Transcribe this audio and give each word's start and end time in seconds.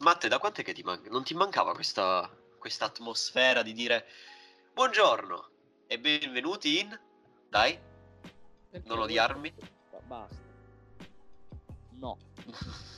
Matte, 0.00 0.28
da 0.28 0.38
quant'è 0.38 0.62
che 0.62 0.72
ti 0.72 0.82
manca? 0.82 1.10
Non 1.10 1.24
ti 1.24 1.34
mancava 1.34 1.74
questa 1.74 2.28
questa 2.60 2.84
atmosfera 2.84 3.62
di 3.62 3.72
dire 3.72 4.06
buongiorno 4.74 5.48
e 5.86 5.98
benvenuti 5.98 6.78
in... 6.78 7.00
Dai, 7.48 7.76
Perché 8.68 8.86
non 8.86 9.00
odiarmi. 9.00 9.52
Ba- 9.90 10.00
Basta. 10.04 10.36
No. 11.92 12.18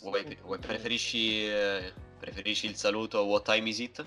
Vuoi, 0.00 0.36
vuoi- 0.42 0.58
preferisci, 0.58 1.46
eh, 1.46 1.92
preferisci 2.18 2.66
il 2.66 2.76
saluto 2.76 3.24
What 3.24 3.44
time 3.44 3.68
is 3.68 3.78
it? 3.78 4.04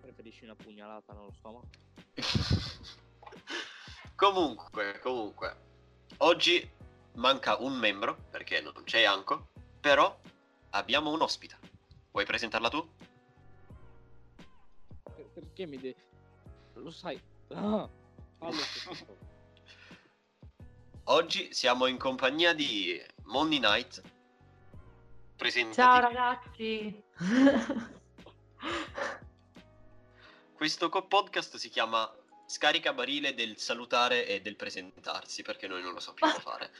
Preferisci 0.00 0.44
una 0.44 0.54
pugnalata 0.54 1.12
nello 1.12 1.32
stomaco? 1.32 1.68
comunque, 4.16 4.98
comunque, 5.00 5.56
oggi 6.18 6.68
manca 7.16 7.56
un 7.56 7.74
membro 7.74 8.26
perché 8.30 8.60
non 8.60 8.82
c'è 8.84 9.02
Anko, 9.04 9.48
però 9.80 10.18
abbiamo 10.70 11.10
un 11.10 11.20
ospite. 11.22 11.58
Vuoi 12.10 12.24
presentarla 12.24 12.68
tu? 12.68 12.88
Per- 15.02 15.30
perché 15.34 15.66
mi 15.66 15.78
devi... 15.78 15.96
Lo 16.74 16.90
sai. 16.90 17.20
Ah. 17.48 17.88
Oggi 21.08 21.54
siamo 21.54 21.86
in 21.86 21.98
compagnia 21.98 22.52
di 22.52 23.00
Monday 23.24 23.60
Night. 23.60 24.02
Presentati. 25.36 25.80
Ciao 25.80 26.00
ragazzi. 26.00 27.04
Questo 30.54 30.88
podcast 30.88 31.56
si 31.56 31.68
chiama 31.68 32.10
Scarica 32.46 32.92
barile 32.92 33.34
del 33.34 33.58
salutare 33.58 34.26
e 34.26 34.40
del 34.40 34.56
presentarsi 34.56 35.42
perché 35.42 35.66
noi 35.68 35.82
non 35.82 35.92
lo 35.92 36.00
sappiamo 36.00 36.32
fare. 36.40 36.70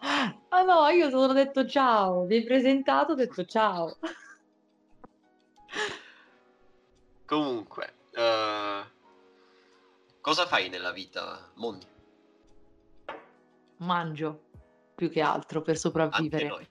Ah 0.00 0.62
no, 0.62 0.88
io 0.88 1.10
solo 1.10 1.30
ho 1.30 1.32
detto 1.32 1.66
ciao, 1.66 2.24
mi 2.24 2.36
hai 2.36 2.44
presentato, 2.44 3.12
ho 3.12 3.16
detto 3.16 3.44
ciao. 3.44 3.96
Comunque, 7.26 7.94
eh, 8.12 8.82
cosa 10.20 10.46
fai 10.46 10.68
nella 10.68 10.92
vita, 10.92 11.50
Mondi? 11.56 11.86
Mangio 13.78 14.46
più 14.94 15.10
che 15.10 15.20
altro 15.20 15.60
per 15.62 15.74
Anche 15.74 15.80
sopravvivere. 15.80 16.48
noi. 16.48 16.68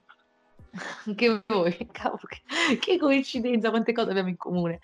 Anche 1.06 1.44
voi, 1.46 1.88
cavolo, 1.92 2.22
che, 2.28 2.78
che 2.80 2.98
coincidenza, 2.98 3.70
quante 3.70 3.94
cose 3.94 4.10
abbiamo 4.10 4.30
in 4.30 4.38
comune. 4.38 4.80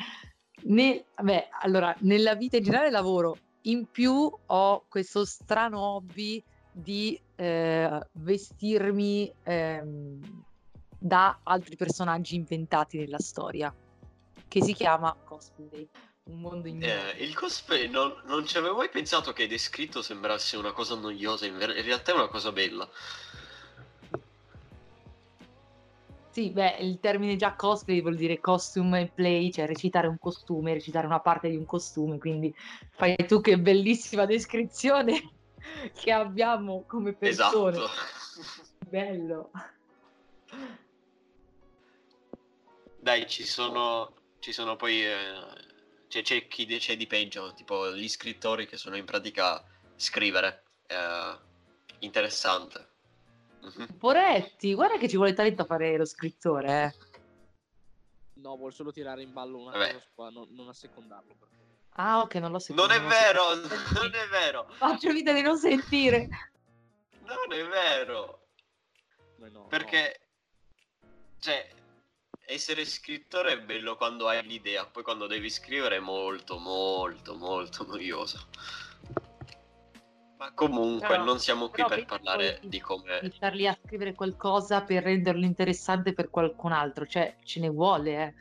Ne- 0.63 1.05
vabbè, 1.15 1.49
allora, 1.61 1.93
nella 1.99 2.35
vita 2.35 2.57
in 2.57 2.63
generale 2.63 2.89
lavoro, 2.89 3.37
in 3.63 3.89
più 3.89 4.31
ho 4.45 4.85
questo 4.87 5.25
strano 5.25 5.79
hobby 5.79 6.41
di 6.71 7.19
eh, 7.35 7.99
vestirmi 8.13 9.33
ehm, 9.43 10.43
da 10.97 11.39
altri 11.43 11.75
personaggi 11.75 12.35
inventati 12.35 12.97
nella 12.97 13.19
storia, 13.19 13.73
che 14.47 14.63
si 14.63 14.73
chiama 14.73 15.15
cosplay, 15.25 15.87
un 16.25 16.39
mondo 16.39 16.67
ignoto. 16.67 16.85
Eh, 16.85 17.23
il 17.23 17.35
cosplay 17.35 17.89
non, 17.89 18.13
non 18.25 18.45
ci 18.45 18.57
avevo 18.57 18.77
mai 18.77 18.89
pensato 18.89 19.33
che 19.33 19.47
descritto 19.47 20.01
sembrasse 20.01 20.57
una 20.57 20.71
cosa 20.71 20.95
noiosa, 20.95 21.45
in, 21.45 21.57
ver- 21.57 21.75
in 21.75 21.83
realtà 21.83 22.11
è 22.11 22.15
una 22.15 22.29
cosa 22.29 22.51
bella. 22.51 22.87
Sì, 26.29 26.49
beh, 26.49 26.77
il 26.79 26.99
termine 26.99 27.35
già 27.35 27.53
cosplay 27.53 28.01
vuol 28.01 28.15
dire 28.15 28.39
costume 28.39 28.99
and 29.01 29.11
play, 29.13 29.51
cioè 29.51 29.67
recitare 29.67 30.07
un 30.07 30.17
costume, 30.17 30.73
recitare 30.73 31.05
una 31.05 31.19
parte 31.19 31.47
di 31.47 31.55
un 31.55 31.65
costume, 31.65 32.17
quindi 32.17 32.51
fai 32.89 33.15
tu 33.27 33.39
che 33.39 33.59
bellissima 33.59 34.25
descrizione 34.25 35.21
che 35.93 36.11
abbiamo 36.11 36.83
come 36.85 37.13
persone. 37.13 37.77
Esatto. 37.77 37.89
Bello. 38.87 39.51
Dai, 42.99 43.27
ci 43.27 43.45
sono, 43.45 44.13
ci 44.39 44.51
sono 44.51 44.75
poi... 44.75 45.05
eh, 45.05 45.71
c'è, 46.07 46.21
c'è 46.21 46.47
chi 46.47 46.65
c'è 46.77 46.95
di 46.95 47.07
peggio, 47.07 47.53
tipo 47.53 47.91
gli 47.91 48.07
scrittori 48.07 48.67
che 48.67 48.77
sono 48.77 48.95
in 48.95 49.05
pratica 49.05 49.63
scrivere. 49.95 50.63
eh, 50.87 51.37
interessante. 51.99 52.87
Mhm. 53.61 53.97
Poretti, 53.97 54.73
guarda 54.75 54.97
che 54.97 55.07
ci 55.09 55.15
vuole 55.15 55.33
talento 55.33 55.63
a 55.63 55.65
fare 55.65 55.97
lo 55.97 56.05
scrittore, 56.05 56.83
eh. 56.83 56.93
No, 58.35 58.57
vuol 58.57 58.73
solo 58.73 58.91
tirare 58.91 59.23
in 59.23 59.31
ballo 59.31 59.59
una 59.59 59.71
Vabbè. 59.71 60.03
cosa 60.13 60.29
non, 60.29 60.47
non 60.51 60.67
assecondarlo. 60.67 61.33
Per 61.39 61.47
favore. 61.47 61.62
Ah, 61.95 62.21
ok, 62.21 62.35
non 62.35 62.51
l'ho 62.51 62.59
sentito. 62.59 62.87
Non 62.87 62.95
è 62.95 62.99
non 62.99 63.09
vero, 63.09 63.55
non 63.55 64.13
è 64.13 64.27
vero, 64.29 64.67
Faccio 64.77 65.11
vita 65.11 65.31
di 65.31 65.41
non 65.41 65.57
sentire. 65.57 66.27
non 67.25 67.51
è 67.57 67.67
vero. 67.67 68.47
No, 69.37 69.47
no. 69.49 69.67
Perché, 69.67 70.19
cioè, 71.39 71.69
essere 72.45 72.85
scrittore 72.85 73.53
è 73.53 73.59
bello 73.61 73.95
quando 73.95 74.27
hai 74.27 74.43
l'idea, 74.43 74.85
poi 74.85 75.03
quando 75.03 75.27
devi 75.27 75.49
scrivere 75.49 75.97
è 75.97 75.99
molto, 75.99 76.57
molto, 76.57 77.35
molto 77.35 77.85
noioso. 77.85 78.47
Ma 80.37 80.51
comunque 80.53 81.07
Però- 81.07 81.23
non 81.23 81.39
siamo 81.39 81.69
qui 81.69 81.85
per 81.85 82.05
parlare 82.05 82.59
di 82.63 82.81
come... 82.81 83.21
Lì 83.51 83.67
a 83.67 83.77
scrivere 83.85 84.13
qualcosa 84.13 84.81
per 84.81 85.03
renderlo 85.03 85.45
interessante 85.45 86.13
per 86.13 86.29
qualcun 86.29 86.71
altro, 86.73 87.05
cioè 87.05 87.35
ce 87.43 87.59
ne 87.59 87.69
vuole, 87.69 88.11
eh. 88.11 88.33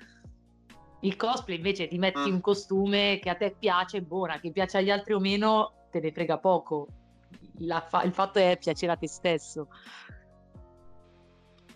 Il 1.05 1.17
cosplay 1.17 1.57
invece 1.57 1.89
ti 1.89 1.99
metti 1.99 2.31
Mm. 2.31 2.35
un 2.35 2.41
costume 2.41 3.19
che 3.21 3.29
a 3.29 3.35
te 3.35 3.55
piace, 3.59 4.03
buona, 4.03 4.39
che 4.39 4.53
piace 4.53 4.79
agli 4.79 4.91
altri 4.91 5.15
o 5.15 5.19
meno, 5.21 5.87
te 5.91 6.01
ne 6.01 6.13
frega 6.13 6.39
poco. 6.39 6.87
Fa- 7.89 8.03
il 8.03 8.13
fatto 8.13 8.39
è 8.39 8.57
piacere 8.59 8.93
a 8.93 8.97
te 8.97 9.09
stesso. 9.09 9.69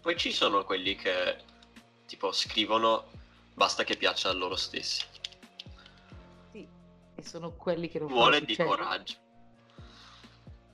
Poi 0.00 0.16
ci 0.16 0.32
sono 0.32 0.64
quelli 0.64 0.94
che 0.94 1.38
tipo 2.06 2.30
scrivono 2.30 3.06
basta 3.54 3.82
che 3.82 3.96
piaccia 3.96 4.28
a 4.30 4.32
loro 4.32 4.54
stessi. 4.54 5.04
Sì, 6.52 6.68
e 7.16 7.22
sono 7.22 7.52
quelli 7.52 7.88
che 7.88 7.98
non 7.98 8.08
Vuole 8.08 8.40
di 8.44 8.56
coraggio. 8.56 9.14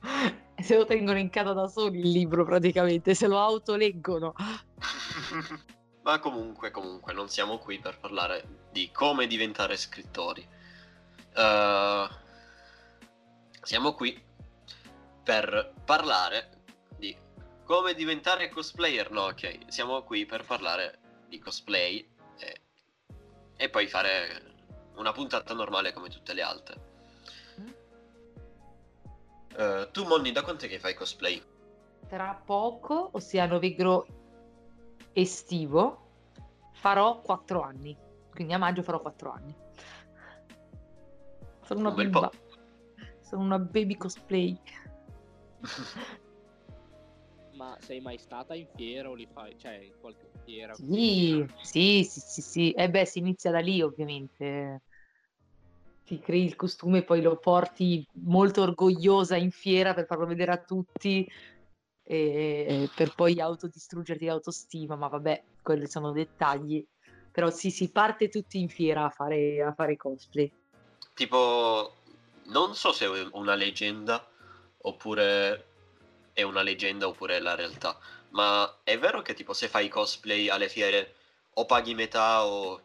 Se 0.61 0.77
lo 0.77 0.85
tengono 0.85 1.17
in 1.17 1.29
casa 1.29 1.53
da 1.53 1.67
soli 1.67 1.99
il 1.99 2.11
libro 2.11 2.45
praticamente, 2.45 3.15
se 3.15 3.27
lo 3.27 3.39
autoleggono. 3.39 4.33
Ma 6.03 6.19
comunque, 6.19 6.69
comunque, 6.69 7.13
non 7.13 7.29
siamo 7.29 7.57
qui 7.57 7.79
per 7.79 7.97
parlare 7.97 8.65
di 8.71 8.91
come 8.91 9.25
diventare 9.25 9.77
scrittori. 9.77 10.45
Eh, 11.33 12.09
siamo 13.61 13.93
qui 13.93 14.21
per 15.23 15.73
parlare 15.85 16.63
di 16.97 17.15
come 17.63 17.93
diventare 17.93 18.49
cosplayer. 18.49 19.11
No, 19.11 19.23
ok, 19.27 19.59
siamo 19.67 20.03
qui 20.03 20.25
per 20.25 20.43
parlare 20.43 20.99
di 21.29 21.39
cosplay 21.39 22.05
e, 22.37 22.61
e 23.55 23.69
poi 23.69 23.87
fare 23.87 24.51
una 24.95 25.13
puntata 25.13 25.53
normale 25.53 25.93
come 25.93 26.09
tutte 26.09 26.33
le 26.33 26.41
altre. 26.41 26.91
Eh, 29.55 29.89
tu, 29.91 30.05
Monni, 30.05 30.33
da 30.33 30.41
quant'è 30.41 30.67
che 30.67 30.79
fai 30.79 30.95
cosplay? 30.95 31.41
Tra 32.09 32.41
poco, 32.45 33.11
ossia 33.13 33.45
novembre 33.45 34.05
estivo, 35.13 36.09
farò 36.73 37.21
4 37.21 37.61
anni. 37.61 37.97
Quindi 38.29 38.53
a 38.53 38.57
maggio 38.57 38.81
farò 38.81 38.99
4 38.99 39.31
anni. 39.31 39.55
Sono 41.61 41.79
una 41.79 41.89
Un 41.89 41.95
bimba. 41.95 42.31
Sono 43.21 43.43
una 43.43 43.59
baby 43.59 43.95
cosplay. 43.95 44.59
Ma 47.53 47.77
sei 47.79 48.01
mai 48.01 48.17
stata 48.17 48.55
in 48.55 48.67
fiera 48.75 49.09
o 49.09 49.13
li 49.13 49.27
fai? 49.31 49.55
Cioè, 49.57 49.75
in 49.75 49.93
qualche 50.01 50.27
fiera? 50.43 50.73
Sì, 50.73 51.45
sì, 51.61 52.03
sì, 52.03 52.19
sì, 52.19 52.41
sì. 52.41 52.71
E 52.71 52.89
beh, 52.89 53.05
si 53.05 53.19
inizia 53.19 53.51
da 53.51 53.59
lì, 53.59 53.81
ovviamente. 53.81 54.81
Ti 56.03 56.19
crei 56.19 56.43
il 56.43 56.55
costume 56.55 56.97
e 56.99 57.03
poi 57.03 57.21
lo 57.21 57.37
porti 57.37 58.05
molto 58.23 58.63
orgogliosa 58.63 59.37
in 59.37 59.51
fiera 59.51 59.93
per 59.93 60.05
farlo 60.05 60.25
vedere 60.25 60.51
a 60.51 60.57
tutti 60.57 61.29
e 62.03 62.89
per 62.95 63.15
poi 63.15 63.39
autodistruggerti 63.39 64.25
l'autostima, 64.25 64.95
ma 64.95 65.07
vabbè, 65.07 65.43
quelli 65.61 65.87
sono 65.87 66.11
dettagli. 66.11 66.85
Però 67.31 67.49
sì, 67.49 67.71
si 67.71 67.91
parte 67.91 68.29
tutti 68.29 68.59
in 68.59 68.69
fiera 68.69 69.05
a 69.05 69.09
fare, 69.09 69.63
a 69.63 69.73
fare 69.73 69.95
cosplay. 69.95 70.51
Tipo, 71.15 71.95
non 72.47 72.75
so 72.75 72.91
se 72.91 73.05
è 73.05 73.27
una 73.31 73.55
leggenda 73.55 74.27
oppure 74.85 75.67
è 76.33 76.41
una 76.41 76.61
leggenda 76.61 77.07
oppure 77.07 77.37
è 77.37 77.39
la 77.39 77.55
realtà, 77.55 77.97
ma 78.29 78.79
è 78.83 78.97
vero 78.97 79.21
che 79.21 79.33
tipo 79.33 79.53
se 79.53 79.67
fai 79.67 79.87
cosplay 79.87 80.49
alle 80.49 80.67
fiere 80.67 81.15
o 81.53 81.65
paghi 81.65 81.93
metà 81.93 82.45
o 82.45 82.81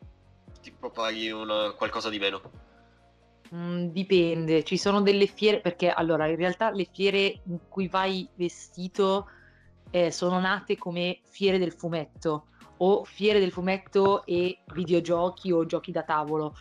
tipo 0.61 0.91
paghi 0.91 1.31
una- 1.31 1.73
qualcosa 1.73 2.09
di 2.09 2.19
meno? 2.19 2.68
Mm, 3.55 3.89
dipende, 3.89 4.63
ci 4.63 4.77
sono 4.77 5.01
delle 5.01 5.27
fiere, 5.27 5.61
perché 5.61 5.91
allora 5.91 6.27
in 6.27 6.37
realtà 6.37 6.71
le 6.71 6.87
fiere 6.93 7.41
in 7.47 7.59
cui 7.69 7.89
vai 7.89 8.29
vestito 8.35 9.29
eh, 9.91 10.11
sono 10.11 10.39
nate 10.39 10.77
come 10.77 11.21
fiere 11.25 11.59
del 11.59 11.73
fumetto 11.73 12.49
o 12.79 13.05
fiere 13.05 13.41
del 13.41 13.51
fumetto 13.51 14.25
e 14.27 14.59
videogiochi 14.73 15.51
o 15.51 15.65
giochi 15.65 15.93
da 15.93 16.03
tavolo. 16.03 16.55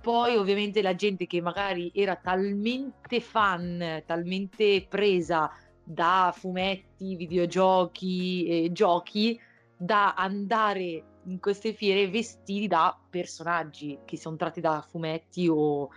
Poi 0.00 0.36
ovviamente 0.36 0.82
la 0.82 0.94
gente 0.94 1.26
che 1.26 1.40
magari 1.40 1.90
era 1.94 2.16
talmente 2.16 3.20
fan, 3.20 4.02
talmente 4.06 4.86
presa 4.88 5.50
da 5.82 6.32
fumetti, 6.36 7.16
videogiochi, 7.16 8.46
e 8.46 8.72
giochi, 8.72 9.38
da 9.76 10.14
andare 10.14 11.04
in 11.26 11.38
queste 11.40 11.72
fiere 11.72 12.08
vestiti 12.08 12.66
da 12.66 12.98
personaggi 13.08 13.98
che 14.04 14.18
sono 14.18 14.36
tratti 14.36 14.60
da 14.60 14.84
fumetti 14.86 15.48
o, 15.48 15.88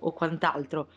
o 0.00 0.12
quant'altro. 0.12 0.88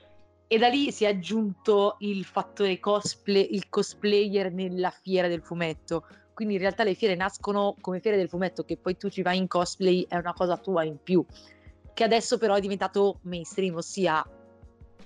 E 0.47 0.57
da 0.57 0.67
lì 0.67 0.91
si 0.91 1.05
è 1.05 1.07
aggiunto 1.07 1.95
il 1.99 2.23
fattore 2.25 2.79
cosplay, 2.79 3.47
il 3.51 3.69
cosplayer 3.69 4.51
nella 4.51 4.91
fiera 4.91 5.27
del 5.27 5.41
fumetto. 5.41 6.05
Quindi 6.33 6.55
in 6.55 6.59
realtà 6.59 6.83
le 6.83 6.95
fiere 6.95 7.15
nascono 7.15 7.75
come 7.79 7.99
fiere 7.99 8.17
del 8.17 8.29
fumetto, 8.29 8.63
che 8.63 8.77
poi 8.77 8.97
tu 8.97 9.09
ci 9.09 9.21
vai 9.21 9.37
in 9.37 9.47
cosplay 9.47 10.05
è 10.07 10.17
una 10.17 10.33
cosa 10.33 10.57
tua 10.57 10.83
in 10.83 10.97
più. 11.01 11.25
Che 11.93 12.03
adesso 12.03 12.37
però 12.37 12.55
è 12.55 12.59
diventato 12.59 13.19
mainstream, 13.23 13.75
ossia 13.75 14.25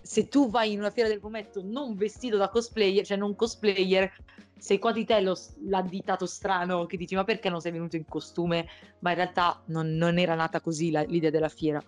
se 0.08 0.30
tu 0.30 0.50
vai 0.50 0.72
in 0.72 0.80
una 0.80 0.90
fiera 0.90 1.10
del 1.10 1.20
fumetto 1.20 1.62
non 1.62 1.96
vestito 1.96 2.38
da 2.38 2.48
cosplayer, 2.48 3.06
cioè 3.06 3.18
non 3.18 3.36
cosplayer, 3.36 4.10
sei 4.58 4.80
qua 4.80 4.94
di 4.94 5.04
te 5.04 5.20
lo, 5.20 5.38
l'additato 5.66 6.26
strano 6.26 6.86
che 6.86 6.96
dici 6.96 7.14
ma 7.14 7.26
perché 7.26 7.50
non 7.50 7.60
sei 7.60 7.74
venuto 7.74 7.98
in 7.98 8.06
costume? 8.06 8.68
Ma 9.00 9.10
in 9.10 9.18
realtà 9.18 9.62
non, 9.66 9.96
non 9.96 10.18
era 10.18 10.34
nata 10.34 10.62
così 10.62 10.92
la, 10.92 11.02
l'idea 11.02 11.30
della 11.30 11.50
fiera. 11.50 11.84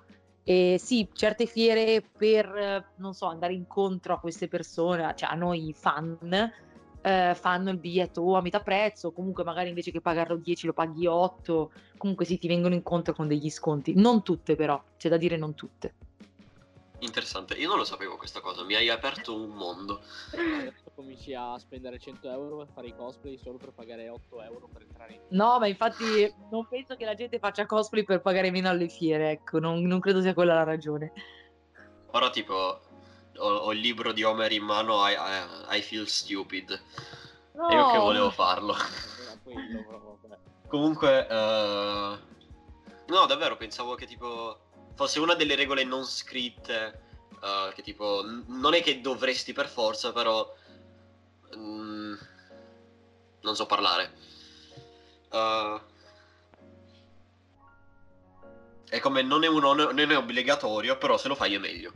E 0.49 0.79
sì, 0.79 1.07
certe 1.13 1.45
fiere 1.45 2.01
per, 2.01 2.93
non 2.95 3.13
so, 3.13 3.27
andare 3.27 3.53
incontro 3.53 4.15
a 4.15 4.19
queste 4.19 4.47
persone, 4.47 5.13
cioè 5.15 5.29
a 5.29 5.35
noi 5.35 5.75
fan, 5.77 6.51
eh, 7.03 7.35
fanno 7.35 7.69
il 7.69 7.77
biglietto 7.77 8.35
a 8.35 8.41
metà 8.41 8.59
prezzo, 8.59 9.11
comunque 9.11 9.43
magari 9.43 9.69
invece 9.69 9.91
che 9.91 10.01
pagarlo 10.01 10.37
10 10.37 10.65
lo 10.65 10.73
paghi 10.73 11.05
8, 11.05 11.71
comunque 11.97 12.25
sì, 12.25 12.39
ti 12.39 12.47
vengono 12.47 12.73
incontro 12.73 13.13
con 13.13 13.27
degli 13.27 13.51
sconti. 13.51 13.93
Non 13.93 14.23
tutte 14.23 14.55
però, 14.55 14.83
c'è 14.97 15.07
da 15.07 15.17
dire 15.17 15.37
non 15.37 15.53
tutte. 15.53 15.93
Interessante, 16.97 17.53
io 17.53 17.69
non 17.69 17.77
lo 17.77 17.83
sapevo 17.83 18.17
questa 18.17 18.41
cosa, 18.41 18.63
mi 18.63 18.73
hai 18.73 18.89
aperto 18.89 19.35
un 19.35 19.51
mondo. 19.51 20.01
Cominci 20.99 21.33
a 21.33 21.57
spendere 21.57 21.97
100 21.97 22.29
euro 22.29 22.57
per 22.57 22.67
fare 22.73 22.87
i 22.87 22.93
cosplay 22.93 23.37
solo 23.37 23.57
per 23.57 23.71
pagare 23.71 24.09
8 24.09 24.41
euro 24.41 24.67
per 24.67 24.81
entrare 24.81 25.13
in... 25.13 25.21
No, 25.29 25.57
ma 25.57 25.65
infatti 25.65 26.29
non 26.51 26.67
penso 26.67 26.97
che 26.97 27.05
la 27.05 27.13
gente 27.13 27.39
faccia 27.39 27.65
cosplay 27.65 28.03
per 28.03 28.19
pagare 28.19 28.51
meno 28.51 28.67
alle 28.67 28.89
fiere, 28.89 29.31
ecco, 29.31 29.59
non, 29.59 29.81
non 29.83 30.01
credo 30.01 30.19
sia 30.19 30.33
quella 30.33 30.55
la 30.55 30.65
ragione. 30.65 31.13
Ora 32.11 32.29
tipo 32.29 32.81
ho, 33.37 33.47
ho 33.47 33.71
il 33.71 33.79
libro 33.79 34.11
di 34.11 34.23
Homer 34.23 34.51
in 34.51 34.63
mano, 34.63 35.07
I, 35.07 35.13
I, 35.13 35.77
I 35.77 35.81
feel 35.81 36.05
stupid. 36.05 36.77
No. 37.53 37.69
E 37.69 37.75
io 37.75 37.91
che 37.91 37.97
volevo 37.97 38.29
farlo. 38.29 38.75
Comunque, 40.67 41.27
eh, 41.29 42.17
no, 43.07 43.25
davvero, 43.25 43.55
pensavo 43.55 43.95
che 43.95 44.05
tipo 44.05 44.59
fosse 44.95 45.21
una 45.21 45.35
delle 45.35 45.55
regole 45.55 45.85
non 45.85 46.03
scritte, 46.03 47.03
eh, 47.41 47.71
che 47.73 47.83
tipo, 47.83 48.21
n- 48.21 48.43
non 48.47 48.73
è 48.73 48.81
che 48.81 48.99
dovresti 48.99 49.53
per 49.53 49.69
forza, 49.69 50.11
però... 50.11 50.57
mm, 51.55 52.13
non 53.41 53.55
so 53.55 53.65
parlare. 53.65 54.11
Eh, 55.31 55.81
è 58.89 58.99
come 58.99 59.21
non 59.21 59.43
è, 59.43 59.47
un 59.47 59.63
on- 59.63 59.77
non 59.77 60.11
è 60.11 60.17
obbligatorio, 60.17 60.97
però 60.97 61.17
se 61.17 61.27
lo 61.27 61.35
fai 61.35 61.53
è 61.53 61.57
meglio. 61.57 61.93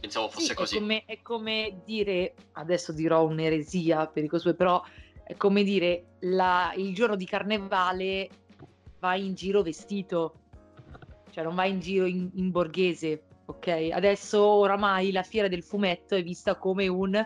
Pensavo 0.00 0.28
fosse 0.28 0.46
Sì, 0.48 0.54
così. 0.54 0.76
È 0.76 0.78
come, 0.78 1.04
è 1.06 1.22
come 1.22 1.80
dire, 1.84 2.34
adesso 2.52 2.92
dirò 2.92 3.24
un'eresia 3.24 4.06
per 4.06 4.24
i 4.24 4.28
cosplay, 4.28 4.54
però 4.54 4.82
è 5.24 5.36
come 5.36 5.62
dire 5.64 6.16
la- 6.20 6.72
il 6.76 6.94
giorno 6.94 7.16
di 7.16 7.26
carnevale 7.26 8.28
vai 8.98 9.26
in 9.26 9.34
giro 9.34 9.62
vestito, 9.62 10.34
cioè 11.30 11.44
non 11.44 11.54
vai 11.54 11.70
in 11.70 11.80
giro 11.80 12.06
in, 12.06 12.30
in 12.34 12.50
borghese, 12.50 13.22
ok? 13.46 13.90
Adesso 13.92 14.42
oramai 14.42 15.12
la 15.12 15.22
fiera 15.22 15.48
del 15.48 15.62
fumetto 15.62 16.14
è 16.14 16.22
vista 16.22 16.56
come 16.56 16.88
un... 16.88 17.24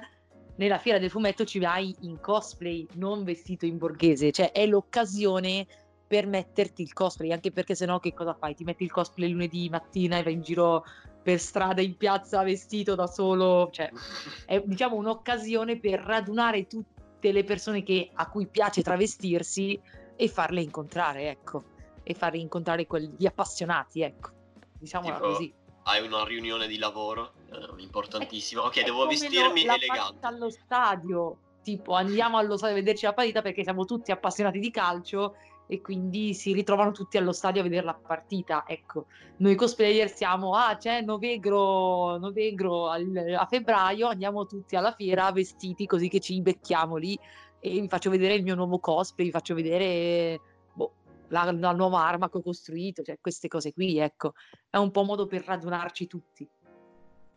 Nella 0.63 0.79
fiera 0.79 1.01
del 1.01 1.11
fumetto 1.11 1.45
ci 1.45 1.59
vai 1.59 1.93
in 2.03 2.21
cosplay, 2.21 2.87
non 2.93 3.25
vestito 3.25 3.67
in 3.67 3.79
borghese, 3.79 4.31
cioè 4.31 4.53
è 4.53 4.65
l'occasione 4.65 5.67
per 6.07 6.29
metterti 6.29 6.83
il 6.83 6.93
cosplay, 6.93 7.33
anche 7.33 7.51
perché 7.51 7.75
sennò 7.75 7.99
che 7.99 8.15
cosa 8.15 8.33
fai? 8.33 8.55
Ti 8.55 8.63
metti 8.63 8.85
il 8.85 8.93
cosplay 8.93 9.33
lunedì 9.33 9.69
mattina 9.69 10.19
e 10.19 10.23
vai 10.23 10.35
in 10.35 10.43
giro 10.43 10.85
per 11.21 11.41
strada 11.41 11.81
in 11.81 11.97
piazza 11.97 12.45
vestito 12.45 12.95
da 12.95 13.09
solo, 13.09 13.71
cioè 13.73 13.91
è 14.47 14.63
diciamo 14.65 14.95
un'occasione 14.95 15.81
per 15.81 15.99
radunare 15.99 16.69
tutte 16.69 17.33
le 17.33 17.43
persone 17.43 17.83
che- 17.83 18.11
a 18.15 18.29
cui 18.29 18.47
piace 18.47 18.83
travestirsi 18.83 19.81
e 20.15 20.29
farle 20.29 20.63
incontrare, 20.63 21.29
ecco, 21.29 21.65
e 22.05 22.15
farle 22.15 22.39
incontrare 22.39 22.87
quegli 22.87 23.27
appassionati, 23.27 24.03
ecco, 24.03 24.31
diciamola 24.79 25.15
Tipo, 25.17 25.27
così. 25.27 25.53
Hai 25.83 26.07
una 26.07 26.25
riunione 26.25 26.69
di 26.69 26.79
lavoro 26.79 27.33
eh, 27.53 27.83
importantissima. 27.83 28.65
Ok, 28.65 28.83
devo 28.83 29.07
vestirmi 29.07 29.65
lo- 29.65 29.75
elegante. 29.75 30.27
allo 30.27 30.51
stadio, 30.51 31.39
tipo 31.63 31.93
andiamo 31.95 32.39
allo 32.39 32.57
stadio 32.57 32.77
a 32.77 32.79
vederci 32.79 33.05
la 33.05 33.13
partita 33.13 33.43
perché 33.43 33.63
siamo 33.63 33.85
tutti 33.85 34.11
appassionati 34.11 34.59
di 34.59 34.71
calcio 34.71 35.37
e 35.69 35.81
quindi 35.81 36.35
si 36.35 36.53
ritrovano 36.53 36.91
tutti 36.91 37.17
allo 37.17 37.33
stadio 37.33 37.61
a 37.61 37.65
vedere 37.65 37.85
la 37.85 37.95
partita. 37.95 38.65
Ecco, 38.67 39.07
noi 39.39 39.55
cosplayer 39.55 40.11
siamo, 40.11 40.55
ah 40.55 40.77
c'è 40.77 41.01
Novegro, 41.01 42.19
Novegro 42.19 42.89
al- 42.89 43.35
a 43.39 43.47
febbraio, 43.47 44.09
andiamo 44.09 44.45
tutti 44.47 44.77
alla 44.77 44.93
fiera 44.93 45.31
vestiti 45.33 45.87
così 45.87 46.09
che 46.09 46.21
ci 46.21 46.41
becchiamo 46.43 46.97
lì 46.97 47.19
e 47.61 47.81
vi 47.81 47.89
faccio 47.89 48.11
vedere 48.11 48.35
il 48.35 48.43
mio 48.43 48.55
nuovo 48.55 48.81
cosplay, 48.81 49.27
vi 49.27 49.33
faccio 49.33 49.55
vedere 49.55 50.41
boh, 50.75 50.93
la, 51.29 51.51
la 51.53 51.73
nuova 51.73 52.05
arma 52.05 52.29
che 52.29 52.39
ho 52.39 52.43
costruito, 52.43 53.03
cioè 53.03 53.19
queste 53.21 53.49
cose 53.49 53.73
qui, 53.73 53.99
ecco. 53.99 54.33
È 54.69 54.77
un 54.77 54.91
po' 54.91 55.05
modo 55.05 55.27
per 55.27 55.45
radunarci 55.45 56.07
tutti. 56.07 56.47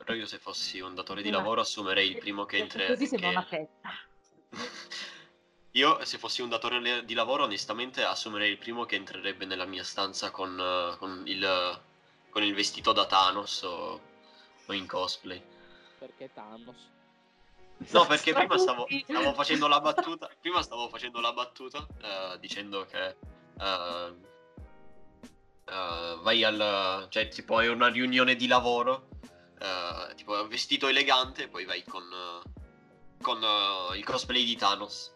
Però 0.06 0.16
io 0.16 0.28
se 0.28 0.38
fossi 0.38 0.80
un 0.80 0.94
datore 0.94 1.24
di 1.24 1.32
lavoro 1.32 1.62
assumerei 1.62 2.12
il 2.12 2.18
primo 2.18 2.46
che 2.46 2.58
entra. 2.58 2.86
Così 2.86 3.08
sembra 3.08 3.30
che- 3.30 3.36
una 3.36 3.44
festa. 3.44 3.90
Io 5.72 6.06
se 6.06 6.18
fossi 6.18 6.42
un 6.42 6.48
datore 6.48 7.04
di 7.04 7.14
lavoro 7.14 7.44
onestamente 7.44 8.02
assumerei 8.02 8.50
il 8.50 8.58
primo 8.58 8.86
che 8.86 8.96
entrerebbe 8.96 9.44
nella 9.44 9.66
mia 9.66 9.84
stanza 9.84 10.32
con, 10.32 10.58
eh, 10.58 10.98
con 10.98 11.24
il, 11.26 11.82
con 12.30 12.44
il 12.44 12.54
vestito 12.54 12.94
da 12.94 13.06
Thanos 13.06 13.64
o, 13.64 14.00
o 14.68 14.74
in 14.74 14.88
cosplay. 14.88 15.44
Perché 16.00 16.32
Thanos? 16.34 16.94
No, 17.92 18.06
perché 18.06 18.34
prima 18.34 18.58
stavo, 18.58 18.88
stavo 19.04 19.34
facendo 19.34 19.68
la 19.68 19.82
battuta. 19.82 20.30
Prima 20.40 20.62
stavo 20.62 20.88
facendo 20.88 21.20
la 21.20 21.34
battuta 21.34 21.86
eh, 22.02 22.40
dicendo 22.40 22.86
che 22.86 23.16
eh, 23.60 24.14
eh, 25.66 26.18
vai 26.22 26.44
al. 26.44 27.08
cioè, 27.10 27.28
tipo, 27.28 27.60
è 27.60 27.68
una 27.68 27.90
riunione 27.90 28.36
di 28.36 28.48
lavoro. 28.48 29.10
Eh, 29.66 30.16
tipo, 30.16 30.48
vestito 30.48 30.88
elegante, 30.88 31.44
e 31.44 31.48
poi 31.48 31.66
vai 31.66 31.84
con. 31.84 32.04
eh, 32.04 32.64
con 33.22 33.42
eh, 33.42 33.98
il 33.98 34.04
cosplay 34.04 34.46
di 34.46 34.56
Thanos. 34.56 35.14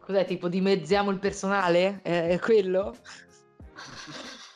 Cos'è 0.00 0.24
tipo 0.26 0.48
dimezziamo 0.48 1.10
il 1.10 1.18
personale? 1.18 2.00
È, 2.02 2.28
è 2.28 2.38
quello? 2.38 2.96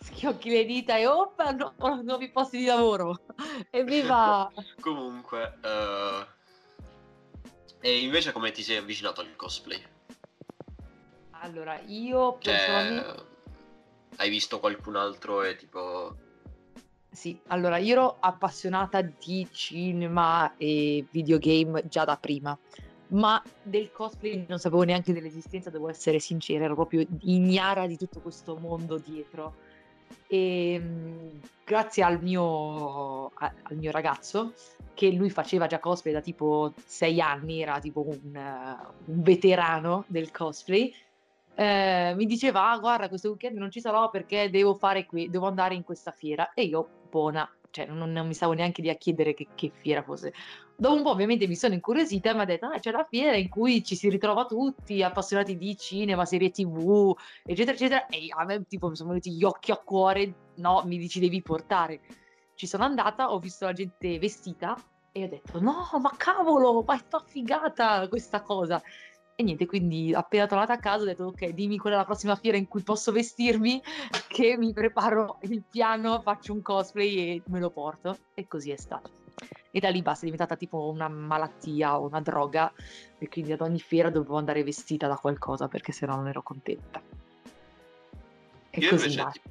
Schiocchi 0.00 0.50
le 0.50 0.64
dita 0.64 0.96
e 0.96 1.06
oppa, 1.06 1.50
no, 1.52 1.74
nuovi 2.02 2.30
posti 2.30 2.58
di 2.58 2.66
lavoro. 2.66 3.20
Evviva! 3.70 4.50
Comunque, 4.80 5.58
eh, 5.62 6.26
e 7.80 8.02
invece 8.02 8.32
come 8.32 8.50
ti 8.50 8.62
sei 8.62 8.76
avvicinato 8.76 9.20
al 9.20 9.34
cosplay? 9.36 9.82
Allora, 11.40 11.80
io 11.80 12.38
Cioè, 12.40 12.54
personalmente... 12.54 13.26
hai 14.16 14.30
visto 14.30 14.60
qualcun 14.60 14.96
altro 14.96 15.42
e 15.42 15.56
tipo... 15.56 16.16
Sì, 17.14 17.38
allora 17.46 17.76
io 17.76 17.92
ero 17.92 18.16
appassionata 18.18 19.00
di 19.00 19.46
cinema 19.52 20.56
e 20.56 21.06
videogame 21.12 21.86
già 21.86 22.04
da 22.04 22.16
prima, 22.16 22.58
ma 23.10 23.40
del 23.62 23.92
cosplay 23.92 24.44
non 24.48 24.58
sapevo 24.58 24.82
neanche 24.82 25.12
dell'esistenza, 25.12 25.70
devo 25.70 25.88
essere 25.88 26.18
sincera, 26.18 26.64
ero 26.64 26.74
proprio 26.74 27.06
ignara 27.20 27.86
di 27.86 27.96
tutto 27.96 28.20
questo 28.20 28.56
mondo 28.56 28.98
dietro. 28.98 29.54
E 30.26 30.76
mh, 30.76 31.40
grazie 31.64 32.02
al 32.02 32.20
mio, 32.20 33.26
al 33.34 33.76
mio 33.76 33.92
ragazzo, 33.92 34.52
che 34.92 35.12
lui 35.12 35.30
faceva 35.30 35.68
già 35.68 35.78
cosplay 35.78 36.12
da 36.12 36.20
tipo 36.20 36.72
sei 36.84 37.20
anni, 37.20 37.62
era 37.62 37.78
tipo 37.78 38.04
un, 38.04 38.34
un 39.04 39.22
veterano 39.22 40.04
del 40.08 40.32
cosplay, 40.32 40.92
eh, 41.56 42.14
mi 42.16 42.26
diceva, 42.26 42.70
ah, 42.70 42.78
guarda, 42.78 43.08
questo 43.08 43.28
weekend 43.28 43.56
non 43.56 43.70
ci 43.70 43.80
sarò 43.80 44.10
perché 44.10 44.50
devo 44.50 44.78
qui, 45.06 45.30
devo 45.30 45.46
andare 45.46 45.74
in 45.74 45.84
questa 45.84 46.10
fiera. 46.10 46.52
E 46.52 46.64
io, 46.64 46.88
buona, 47.14 47.48
cioè 47.70 47.86
non, 47.86 48.10
non 48.10 48.26
mi 48.26 48.34
stavo 48.34 48.54
neanche 48.54 48.82
lì 48.82 48.90
a 48.90 48.96
chiedere 48.96 49.34
che, 49.34 49.46
che 49.54 49.70
fiera 49.72 50.02
fosse. 50.02 50.34
Dopo 50.76 50.96
un 50.96 51.02
po' 51.04 51.10
ovviamente 51.10 51.46
mi 51.46 51.54
sono 51.54 51.74
incuriosita 51.74 52.30
e 52.30 52.34
mi 52.34 52.40
ha 52.40 52.44
detto, 52.44 52.66
ah, 52.66 52.80
c'è 52.80 52.90
la 52.90 53.06
fiera 53.08 53.36
in 53.36 53.48
cui 53.48 53.84
ci 53.84 53.94
si 53.94 54.08
ritrova 54.08 54.46
tutti, 54.46 55.00
appassionati 55.00 55.56
di 55.56 55.76
cinema, 55.76 56.24
serie 56.24 56.50
tv, 56.50 57.16
eccetera, 57.44 57.76
eccetera. 57.76 58.06
E 58.06 58.26
a 58.36 58.44
me 58.44 58.64
tipo 58.66 58.88
mi 58.88 58.96
sono 58.96 59.10
venuti 59.10 59.30
gli 59.30 59.44
occhi 59.44 59.70
a 59.70 59.76
cuore, 59.76 60.34
no, 60.56 60.82
mi 60.86 60.98
dici 60.98 61.20
devi 61.20 61.40
portare. 61.40 62.00
Ci 62.56 62.66
sono 62.66 62.82
andata, 62.82 63.32
ho 63.32 63.38
visto 63.38 63.64
la 63.64 63.72
gente 63.72 64.18
vestita 64.18 64.76
e 65.12 65.24
ho 65.24 65.28
detto, 65.28 65.60
no, 65.60 65.86
ma 66.00 66.12
cavolo, 66.16 66.82
ma 66.82 66.96
è 66.96 66.98
sta 66.98 67.22
figata 67.24 68.08
questa 68.08 68.42
cosa. 68.42 68.82
E 69.36 69.42
niente, 69.42 69.66
quindi 69.66 70.14
appena 70.14 70.46
tornata 70.46 70.74
a 70.74 70.78
casa 70.78 71.02
ho 71.02 71.06
detto 71.06 71.24
ok, 71.24 71.48
dimmi 71.48 71.76
qual 71.76 71.94
è 71.94 71.96
la 71.96 72.04
prossima 72.04 72.36
fiera 72.36 72.56
in 72.56 72.68
cui 72.68 72.82
posso 72.82 73.10
vestirmi, 73.10 73.82
che 74.28 74.56
mi 74.56 74.72
preparo 74.72 75.38
il 75.42 75.64
piano, 75.68 76.20
faccio 76.22 76.52
un 76.52 76.62
cosplay 76.62 77.16
e 77.16 77.42
me 77.46 77.58
lo 77.58 77.70
porto. 77.70 78.16
E 78.34 78.46
così 78.46 78.70
è 78.70 78.76
stato. 78.76 79.10
E 79.72 79.80
da 79.80 79.90
lì 79.90 80.02
basta, 80.02 80.20
è 80.20 80.30
diventata 80.30 80.54
tipo 80.54 80.88
una 80.88 81.08
malattia 81.08 81.98
o 81.98 82.06
una 82.06 82.20
droga 82.20 82.72
e 83.18 83.28
quindi 83.28 83.50
ad 83.50 83.60
ogni 83.60 83.80
fiera 83.80 84.08
dovevo 84.08 84.36
andare 84.36 84.62
vestita 84.62 85.08
da 85.08 85.16
qualcosa 85.16 85.66
perché 85.66 85.90
sennò 85.90 86.14
non 86.14 86.28
ero 86.28 86.42
contenta. 86.42 87.02
E 88.70 88.80
Io 88.80 88.90
così 88.90 89.08
invece, 89.08 89.30
tipo, 89.32 89.50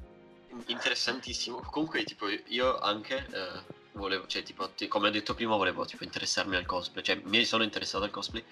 interessantissimo. 0.66 1.60
Comunque, 1.70 2.04
tipo, 2.04 2.26
io 2.28 2.78
anche 2.78 3.18
eh, 3.18 3.62
volevo, 3.92 4.26
cioè, 4.26 4.42
tipo, 4.42 4.70
ti- 4.70 4.88
come 4.88 5.08
ho 5.08 5.10
detto 5.10 5.34
prima, 5.34 5.56
volevo 5.56 5.84
tipo 5.84 6.04
interessarmi 6.04 6.56
al 6.56 6.64
cosplay. 6.64 7.04
Cioè, 7.04 7.20
mi 7.24 7.44
sono 7.44 7.62
interessato 7.62 8.04
al 8.04 8.10
cosplay. 8.10 8.42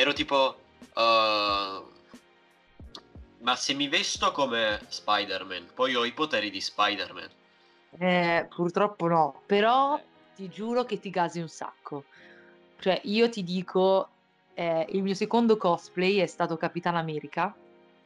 Ero 0.00 0.14
tipo, 0.14 0.56
eh, 0.96 1.82
ma 3.40 3.54
se 3.54 3.74
mi 3.74 3.86
vesto 3.86 4.32
come 4.32 4.80
Spider-Man, 4.88 5.72
poi 5.74 5.94
ho 5.94 6.06
i 6.06 6.12
poteri 6.12 6.48
di 6.48 6.58
Spider-Man. 6.58 7.28
Eh, 7.98 8.46
purtroppo 8.48 9.08
no, 9.08 9.42
però 9.44 10.00
ti 10.34 10.48
giuro 10.48 10.84
che 10.84 10.98
ti 10.98 11.10
gasi 11.10 11.40
un 11.40 11.50
sacco. 11.50 12.04
Cioè, 12.78 13.02
io 13.04 13.28
ti 13.28 13.42
dico, 13.42 14.08
eh, 14.54 14.86
il 14.88 15.02
mio 15.02 15.12
secondo 15.12 15.58
cosplay 15.58 16.16
è 16.16 16.26
stato 16.26 16.56
Capitan 16.56 16.96
America. 16.96 17.54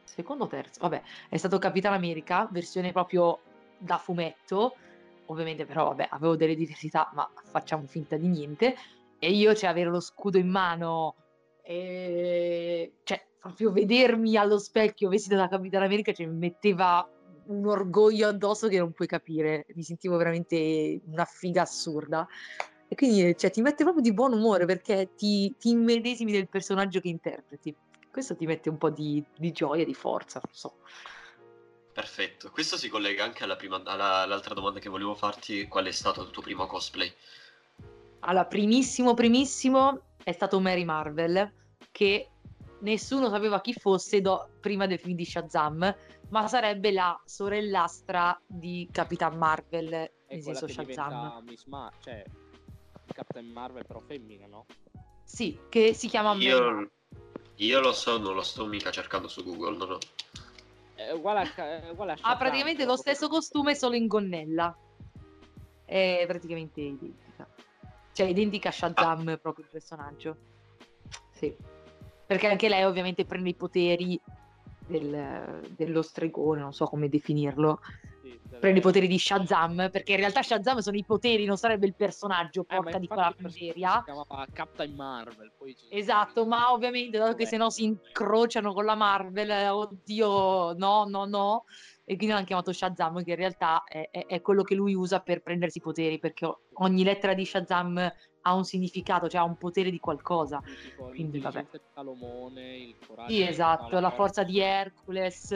Secondo 0.03 0.43
o 0.43 0.47
terzo? 0.47 0.81
Vabbè, 0.81 1.01
è 1.29 1.37
stato 1.37 1.59
Capitan 1.59 1.93
America, 1.93 2.45
versione 2.51 2.91
proprio 2.91 3.39
da 3.77 3.97
fumetto. 3.97 4.75
Ovviamente, 5.27 5.65
però, 5.65 5.87
vabbè, 5.87 6.09
avevo 6.11 6.35
delle 6.35 6.55
diversità, 6.55 7.09
ma 7.13 7.25
facciamo 7.45 7.87
finta 7.87 8.17
di 8.17 8.27
niente. 8.27 8.75
E 9.17 9.31
io, 9.31 9.55
cioè, 9.55 9.69
avere 9.69 9.89
lo 9.89 10.01
scudo 10.01 10.37
in 10.37 10.49
mano, 10.49 11.15
e... 11.65 12.93
cioè, 13.03 13.25
proprio 13.39 13.71
vedermi 13.71 14.37
allo 14.37 14.57
specchio 14.57 15.09
vestita 15.09 15.35
da 15.35 15.47
Capitan 15.47 15.83
America, 15.83 16.13
cioè, 16.13 16.27
mi 16.27 16.37
metteva 16.37 17.07
un 17.47 17.67
orgoglio 17.67 18.27
addosso 18.27 18.67
che 18.67 18.77
non 18.77 18.91
puoi 18.91 19.07
capire. 19.07 19.65
Mi 19.75 19.83
sentivo 19.83 20.17
veramente 20.17 21.01
una 21.05 21.25
figa 21.25 21.63
assurda. 21.63 22.27
E 22.87 22.95
quindi 22.95 23.35
cioè, 23.37 23.49
ti 23.51 23.61
mette 23.61 23.83
proprio 23.83 24.03
di 24.03 24.13
buon 24.13 24.33
umore 24.33 24.65
perché 24.65 25.11
ti, 25.15 25.53
ti 25.57 25.69
immedesimi 25.69 26.31
nel 26.31 26.49
personaggio 26.49 26.99
che 26.99 27.07
interpreti. 27.07 27.75
Questo 28.11 28.35
ti 28.35 28.45
mette 28.45 28.69
un 28.69 28.77
po' 28.77 28.89
di, 28.89 29.23
di 29.37 29.51
gioia, 29.51 29.83
di 29.83 29.93
forza, 29.93 30.39
non 30.43 30.53
so. 30.53 30.77
Perfetto. 31.93 32.49
Questo 32.49 32.77
si 32.77 32.89
collega 32.89 33.23
anche 33.23 33.43
alla 33.43 33.55
prima, 33.55 33.81
alla- 33.83 34.21
all'altra 34.21 34.53
domanda 34.53 34.79
che 34.79 34.89
volevo 34.89 35.15
farti. 35.15 35.67
Qual 35.67 35.85
è 35.85 35.91
stato 35.91 36.21
il 36.21 36.29
tuo 36.29 36.41
primo 36.41 36.65
cosplay? 36.65 37.11
Allora, 38.19 38.45
primissimo, 38.45 39.13
primissimo 39.13 40.01
è 40.25 40.31
stato 40.31 40.59
Mary 40.59 40.83
Marvel, 40.83 41.53
che 41.91 42.27
nessuno 42.79 43.29
sapeva 43.29 43.61
chi 43.61 43.73
fosse 43.73 44.21
do- 44.21 44.49
prima 44.59 44.87
del 44.87 44.97
film 44.97 45.15
di 45.15 45.23
Shazam, 45.23 45.95
ma 46.29 46.47
sarebbe 46.47 46.91
la 46.91 47.15
sorellastra 47.23 48.35
di 48.43 48.89
Capitan 48.91 49.37
Marvel, 49.37 49.87
È 49.93 50.33
nel 50.33 50.41
quella 50.43 50.59
senso 50.59 50.83
Shazam. 50.83 51.43
Miss 51.45 51.65
Ma, 51.65 51.91
cioè 51.99 52.23
Captain 53.13 53.45
Marvel 53.51 53.85
però 53.85 53.99
femmina, 53.99 54.47
no? 54.47 54.65
Sì, 55.23 55.59
che 55.69 55.93
si 55.93 56.07
chiama 56.07 56.33
Mary 56.33 56.49
Marvel. 56.49 56.89
Io, 57.57 57.67
io 57.67 57.79
lo 57.81 57.93
so, 57.93 58.17
non 58.17 58.33
lo 58.33 58.41
sto 58.41 58.65
mica 58.65 58.89
cercando 58.89 59.27
su 59.27 59.43
Google. 59.43 59.77
non 59.77 59.91
ho- 59.91 59.99
È 60.95 61.11
uguale 61.11 61.41
a, 61.41 61.83
è 61.83 61.89
uguale 61.91 62.13
a 62.13 62.15
Ha 62.15 62.17
Shazam, 62.17 62.37
praticamente 62.39 62.83
lo 62.83 62.95
stesso 62.97 63.27
costume, 63.27 63.75
solo 63.75 63.93
in 63.93 64.07
gonnella. 64.07 64.75
È 65.85 66.23
praticamente 66.25 66.81
identica. 66.81 67.47
Cioè, 68.15 68.27
identica 68.27 68.69
a 68.69 68.71
Shazam 68.71 69.37
proprio 69.41 69.65
il 69.65 69.71
personaggio. 69.71 70.37
Sì. 71.33 71.53
Perché 72.25 72.47
anche 72.47 72.69
lei 72.69 72.85
ovviamente 72.85 73.25
prende 73.25 73.49
i 73.49 73.55
poteri 73.55 74.17
del- 74.87 75.67
dello 75.75 76.01
stregone, 76.01 76.61
non 76.61 76.71
so 76.71 76.85
come 76.85 77.09
definirlo. 77.09 77.81
Sì, 78.21 78.39
Prende 78.57 78.79
i 78.79 78.81
poteri 78.81 79.07
di 79.07 79.19
Shazam, 79.19 79.89
perché 79.91 80.13
in 80.13 80.19
realtà 80.19 80.41
Shazam 80.41 80.77
sono 80.77 80.95
i 80.95 81.03
poteri, 81.03 81.43
non 81.43 81.57
sarebbe 81.57 81.87
il 81.87 81.93
personaggio, 81.93 82.61
Eh, 82.61 82.75
porca 82.77 82.97
di 82.97 83.05
infatti 83.05 83.07
quella 83.07 83.35
miseria. 83.37 83.91
Si 83.97 84.03
chiamava 84.05 84.47
Captain 84.53 84.95
Marvel, 84.95 85.51
Esatto, 85.89 86.45
ma 86.45 86.71
ovviamente 86.71 87.17
dato 87.17 87.35
che 87.35 87.45
se 87.45 87.57
no 87.57 87.69
si 87.69 87.83
incrociano 87.83 88.71
con 88.71 88.85
la 88.85 88.95
Marvel, 88.95 89.49
eh, 89.49 89.67
oddio, 89.67 90.73
no, 90.77 91.03
no, 91.03 91.25
no. 91.25 91.63
E 92.07 92.15
quindi 92.17 92.35
l'hanno 92.35 92.45
chiamato 92.45 92.71
Shazam, 92.71 93.23
che 93.23 93.31
in 93.31 93.35
realtà 93.35 93.83
è, 93.83 94.09
è- 94.11 94.27
è 94.27 94.41
quello 94.41 94.61
che 94.61 94.75
lui 94.75 94.93
usa 94.93 95.21
per 95.21 95.41
prendersi 95.41 95.79
i 95.79 95.81
poteri, 95.81 96.19
perché 96.19 96.47
ogni 96.73 97.03
lettera 97.03 97.33
di 97.33 97.43
Shazam 97.45 97.97
ha 98.47 98.53
un 98.53 98.63
significato, 98.63 99.27
cioè 99.27 99.41
ha 99.41 99.43
un 99.43 99.57
potere 99.57 99.89
di 99.89 99.97
qualcosa. 99.99 100.61
Tipo 100.83 101.05
Quindi, 101.07 101.39
vabbè. 101.39 101.65
di 101.71 101.79
Salomone, 101.93 102.77
il 102.77 102.95
coraggio 103.05 103.31
Sì, 103.33 103.41
esatto, 103.41 103.99
la 103.99 104.11
forza 104.11 104.43
di 104.43 104.59
Hercules, 104.59 105.51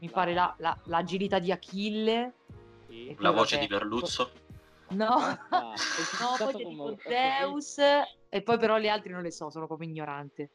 mi 0.00 0.10
pare 0.10 0.34
la- 0.34 0.54
la- 0.58 0.78
l'agilità 0.84 1.38
di 1.38 1.50
Achille. 1.50 2.34
sì. 2.86 3.14
La 3.18 3.30
voce 3.30 3.56
vabbè, 3.56 3.66
di 3.66 3.72
Merluzzo. 3.74 4.30
No, 4.90 5.06
Basta, 5.06 5.74
no, 6.20 6.34
poi 6.50 6.54
tipo 6.66 6.96
Zeus, 7.06 7.78
e 8.28 8.42
poi 8.42 8.58
però 8.58 8.76
le 8.76 8.88
altre 8.90 9.12
non 9.12 9.22
le 9.22 9.30
so, 9.30 9.48
sono 9.50 9.66
proprio 9.66 9.88
ignorante. 9.88 10.50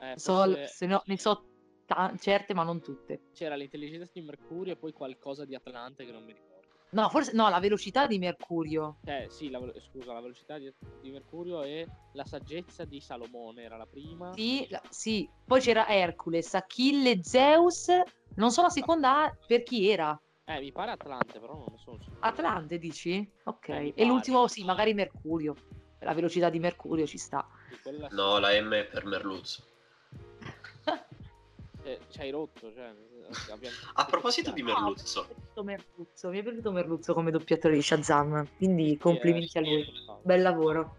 Eh, 0.00 0.14
So, 0.16 0.34
forse 0.44 0.66
se 0.66 0.86
no, 0.86 1.02
ne 1.06 1.18
so 1.18 1.47
ta- 1.88 2.14
certe, 2.20 2.52
ma 2.54 2.62
non 2.62 2.80
tutte. 2.82 3.22
c'era 3.32 3.56
l'intelligenza 3.56 4.10
di 4.12 4.20
Mercurio 4.20 4.74
e 4.74 4.76
poi 4.76 4.92
qualcosa 4.92 5.44
di 5.46 5.54
Atlante 5.54 6.04
che 6.04 6.12
non 6.12 6.22
mi 6.22 6.32
ricordo. 6.32 6.56
No, 6.90 7.08
forse 7.08 7.32
no, 7.34 7.48
la 7.48 7.58
velocità 7.58 8.06
di 8.06 8.18
Mercurio. 8.18 8.98
Eh 9.04 9.26
sì, 9.30 9.50
la, 9.50 9.60
scusa, 9.78 10.12
la 10.12 10.20
velocità 10.20 10.56
di, 10.58 10.72
di 11.00 11.10
Mercurio 11.10 11.62
e 11.62 11.86
la 12.12 12.24
saggezza 12.24 12.84
di 12.84 13.00
Salomone 13.00 13.62
era 13.62 13.76
la 13.76 13.86
prima. 13.86 14.32
Sì, 14.32 14.66
la- 14.70 14.82
sì. 14.88 15.28
Poi 15.46 15.60
c'era 15.60 15.86
Hercules, 15.88 16.54
Achille, 16.54 17.22
Zeus. 17.22 17.88
Non 18.36 18.50
so 18.50 18.62
la 18.62 18.70
seconda 18.70 19.34
per 19.46 19.62
chi 19.64 19.88
era. 19.88 20.18
Eh, 20.44 20.60
mi 20.60 20.72
pare 20.72 20.92
Atlante, 20.92 21.38
però 21.40 21.54
non 21.56 21.66
ne 21.70 21.78
sono 21.78 21.98
sicuro. 21.98 22.20
Atlante, 22.20 22.78
dici? 22.78 23.28
Ok. 23.44 23.68
Eh, 23.68 23.88
e 23.88 23.92
pare. 23.92 24.06
l'ultimo, 24.06 24.46
sì, 24.46 24.64
magari 24.64 24.94
Mercurio. 24.94 25.54
La 26.00 26.14
velocità 26.14 26.48
di 26.48 26.58
Mercurio 26.58 27.06
ci 27.06 27.18
sta. 27.18 27.46
No, 28.10 28.38
la 28.38 28.58
M 28.58 28.72
è 28.72 28.86
per 28.86 29.04
Merluzzo. 29.04 29.62
Eh, 31.88 32.00
ci 32.10 32.20
hai 32.20 32.30
rotto, 32.30 32.70
cioè... 32.74 32.92
abbiamo- 33.50 33.74
A 33.94 34.04
proposito 34.04 34.50
di 34.50 34.60
No, 34.62 34.72
Merluzzo, 34.74 35.26
Mi 35.26 35.32
è 35.32 35.36
piaciuto 35.36 35.62
Merluzzo, 35.64 36.28
mi 36.28 36.38
è 36.38 36.42
piaciuto 36.42 36.72
Merluzzo 36.72 37.14
come 37.14 37.30
doppiatore 37.30 37.74
di 37.74 37.82
Shazam. 37.82 38.46
Quindi 38.56 38.98
complimenti 38.98 39.48
Sì, 39.48 39.58
a 39.58 39.60
eh, 39.62 39.64
lui. 39.64 39.84
sì, 39.84 40.04
no. 40.06 40.20
Bel 40.22 40.42
lavoro. 40.42 40.96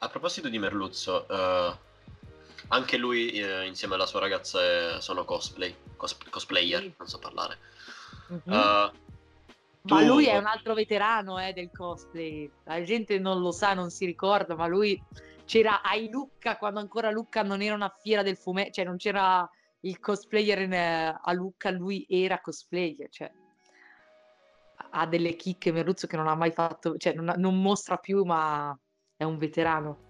a 0.00 0.08
proposito 0.08 0.48
di 0.48 0.58
Merluzzo, 0.60 1.26
eh, 1.28 1.76
anche 2.68 2.96
lui 2.98 3.30
eh, 3.32 3.66
insieme 3.66 3.94
alla 3.94 4.06
sua 4.06 4.20
ragazza 4.20 4.96
eh, 4.96 5.00
sono 5.00 5.24
cosplay, 5.24 5.74
cos- 5.96 6.16
cosplayer, 6.30 6.82
Sì. 6.82 6.94
non 6.98 7.08
so 7.08 7.18
parlare. 7.18 7.58
Mhm. 8.28 8.42
Eh, 8.44 8.92
Ma 9.82 10.00
tu- 10.00 10.06
lui 10.06 10.26
è 10.26 10.36
un 10.36 10.44
altro 10.46 10.74
veterano 10.74 11.40
eh, 11.44 11.52
del 11.52 11.70
cosplay. 11.72 12.48
La 12.64 12.82
gente 12.82 13.18
non 13.18 13.40
lo 13.40 13.50
sa, 13.50 13.72
non 13.74 13.90
si 13.90 14.04
ricorda, 14.04 14.54
ma 14.54 14.66
lui 14.66 15.00
c'era 15.48 15.80
ai 15.80 16.10
Lucca 16.10 16.58
quando 16.58 16.78
ancora 16.78 17.10
Lucca 17.10 17.42
non 17.42 17.62
era 17.62 17.74
una 17.74 17.88
fiera 17.88 18.22
del 18.22 18.36
fumetto, 18.36 18.72
cioè 18.72 18.84
non 18.84 18.98
c'era 18.98 19.48
il 19.80 19.98
cosplayer 19.98 20.60
in, 20.60 20.74
eh, 20.74 21.18
a 21.18 21.32
Lucca, 21.32 21.70
lui 21.70 22.04
era 22.06 22.38
cosplayer, 22.38 23.08
cioè 23.08 23.32
ha 24.90 25.06
delle 25.06 25.36
chicche 25.36 25.72
Merluzzo 25.72 26.06
che 26.06 26.16
non 26.16 26.28
ha 26.28 26.34
mai 26.34 26.52
fatto, 26.52 26.98
cioè 26.98 27.14
non, 27.14 27.32
non 27.38 27.60
mostra 27.62 27.96
più, 27.96 28.24
ma 28.24 28.78
è 29.16 29.24
un 29.24 29.38
veterano. 29.38 30.06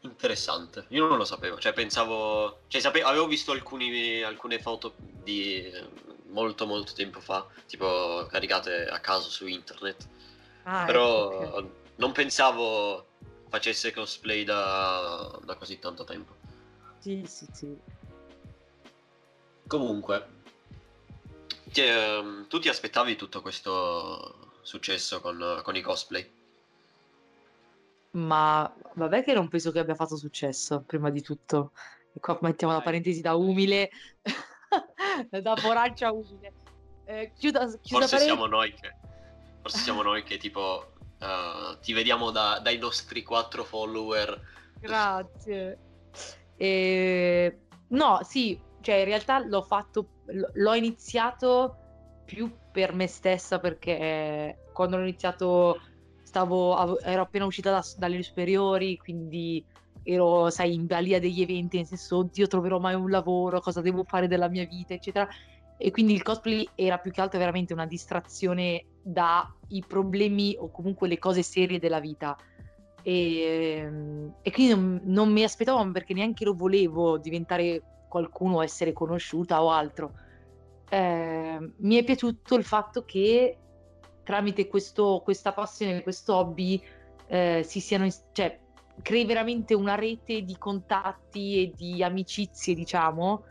Interessante, 0.00 0.86
io 0.88 1.06
non 1.06 1.18
lo 1.18 1.24
sapevo, 1.24 1.58
cioè 1.58 1.74
pensavo, 1.74 2.60
cioè 2.68 2.80
sape- 2.80 3.02
avevo 3.02 3.26
visto 3.26 3.52
alcuni- 3.52 4.22
alcune 4.22 4.58
foto 4.58 4.94
di 5.22 5.70
molto 6.28 6.66
molto 6.66 6.94
tempo 6.94 7.20
fa, 7.20 7.46
tipo 7.66 8.26
caricate 8.30 8.86
a 8.86 9.00
caso 9.00 9.28
su 9.28 9.46
internet, 9.46 10.08
Ah, 10.62 10.84
però 10.86 11.30
ecco, 11.30 11.56
ok. 11.56 11.85
Non 11.96 12.12
pensavo 12.12 13.06
facesse 13.48 13.92
cosplay 13.92 14.44
da, 14.44 15.38
da 15.44 15.54
così 15.56 15.78
tanto 15.78 16.04
tempo. 16.04 16.34
Sì, 16.98 17.24
sì, 17.26 17.46
sì. 17.52 17.76
Comunque, 19.66 20.26
ti- 21.72 21.82
ehm, 21.82 22.46
tu 22.48 22.58
ti 22.58 22.68
aspettavi 22.68 23.16
tutto 23.16 23.42
questo 23.42 24.58
successo 24.62 25.20
con, 25.20 25.60
con 25.62 25.76
i 25.76 25.80
cosplay? 25.80 26.30
Ma 28.12 28.72
vabbè 28.94 29.22
che 29.24 29.34
non 29.34 29.48
penso 29.48 29.70
che 29.72 29.78
abbia 29.80 29.94
fatto 29.94 30.16
successo, 30.16 30.82
prima 30.86 31.10
di 31.10 31.20
tutto. 31.22 31.72
E 32.14 32.20
qua 32.20 32.38
mettiamo 32.40 32.72
la 32.72 32.80
parentesi 32.80 33.20
da 33.20 33.34
umile, 33.34 33.90
da 35.30 35.54
poraccia 35.54 36.12
umile. 36.12 36.52
Eh, 37.04 37.32
chiuda, 37.36 37.66
chiuda 37.66 37.78
Forse 38.06 38.16
parentesi. 38.16 38.24
siamo 38.24 38.46
noi 38.46 38.72
che, 38.72 38.94
forse 39.60 39.78
siamo 39.78 40.02
noi 40.02 40.22
che 40.22 40.38
tipo 40.38 40.92
eh, 41.18 41.78
ti 41.80 41.92
vediamo 41.92 42.30
da- 42.30 42.60
dai 42.62 42.78
nostri 42.78 43.22
quattro 43.22 43.64
follower. 43.64 44.40
Grazie. 44.80 45.78
E... 46.56 47.60
No, 47.88 48.20
sì, 48.22 48.60
cioè 48.80 48.96
in 48.96 49.04
realtà 49.04 49.38
l'ho 49.38 49.62
fatto, 49.62 50.08
l'ho 50.26 50.74
iniziato 50.74 51.76
più 52.24 52.50
per 52.72 52.92
me 52.92 53.06
stessa 53.06 53.58
perché 53.58 54.58
quando 54.72 54.96
l'ho 54.96 55.02
iniziato 55.04 55.80
stavo, 56.22 56.74
avo- 56.74 57.00
ero 57.00 57.22
appena 57.22 57.46
uscita 57.46 57.70
da- 57.70 57.84
dalle 57.96 58.22
superiori, 58.22 58.96
quindi 58.96 59.64
ero, 60.02 60.50
sai, 60.50 60.74
in 60.74 60.86
balia 60.86 61.18
degli 61.18 61.40
eventi, 61.40 61.78
nel 61.78 61.86
senso, 61.86 62.18
oddio, 62.18 62.46
troverò 62.46 62.78
mai 62.78 62.94
un 62.94 63.10
lavoro, 63.10 63.60
cosa 63.60 63.80
devo 63.80 64.04
fare 64.04 64.28
della 64.28 64.48
mia 64.48 64.66
vita, 64.66 64.94
eccetera. 64.94 65.26
E 65.78 65.90
quindi 65.90 66.14
il 66.14 66.22
cosplay 66.22 66.68
era 66.74 66.98
più 66.98 67.10
che 67.10 67.20
altro 67.20 67.38
veramente 67.38 67.72
una 67.72 67.86
distrazione 67.86 68.84
dai 69.06 69.84
problemi 69.86 70.56
o 70.58 70.68
comunque 70.70 71.06
le 71.06 71.18
cose 71.18 71.42
serie 71.42 71.78
della 71.78 72.00
vita. 72.00 72.36
E, 73.02 73.88
e 74.42 74.50
quindi 74.50 74.74
non, 74.74 75.00
non, 75.04 75.32
mi 75.32 75.44
aspettavo 75.44 75.88
perché 75.92 76.12
neanche 76.12 76.44
lo 76.44 76.54
volevo 76.54 77.18
diventare 77.18 78.04
qualcuno, 78.08 78.62
essere 78.62 78.92
conosciuta 78.92 79.62
o 79.62 79.70
altro. 79.70 80.12
Eh, 80.88 81.72
mi 81.76 81.94
è 81.94 82.02
piaciuto 82.02 82.56
il 82.56 82.64
fatto 82.64 83.04
che 83.04 83.58
tramite 84.24 84.66
questo, 84.66 85.20
questa 85.22 85.52
passione, 85.52 86.02
questo 86.02 86.34
hobby, 86.34 86.82
eh, 87.28 87.62
si 87.64 87.78
siano, 87.78 88.08
cioè, 88.32 88.58
crei 89.02 89.24
veramente 89.24 89.72
una 89.72 89.94
rete 89.94 90.42
di 90.42 90.56
contatti 90.58 91.62
e 91.62 91.72
di 91.76 92.02
amicizie, 92.02 92.74
diciamo, 92.74 93.44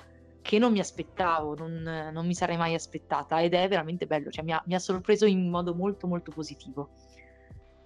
che 0.45 0.59
non 0.59 0.71
mi 0.71 0.79
aspettavo, 0.79 1.55
non, 1.55 2.11
non 2.13 2.27
mi 2.27 2.35
sarei 2.35 2.55
mai 2.55 2.75
aspettata 2.75 3.41
ed 3.41 3.55
è 3.55 3.67
veramente 3.67 4.05
bello, 4.05 4.29
cioè 4.29 4.43
mi 4.43 4.53
ha, 4.53 4.61
mi 4.67 4.75
ha, 4.75 4.79
sorpreso 4.79 5.25
in 5.25 5.49
modo 5.49 5.73
molto 5.73 6.05
molto 6.05 6.31
positivo. 6.31 6.91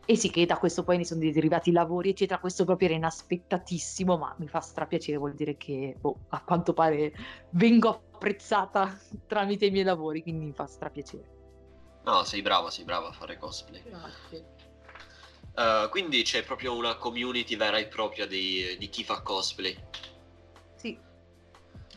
E 0.06 0.18
sì 0.18 0.30
che 0.30 0.46
da 0.46 0.58
questo 0.58 0.84
poi 0.84 0.98
ne 0.98 1.06
sono 1.06 1.22
derivati 1.22 1.70
i 1.70 1.72
lavori, 1.72 2.10
eccetera, 2.10 2.38
questo 2.38 2.66
proprio 2.66 2.90
era 2.90 2.98
inaspettatissimo, 2.98 4.18
ma 4.18 4.36
mi 4.40 4.50
fa 4.50 4.60
strapiacere, 4.60 5.18
vuol 5.18 5.36
dire 5.36 5.56
che 5.56 5.96
boh, 5.98 6.26
a 6.30 6.44
quanto 6.44 6.74
pare 6.74 7.14
vengo 7.52 7.88
apprezzata 8.12 9.00
tramite 9.26 9.68
i 9.68 9.72
miei 9.72 9.86
lavori, 9.86 10.22
quindi 10.22 10.44
mi 10.44 10.54
fa 10.54 10.66
strapiacere. 10.66 11.38
No, 12.04 12.26
sei 12.26 12.42
brava, 12.42 12.70
sei 12.70 12.84
brava 12.84 13.08
a 13.08 13.14
fare 13.14 13.38
cosplay. 13.38 13.84
Grazie. 13.84 14.46
Uh, 15.56 15.90
quindi 15.90 16.24
c'è 16.24 16.44
proprio 16.44 16.76
una 16.76 16.96
community 16.96 17.56
vera 17.56 17.78
e 17.78 17.88
propria 17.88 18.28
di, 18.28 18.76
di 18.78 18.90
chi 18.90 19.06
fa 19.06 19.22
cosplay. 19.22 19.78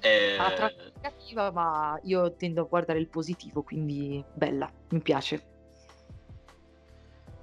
Sì. 0.02 0.08
E... 0.08 0.36
Ha 0.36 0.52
tratti 0.52 0.92
negativa, 0.96 1.50
ma 1.52 1.98
io 2.02 2.34
tendo 2.34 2.62
a 2.62 2.64
guardare 2.64 2.98
il 2.98 3.08
positivo, 3.08 3.62
quindi 3.62 4.22
bella, 4.34 4.70
mi 4.90 5.00
piace. 5.00 5.50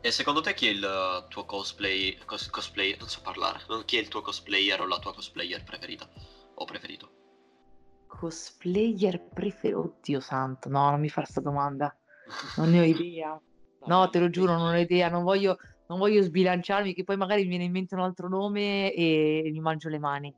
E 0.02 0.12
secondo 0.12 0.42
te 0.42 0.54
chi 0.54 0.68
è 0.68 0.72
il 0.72 1.26
tuo 1.30 1.46
cosplay, 1.46 2.18
cos, 2.26 2.50
cosplay, 2.50 2.96
non 2.98 3.10
so 3.10 3.22
parlare, 3.22 3.60
chi 3.86 3.98
è 3.98 4.00
il 4.00 4.08
tuo 4.08 4.22
cosplayer 4.22 4.80
o 4.80 4.88
la 4.88 5.00
tua 5.00 5.14
cosplayer 5.14 5.64
preferita 5.64 6.08
o 6.56 6.66
preferito? 6.66 7.12
Cosplayer 8.08 9.22
preferito? 9.34 9.80
Oddio 9.80 10.20
santo, 10.20 10.70
no, 10.70 10.90
non 10.90 11.00
mi 11.02 11.10
fa 11.10 11.22
questa 11.22 11.42
domanda. 11.42 11.94
Non 12.58 12.70
ne 12.70 12.80
ho 12.80 12.84
idea. 12.98 13.42
No, 13.86 14.10
te 14.10 14.20
lo 14.20 14.30
giuro, 14.30 14.58
non 14.58 14.74
ho 14.74 14.78
idea, 14.78 15.10
non 15.10 15.24
voglio, 15.24 15.58
non 15.88 16.00
voglio 16.00 16.22
sbilanciarmi, 16.22 16.94
che 16.94 17.04
poi 17.04 17.18
magari 17.18 17.44
mi 17.44 17.50
viene 17.50 17.64
in 17.66 17.72
mente 17.72 17.96
un 17.96 18.02
altro 18.02 18.30
nome 18.30 18.94
e 18.94 19.50
mi 19.52 19.60
mangio 19.60 19.90
le 19.90 20.00
mani. 20.00 20.34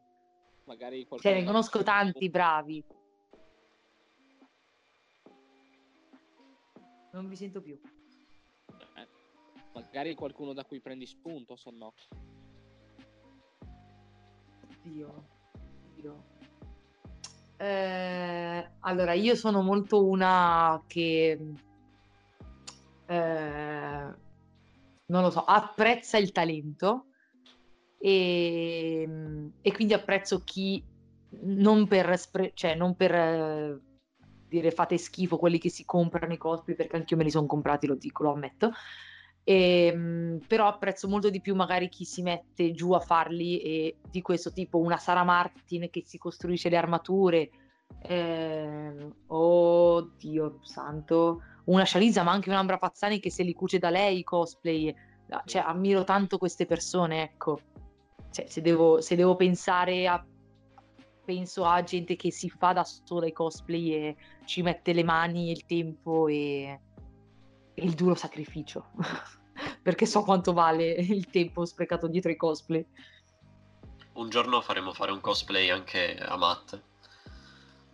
Magari 0.72 1.06
cioè, 1.20 1.34
ne 1.34 1.44
conosco 1.44 1.84
tanti 1.84 2.30
bravi. 2.30 2.82
Non 7.12 7.28
vi 7.28 7.36
sento 7.36 7.60
più. 7.62 7.78
Eh, 8.96 9.08
magari 9.74 10.16
qualcuno 10.16 10.54
da 10.54 10.64
cui 10.64 10.80
prendi 10.80 11.06
spunto, 11.06 11.58
se 11.58 11.72
no. 11.72 11.94
Dio. 14.82 15.28
Dio. 15.94 16.24
Eh, 17.58 18.72
allora, 18.80 19.12
io 19.12 19.36
sono 19.36 19.62
molto 19.62 20.06
una 20.06 20.82
che... 20.88 21.38
Eh, 23.08 24.16
non 25.06 25.22
lo 25.22 25.30
so, 25.32 25.44
apprezza 25.44 26.18
il 26.18 26.32
talento 26.32 27.08
e, 28.02 29.08
e 29.62 29.72
quindi 29.72 29.94
apprezzo 29.94 30.42
chi 30.44 30.84
non 31.44 31.88
per, 31.88 32.18
spre- 32.18 32.52
cioè, 32.56 32.74
non 32.74 32.96
per 32.96 33.14
eh, 33.14 33.80
dire 34.48 34.72
fate 34.72 34.98
schifo 34.98 35.38
quelli 35.38 35.60
che 35.60 35.70
si 35.70 35.86
comprano 35.86 36.34
i 36.34 36.38
cosplay 36.38 36.76
perché 36.76 36.96
anche 36.96 37.14
io 37.14 37.18
me 37.18 37.24
li 37.24 37.30
sono 37.30 37.46
comprati, 37.46 37.86
lo 37.86 37.96
dico, 37.96 38.24
lo 38.24 38.34
ammetto. 38.34 38.72
E, 39.44 39.86
ehm, 39.86 40.40
però 40.48 40.68
apprezzo 40.68 41.08
molto 41.08 41.30
di 41.30 41.42
più 41.42 41.54
magari 41.56 41.90
chi 41.90 42.06
si 42.06 42.24
mette 42.24 42.72
giù 42.72 42.92
a 42.94 43.00
farli 43.00 43.62
e 43.62 43.98
di 44.10 44.22
questo 44.22 44.52
tipo 44.52 44.80
una 44.80 44.98
Sara 44.98 45.24
Martin 45.24 45.90
che 45.90 46.04
si 46.06 46.18
costruisce 46.18 46.70
le 46.70 46.78
armature 46.78 47.50
eh, 48.04 48.96
oddio 49.28 50.60
santo 50.62 51.42
una 51.66 51.86
Shaliza 51.86 52.22
ma 52.22 52.32
anche 52.32 52.50
un'Ambra 52.50 52.78
Pazzani 52.78 53.20
che 53.20 53.32
se 53.32 53.42
li 53.42 53.54
cuce 53.54 53.80
da 53.80 53.90
lei 53.90 54.20
i 54.20 54.24
cosplay 54.24 54.94
cioè 55.46 55.64
ammiro 55.66 56.04
tanto 56.04 56.38
queste 56.38 56.66
persone 56.68 57.24
ecco 57.24 57.62
cioè, 58.32 58.48
se, 58.48 58.62
devo, 58.62 59.02
se 59.02 59.16
devo 59.16 59.36
pensare 59.36 60.08
a 60.08 60.26
penso 61.24 61.66
a 61.66 61.82
gente 61.84 62.16
che 62.16 62.32
si 62.32 62.50
fa 62.50 62.74
da 62.74 62.84
sola 62.84 63.28
i 63.28 63.32
cosplay 63.32 63.94
e 63.94 64.16
ci 64.46 64.62
mette 64.62 64.92
le 64.94 65.04
mani, 65.04 65.52
il 65.52 65.66
tempo 65.66 66.28
e, 66.28 66.80
e 67.74 67.84
il 67.84 67.94
duro 67.94 68.16
sacrificio. 68.16 68.92
Perché 69.82 70.06
so 70.06 70.24
quanto 70.24 70.54
vale 70.54 70.92
il 70.92 71.30
tempo 71.30 71.66
sprecato 71.66 72.08
dietro 72.08 72.32
i 72.32 72.36
cosplay. 72.36 72.86
Un 74.14 74.30
giorno 74.30 74.62
faremo 74.62 74.94
fare 74.94 75.12
un 75.12 75.22
cosplay 75.22 75.70
anche 75.70 76.18
a 76.18 76.36
Matt. 76.36 76.82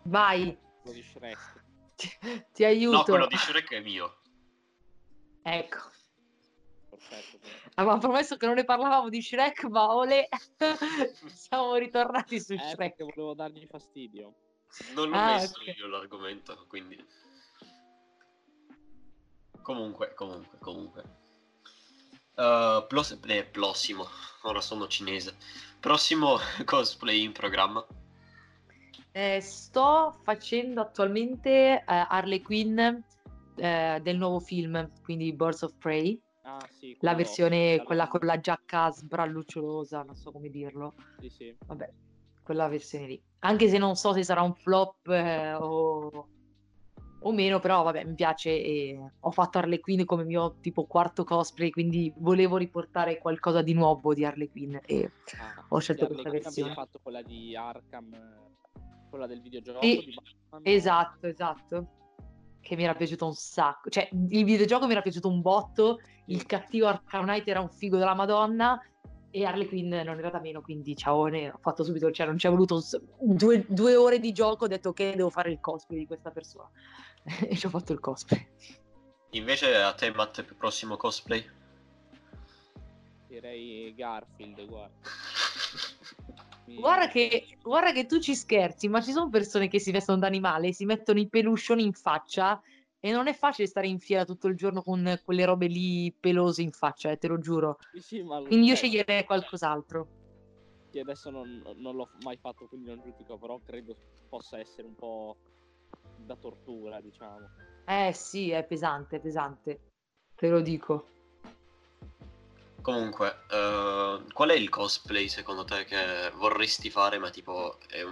Vai. 0.03 0.57
Quello 0.81 0.97
di 0.97 1.03
Shrek. 1.03 1.63
Ti, 1.95 2.09
ti 2.53 2.63
aiuto. 2.63 2.97
No, 2.97 3.03
quello 3.03 3.27
di 3.27 3.37
Shrek 3.37 3.71
è 3.71 3.81
mio. 3.81 4.17
Ecco. 5.43 5.77
Perfetto. 7.09 7.47
Avevamo 7.75 7.99
promesso 7.99 8.37
che 8.37 8.45
non 8.45 8.55
ne 8.55 8.63
parlavamo 8.65 9.09
di 9.09 9.21
Shrek, 9.21 9.63
ma 9.65 9.93
ole, 9.93 10.27
siamo 11.33 11.75
ritornati 11.75 12.39
su 12.39 12.53
eh, 12.53 12.57
Shrek. 12.59 12.95
Perché 12.95 13.03
volevo 13.15 13.33
dargli 13.33 13.65
fastidio. 13.67 14.33
Non 14.93 15.09
l'ho 15.09 15.17
Ah, 15.17 15.35
messo 15.35 15.59
ok. 15.59 15.77
io 15.77 15.87
l'argomento, 15.87 16.65
quindi... 16.67 17.05
Comunque, 19.61 20.13
comunque, 20.13 20.57
comunque. 20.59 21.03
Uh, 22.35 22.85
plos- 22.87 23.19
eh, 23.25 23.43
prossimo, 23.45 24.07
ora 24.43 24.61
sono 24.61 24.87
cinese. 24.87 25.35
Prossimo 25.79 26.37
cosplay 26.65 27.23
in 27.23 27.31
programma. 27.31 27.85
Eh, 29.11 29.41
sto 29.41 30.19
facendo 30.23 30.81
attualmente 30.81 31.49
eh, 31.49 31.83
Harley 31.85 32.41
Quinn 32.41 32.77
eh, 32.79 33.99
del 34.01 34.17
nuovo 34.17 34.39
film, 34.39 34.89
quindi 35.03 35.33
Birds 35.33 35.63
of 35.63 35.73
Prey, 35.79 36.21
sì. 36.79 36.97
la 37.01 37.15
versione, 37.15 37.83
quella 37.83 38.07
con 38.07 38.19
la 38.23 38.39
giacca 38.39 38.91
sbrallucciosa, 38.91 40.03
non 40.03 40.15
so 40.15 40.31
come 40.31 40.49
dirlo. 40.49 40.93
Sì, 41.19 41.29
sì. 41.29 41.55
Vabbè, 41.65 41.91
quella 42.43 42.67
versione 42.67 43.07
lì. 43.07 43.21
Anche 43.39 43.67
se 43.69 43.77
non 43.77 43.95
so 43.95 44.13
se 44.13 44.23
sarà 44.23 44.41
un 44.41 44.53
flop 44.53 45.07
eh, 45.09 45.53
o... 45.53 46.27
o 47.19 47.31
meno, 47.31 47.59
però 47.59 47.83
vabbè, 47.83 48.03
mi 48.05 48.15
piace 48.15 48.49
e 48.49 49.11
ho 49.19 49.31
fatto 49.31 49.57
Harley 49.57 49.79
Quinn 49.79 50.03
come 50.05 50.23
mio 50.23 50.57
tipo 50.61 50.85
quarto 50.85 51.23
cosplay, 51.23 51.69
quindi 51.69 52.11
volevo 52.17 52.57
riportare 52.57 53.17
qualcosa 53.17 53.61
di 53.61 53.73
nuovo 53.73 54.13
di 54.13 54.23
Harley 54.25 54.49
Quinn 54.49 54.75
e 54.85 55.11
Ah, 55.39 55.65
ho 55.69 55.79
scelto 55.79 56.05
questa 56.07 56.27
Harley 56.29 56.41
versione. 56.41 56.69
abbiamo 56.69 56.85
fatto 56.87 56.99
quella 57.03 57.21
di 57.21 57.55
Arkham, 57.55 58.15
quella 59.09 59.27
del 59.27 59.41
videogioco. 59.41 59.79
Batman. 59.79 60.61
Esatto, 60.63 61.27
esatto. 61.27 61.87
Che 62.67 62.75
mi 62.75 62.83
era 62.83 62.95
piaciuto 62.95 63.25
un 63.25 63.33
sacco. 63.33 63.89
Cioè, 63.89 64.09
il 64.11 64.43
videogioco 64.43 64.87
mi 64.87 64.91
era 64.91 65.01
piaciuto 65.01 65.29
un 65.29 65.41
botto, 65.41 66.01
il 66.25 66.45
cattivo 66.45 66.87
Arkham 66.87 67.23
Knight 67.23 67.47
era 67.47 67.61
un 67.61 67.69
figo 67.69 67.97
della 67.97 68.13
Madonna 68.13 68.77
e 69.31 69.45
Harley 69.45 69.67
Quinn 69.67 69.93
non 69.93 70.17
era 70.17 70.29
da 70.29 70.41
meno, 70.41 70.61
quindi 70.61 70.93
ciao, 70.93 71.27
ne 71.27 71.49
ho 71.49 71.59
fatto 71.61 71.85
subito, 71.85 72.11
cioè 72.11 72.25
non 72.25 72.37
ci 72.37 72.47
è 72.47 72.49
voluto 72.49 72.81
un 73.19 73.35
due, 73.37 73.65
due 73.69 73.95
ore 73.95 74.19
di 74.19 74.33
gioco, 74.33 74.65
ho 74.65 74.67
detto 74.67 74.91
che 74.91 75.15
devo 75.15 75.29
fare 75.29 75.49
il 75.49 75.61
cosplay 75.61 75.99
di 75.99 76.07
questa 76.07 76.31
persona. 76.31 76.69
e 77.47 77.55
ci 77.55 77.65
ho 77.65 77.69
fatto 77.69 77.93
il 77.93 78.01
cosplay. 78.01 78.45
Invece 79.31 79.75
a 79.75 79.93
te, 79.93 80.11
Matt, 80.11 80.39
il 80.39 80.55
prossimo 80.57 80.97
cosplay? 80.97 81.45
Direi 83.27 83.93
Garfield, 83.95 84.65
guarda. 84.65 84.95
Guarda 86.75 87.07
che, 87.07 87.47
guarda 87.61 87.91
che 87.93 88.05
tu 88.05 88.19
ci 88.19 88.35
scherzi, 88.35 88.87
ma 88.89 89.01
ci 89.01 89.11
sono 89.11 89.29
persone 89.29 89.67
che 89.67 89.79
si 89.79 89.91
vestono 89.91 90.19
da 90.19 90.27
animale, 90.27 90.73
si 90.73 90.85
mettono 90.85 91.19
i 91.19 91.29
peluscioni 91.29 91.83
in 91.83 91.93
faccia 91.93 92.61
e 92.99 93.11
non 93.11 93.27
è 93.27 93.33
facile 93.33 93.67
stare 93.67 93.87
in 93.87 93.99
fiera 93.99 94.25
tutto 94.25 94.47
il 94.47 94.55
giorno 94.55 94.81
con 94.81 95.19
quelle 95.23 95.45
robe 95.45 95.67
lì 95.67 96.13
pelose 96.19 96.61
in 96.61 96.71
faccia, 96.71 97.09
eh, 97.09 97.17
te 97.17 97.27
lo 97.27 97.39
giuro. 97.39 97.77
Sì, 97.93 98.21
lo- 98.21 98.43
Quindi 98.43 98.67
io 98.67 98.75
sceglierei 98.75 99.23
qualcos'altro. 99.23 100.07
Che 100.91 100.99
adesso 100.99 101.29
non, 101.29 101.61
non 101.77 101.95
l'ho 101.95 102.09
mai 102.23 102.37
fatto, 102.37 102.65
quindi 102.67 102.87
non 102.87 103.01
giudico, 103.01 103.37
però 103.37 103.59
credo 103.65 103.95
possa 104.29 104.59
essere 104.59 104.87
un 104.87 104.95
po' 104.95 105.37
da 106.17 106.35
tortura, 106.35 106.99
diciamo. 106.99 107.49
Eh 107.85 108.11
sì, 108.13 108.49
è 108.51 108.65
pesante, 108.65 109.17
è 109.17 109.19
pesante. 109.19 109.79
Te 110.35 110.49
lo 110.49 110.59
dico. 110.61 111.07
Comunque, 112.81 113.39
eh, 113.49 114.21
qual 114.31 114.49
è 114.49 114.53
il 114.53 114.69
cosplay 114.69 115.27
secondo 115.27 115.65
te 115.65 115.85
che 115.85 116.31
vorresti 116.35 116.89
fare, 116.89 117.17
ma 117.17 117.29
tipo 117.29 117.77
è 117.89 118.03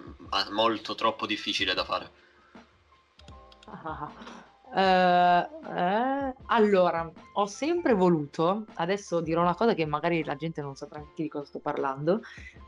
molto 0.52 0.96
troppo 0.96 1.26
difficile 1.26 1.74
da 1.74 1.84
fare? 1.84 2.12
Ah, 3.68 4.12
eh, 4.76 6.36
allora, 6.48 7.12
ho 7.34 7.46
sempre 7.46 7.94
voluto, 7.94 8.66
adesso 8.76 9.22
dirò 9.22 9.42
una 9.42 9.56
cosa 9.56 9.74
che 9.74 9.86
magari 9.86 10.24
la 10.24 10.36
gente 10.36 10.62
non 10.62 10.76
saprà 10.76 11.00
neanche 11.00 11.24
di 11.24 11.30
cosa 11.30 11.46
sto 11.46 11.60
parlando, 11.60 12.22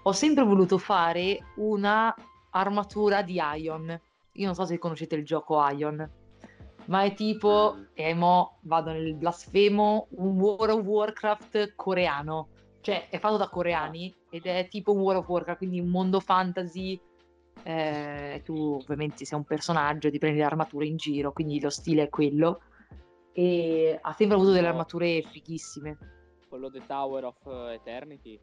ho 0.03 0.11
sempre 0.13 0.43
voluto 0.43 0.77
fare 0.77 1.39
una 1.55 2.15
armatura 2.51 3.21
di 3.21 3.39
Ion. 3.55 3.99
Io 4.33 4.45
non 4.45 4.55
so 4.55 4.65
se 4.65 4.77
conoscete 4.77 5.15
il 5.15 5.25
gioco 5.25 5.61
Ion. 5.69 6.09
Ma 6.87 7.03
è 7.03 7.13
tipo, 7.13 7.75
Mm. 7.77 7.83
e 7.93 8.13
mo 8.13 8.57
vado 8.61 8.91
nel 8.91 9.15
blasfemo, 9.15 10.07
un 10.11 10.39
World 10.39 10.79
of 10.79 10.85
Warcraft 10.85 11.73
coreano. 11.75 12.49
Cioè, 12.81 13.09
è 13.09 13.19
fatto 13.19 13.37
da 13.37 13.49
coreani 13.49 14.15
ed 14.29 14.45
è 14.45 14.67
tipo 14.69 14.93
un 14.93 14.99
World 14.99 15.21
of 15.21 15.27
Warcraft, 15.29 15.57
quindi 15.59 15.79
un 15.79 15.89
mondo 15.89 16.19
fantasy. 16.19 16.99
eh, 17.63 18.41
tu 18.45 18.77
ovviamente 18.79 19.25
sei 19.25 19.37
un 19.37 19.43
personaggio, 19.43 20.11
ti 20.11 20.19
prendi 20.19 20.37
le 20.37 20.45
armature 20.45 20.85
in 20.85 20.95
giro, 20.95 21.33
quindi 21.33 21.59
lo 21.59 21.69
stile 21.69 22.03
è 22.03 22.09
quello. 22.09 22.61
E 23.33 23.97
ha 24.01 24.13
sempre 24.13 24.37
avuto 24.37 24.51
delle 24.51 24.67
armature 24.67 25.23
fighissime. 25.23 25.97
Quello 26.47 26.69
The 26.69 26.85
Tower 26.85 27.25
of 27.25 27.45
Eternity. 27.71 28.39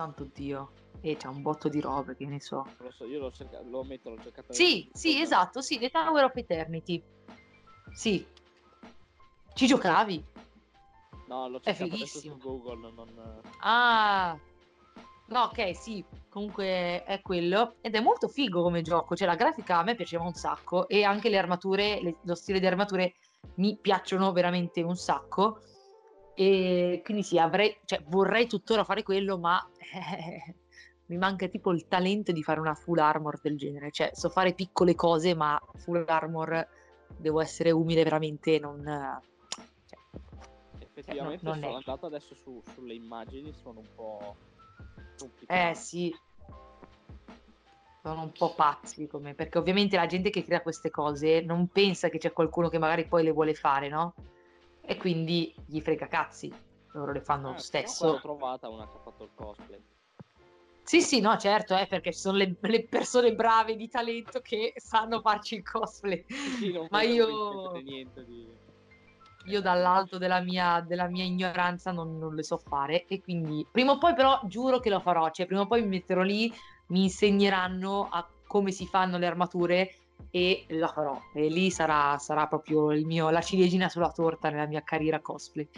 Santo 0.00 0.30
Dio. 0.32 0.70
E 1.02 1.16
c'ha 1.16 1.28
un 1.28 1.42
botto 1.42 1.68
di 1.68 1.78
robe, 1.80 2.16
che 2.16 2.24
ne 2.24 2.40
so. 2.40 2.66
Lo 2.78 2.90
so, 2.90 3.04
io 3.04 3.18
l'ho 3.18 3.30
cercato, 3.30 3.64
lo 3.68 3.84
metto, 3.84 4.08
l'ho 4.08 4.22
cercato. 4.22 4.52
Sì, 4.54 4.88
sì, 4.94 5.20
esatto, 5.20 5.60
sì, 5.60 5.78
The 5.78 5.90
Tower 5.90 6.24
of 6.24 6.36
Eternity. 6.36 7.02
Sì. 7.92 8.26
Ci 9.52 9.66
giocavi? 9.66 10.24
No, 11.28 11.48
l'ho 11.48 11.58
È 11.58 11.74
cercato 11.74 11.94
adesso 11.94 12.18
fighissimo. 12.18 12.34
su 12.34 12.40
Google, 12.40 12.92
non... 12.92 13.42
Ah, 13.60 14.38
no, 15.28 15.40
ok, 15.42 15.76
sì, 15.76 16.02
comunque 16.30 17.04
è 17.04 17.20
quello. 17.20 17.76
Ed 17.82 17.94
è 17.94 18.00
molto 18.00 18.28
figo 18.28 18.62
come 18.62 18.80
gioco. 18.80 19.14
Cioè, 19.14 19.26
la 19.26 19.36
grafica 19.36 19.78
a 19.78 19.82
me 19.82 19.94
piaceva 19.96 20.24
un 20.24 20.32
sacco. 20.34 20.88
E 20.88 21.04
anche 21.04 21.28
le 21.28 21.36
armature, 21.36 22.00
le- 22.02 22.16
lo 22.22 22.34
stile 22.34 22.58
di 22.58 22.66
armature 22.66 23.14
mi 23.56 23.76
piacciono 23.78 24.32
veramente 24.32 24.80
un 24.82 24.96
sacco. 24.96 25.60
E 26.40 27.02
quindi 27.04 27.22
sì, 27.22 27.38
avrei, 27.38 27.76
cioè, 27.84 28.02
vorrei 28.06 28.46
tuttora 28.46 28.82
fare 28.82 29.02
quello, 29.02 29.36
ma 29.36 29.62
eh, 29.92 30.54
mi 31.12 31.18
manca 31.18 31.48
tipo 31.48 31.70
il 31.70 31.86
talento 31.86 32.32
di 32.32 32.42
fare 32.42 32.60
una 32.60 32.72
full 32.72 32.96
armor 32.96 33.38
del 33.42 33.58
genere. 33.58 33.90
Cioè, 33.90 34.12
so 34.14 34.30
fare 34.30 34.54
piccole 34.54 34.94
cose, 34.94 35.34
ma 35.34 35.60
full 35.76 36.02
armor 36.06 36.66
devo 37.14 37.42
essere 37.42 37.72
umile 37.72 38.04
veramente, 38.04 38.58
non... 38.58 38.80
cioè, 39.86 39.98
Effettivamente 40.78 41.44
non 41.44 41.58
è. 41.58 41.60
sono 41.60 41.76
andato 41.76 42.06
adesso 42.06 42.34
su- 42.34 42.62
sulle 42.72 42.94
immagini, 42.94 43.52
sono 43.52 43.80
un 43.80 43.88
po' 43.94 44.36
complicate. 45.18 45.70
Eh 45.70 45.74
sì, 45.74 46.16
sono 48.00 48.22
un 48.22 48.32
po' 48.32 48.54
pazzi 48.54 49.06
come, 49.06 49.34
perché 49.34 49.58
ovviamente 49.58 49.96
la 49.96 50.06
gente 50.06 50.30
che 50.30 50.42
crea 50.42 50.62
queste 50.62 50.88
cose 50.88 51.42
non 51.42 51.68
pensa 51.68 52.08
che 52.08 52.16
c'è 52.16 52.32
qualcuno 52.32 52.70
che 52.70 52.78
magari 52.78 53.06
poi 53.06 53.24
le 53.24 53.32
vuole 53.32 53.52
fare, 53.52 53.88
no? 53.90 54.14
E 54.82 54.96
quindi 54.96 55.54
gli 55.66 55.80
frega 55.80 56.08
cazzi, 56.08 56.52
loro 56.92 57.12
le 57.12 57.20
fanno 57.20 57.48
Ah, 57.48 57.50
lo 57.50 57.56
però 57.56 57.64
stesso. 57.64 58.06
L'ho 58.06 58.20
trovata 58.20 58.68
una 58.68 58.86
che 58.86 58.96
ha 58.96 59.00
fatto 59.00 59.24
il 59.24 59.30
cosplay. 59.34 59.82
Sì, 60.82 61.02
sì, 61.02 61.20
no, 61.20 61.36
certo, 61.36 61.76
eh, 61.76 61.86
perché 61.86 62.12
ci 62.12 62.18
sono 62.18 62.36
le, 62.36 62.56
le 62.58 62.84
persone 62.88 63.32
brave 63.32 63.76
di 63.76 63.88
talento 63.88 64.40
che 64.40 64.72
sanno 64.76 65.20
farci 65.20 65.54
il 65.56 65.62
cosplay. 65.62 66.24
Sì, 66.26 66.76
Ma 66.90 67.02
io, 67.02 67.70
di... 68.24 68.48
io 69.44 69.60
dall'alto 69.60 70.18
della 70.18 70.40
mia, 70.40 70.84
della 70.84 71.06
mia 71.06 71.22
ignoranza 71.22 71.92
non, 71.92 72.18
non 72.18 72.34
le 72.34 72.42
so 72.42 72.58
fare 72.58 73.06
e 73.06 73.20
quindi 73.20 73.64
prima 73.70 73.92
o 73.92 73.98
poi 73.98 74.14
però 74.14 74.40
giuro 74.46 74.80
che 74.80 74.90
lo 74.90 74.98
farò, 74.98 75.30
cioè 75.30 75.46
prima 75.46 75.60
o 75.60 75.66
poi 75.68 75.82
mi 75.82 75.88
metterò 75.88 76.22
lì, 76.22 76.52
mi 76.88 77.04
insegneranno 77.04 78.08
a 78.10 78.28
come 78.48 78.72
si 78.72 78.84
fanno 78.84 79.16
le 79.16 79.26
armature 79.26 79.94
e 80.30 80.66
la 80.70 80.88
farò 80.88 81.20
e 81.34 81.48
lì 81.48 81.70
sarà, 81.70 82.18
sarà 82.18 82.46
proprio 82.46 82.92
il 82.92 83.06
mio, 83.06 83.30
la 83.30 83.40
ciliegina 83.40 83.88
sulla 83.88 84.10
torta 84.10 84.50
nella 84.50 84.66
mia 84.66 84.82
carriera 84.82 85.20
cosplay. 85.20 85.68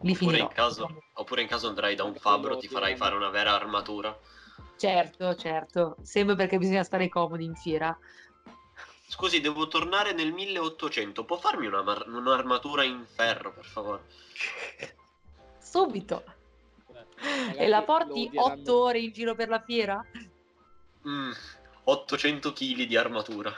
Lì 0.00 0.12
Oppure 0.12 0.14
finirò. 0.14 0.44
in, 0.44 0.52
caso, 0.54 1.02
oppure 1.14 1.42
in 1.42 1.48
caso 1.48 1.68
andrai 1.68 1.94
da 1.94 2.04
un 2.04 2.14
fabbro, 2.14 2.56
ti 2.56 2.68
farai 2.68 2.96
fare 2.96 3.14
una 3.14 3.30
vera 3.30 3.54
armatura. 3.54 4.16
Certo, 4.76 5.34
certo, 5.34 5.96
sempre 6.02 6.36
perché 6.36 6.56
bisogna 6.58 6.84
stare 6.84 7.08
comodi 7.08 7.44
in 7.44 7.54
fiera. 7.54 7.96
Scusi, 9.08 9.40
devo 9.40 9.66
tornare 9.66 10.12
nel 10.12 10.32
1800. 10.32 11.24
Può 11.24 11.36
farmi 11.36 11.66
una 11.66 11.82
mar- 11.82 12.06
un'armatura 12.06 12.84
in 12.84 13.04
ferro, 13.06 13.52
per 13.52 13.64
favore? 13.64 14.02
Subito. 15.58 16.22
Magari 17.20 17.58
E 17.58 17.66
la 17.66 17.82
porti 17.82 18.30
otto 18.34 18.82
ore 18.84 19.00
in 19.00 19.12
giro 19.12 19.34
per 19.34 19.48
la 19.48 19.60
fiera? 19.60 20.04
Mm, 21.06 21.32
800 21.90 22.52
kg 22.52 22.84
di 22.84 22.96
armatura. 22.96 23.50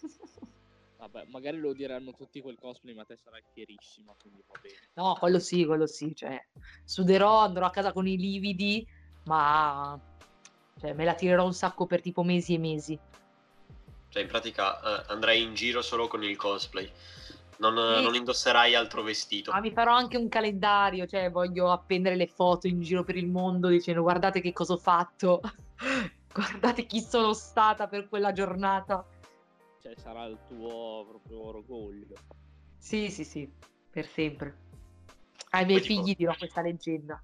Vabbè, 0.98 1.26
magari 1.30 1.58
lo 1.58 1.72
diranno 1.72 2.12
tutti 2.12 2.40
quel 2.40 2.58
cosplay, 2.58 2.94
ma 2.94 3.04
te 3.04 3.16
sarai 3.16 3.42
fierissima, 3.52 4.14
quindi 4.20 4.42
va 4.46 4.58
bene. 4.60 4.88
No, 4.94 5.16
quello 5.18 5.38
sì, 5.38 5.64
quello 5.64 5.86
sì, 5.86 6.14
cioè, 6.14 6.40
suderò, 6.84 7.38
andrò 7.40 7.66
a 7.66 7.70
casa 7.70 7.92
con 7.92 8.06
i 8.06 8.16
lividi, 8.16 8.86
ma 9.24 9.98
cioè, 10.80 10.92
me 10.92 11.04
la 11.04 11.14
tirerò 11.14 11.44
un 11.44 11.54
sacco 11.54 11.86
per 11.86 12.00
tipo 12.00 12.22
mesi 12.22 12.54
e 12.54 12.58
mesi. 12.58 12.98
Cioè, 14.08 14.22
in 14.22 14.28
pratica 14.28 14.80
eh, 14.80 15.12
andrai 15.12 15.42
in 15.42 15.54
giro 15.54 15.82
solo 15.82 16.06
con 16.08 16.22
il 16.22 16.36
cosplay. 16.36 16.90
Non, 17.58 17.74
Sì. 17.96 18.02
non 18.02 18.14
indosserai 18.14 18.74
altro 18.74 19.02
vestito. 19.02 19.52
Ma 19.52 19.60
mi 19.60 19.70
farò 19.70 19.94
anche 19.94 20.16
un 20.16 20.28
calendario, 20.28 21.06
cioè 21.06 21.30
voglio 21.30 21.70
appendere 21.70 22.16
le 22.16 22.26
foto 22.26 22.66
in 22.66 22.80
giro 22.80 23.04
per 23.04 23.16
il 23.16 23.28
mondo 23.28 23.68
dicendo 23.68 24.02
guardate 24.02 24.40
che 24.40 24.52
cosa 24.52 24.72
ho 24.72 24.78
fatto, 24.78 25.40
guardate 26.32 26.86
chi 26.86 27.00
sono 27.00 27.32
stata 27.32 27.86
per 27.86 28.08
quella 28.08 28.32
giornata. 28.32 29.06
Cioè, 29.82 29.94
sarà 29.96 30.24
il 30.24 30.38
tuo 30.48 31.04
proprio 31.08 31.46
orgoglio. 31.46 32.14
Sì, 32.78 33.10
sì, 33.10 33.24
sì, 33.24 33.50
per 33.90 34.06
sempre. 34.06 34.56
Ai 35.50 35.66
miei 35.66 35.78
Poi 35.78 35.86
figli 35.86 36.14
dirò 36.14 36.34
questa 36.36 36.62
leggenda. 36.62 37.20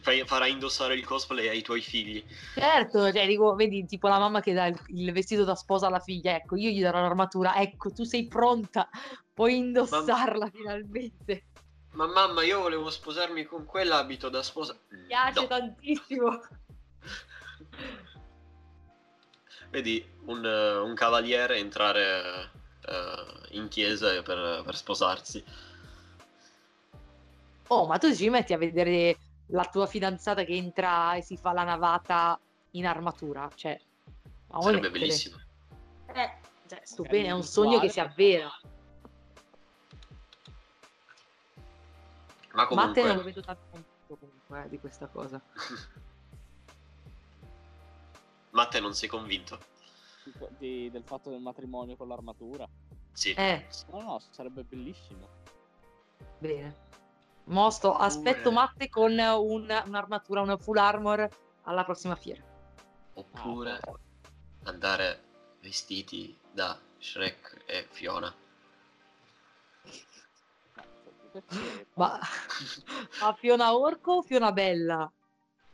Fai- 0.00 0.24
farai 0.26 0.50
indossare 0.50 0.94
il 0.94 1.04
cosplay 1.04 1.48
ai 1.48 1.62
tuoi 1.62 1.80
figli. 1.80 2.24
Certo, 2.54 3.12
cioè 3.12 3.26
dico, 3.26 3.54
vedi, 3.54 3.86
tipo 3.86 4.08
la 4.08 4.18
mamma 4.18 4.40
che 4.40 4.52
dà 4.52 4.66
il, 4.66 4.80
il 4.88 5.12
vestito 5.12 5.44
da 5.44 5.54
sposa 5.54 5.86
alla 5.86 6.00
figlia, 6.00 6.34
ecco, 6.34 6.56
io 6.56 6.70
gli 6.70 6.80
darò 6.80 7.00
l'armatura, 7.00 7.56
ecco, 7.56 7.90
tu 7.90 8.02
sei 8.04 8.26
pronta, 8.26 8.88
puoi 9.32 9.58
indossarla 9.58 10.48
finalmente. 10.50 11.44
Ma 11.92 12.06
mamma, 12.06 12.42
io 12.42 12.60
volevo 12.60 12.90
sposarmi 12.90 13.44
con 13.44 13.64
quell'abito 13.64 14.28
da 14.28 14.42
sposa. 14.42 14.76
Mi 14.90 15.06
piace 15.06 15.40
No. 15.40 15.46
tantissimo. 15.46 16.40
Vedi 19.70 20.04
un, 20.26 20.44
eh, 20.44 20.76
un 20.76 20.94
cavaliere 20.94 21.56
entrare 21.58 22.50
eh, 22.86 23.56
in 23.56 23.68
chiesa 23.68 24.22
per, 24.22 24.62
per 24.64 24.76
sposarsi. 24.76 25.44
Oh, 27.68 27.86
ma 27.86 27.98
tu 27.98 28.14
ci 28.14 28.28
metti 28.30 28.52
a 28.52 28.58
vedere 28.58 29.18
la 29.46 29.64
tua 29.64 29.86
fidanzata 29.86 30.44
che 30.44 30.54
entra 30.54 31.14
e 31.14 31.22
si 31.22 31.36
fa 31.36 31.52
la 31.52 31.64
navata 31.64 32.38
in 32.72 32.86
armatura, 32.86 33.50
cioè... 33.54 33.78
Sarebbe 34.60 34.90
bellissimo. 34.90 35.36
Eh, 36.14 36.38
cioè, 36.68 37.08
bene, 37.08 37.28
è 37.28 37.32
un 37.32 37.42
sogno 37.42 37.80
che 37.80 37.88
si 37.88 38.00
avvera. 38.00 38.50
Ma 42.52 42.68
Ma 42.70 42.84
a 42.84 42.92
te 42.92 43.02
non 43.02 43.16
lo 43.16 43.22
comunque, 43.22 43.22
vedo 43.24 43.40
tanto 43.42 43.84
comunque 44.06 44.64
eh, 44.64 44.68
di 44.68 44.80
questa 44.80 45.06
cosa. 45.08 45.40
ma 48.56 48.62
a 48.62 48.68
te 48.68 48.80
non 48.80 48.94
sei 48.94 49.06
convinto? 49.08 49.60
Di- 50.58 50.90
del 50.90 51.04
fatto 51.04 51.28
del 51.28 51.40
matrimonio 51.40 51.94
con 51.94 52.08
l'armatura. 52.08 52.66
Sì. 53.12 53.34
Eh, 53.34 53.66
No, 53.90 54.00
no, 54.00 54.18
sarebbe 54.30 54.64
bellissimo. 54.64 55.28
bene. 56.38 56.84
Mo 57.44 57.68
sto, 57.70 57.94
aspetto 57.94 58.50
Matte 58.50 58.88
con 58.88 59.12
un- 59.12 59.82
un'armatura, 59.86 60.40
una 60.40 60.56
full 60.56 60.78
armor 60.78 61.28
alla 61.64 61.84
prossima 61.84 62.16
fiera. 62.16 62.42
Oppure 63.14 63.78
Ah, 63.84 63.98
andare 64.64 65.22
vestiti 65.60 66.36
da 66.50 66.78
Shrek 66.98 67.62
e 67.66 67.86
Fiona. 67.90 68.34
Ma, 71.94 72.18
ma 73.20 73.32
Fiona 73.34 73.76
Orco 73.76 74.12
o 74.14 74.22
Fiona 74.22 74.50
Bella? 74.52 75.10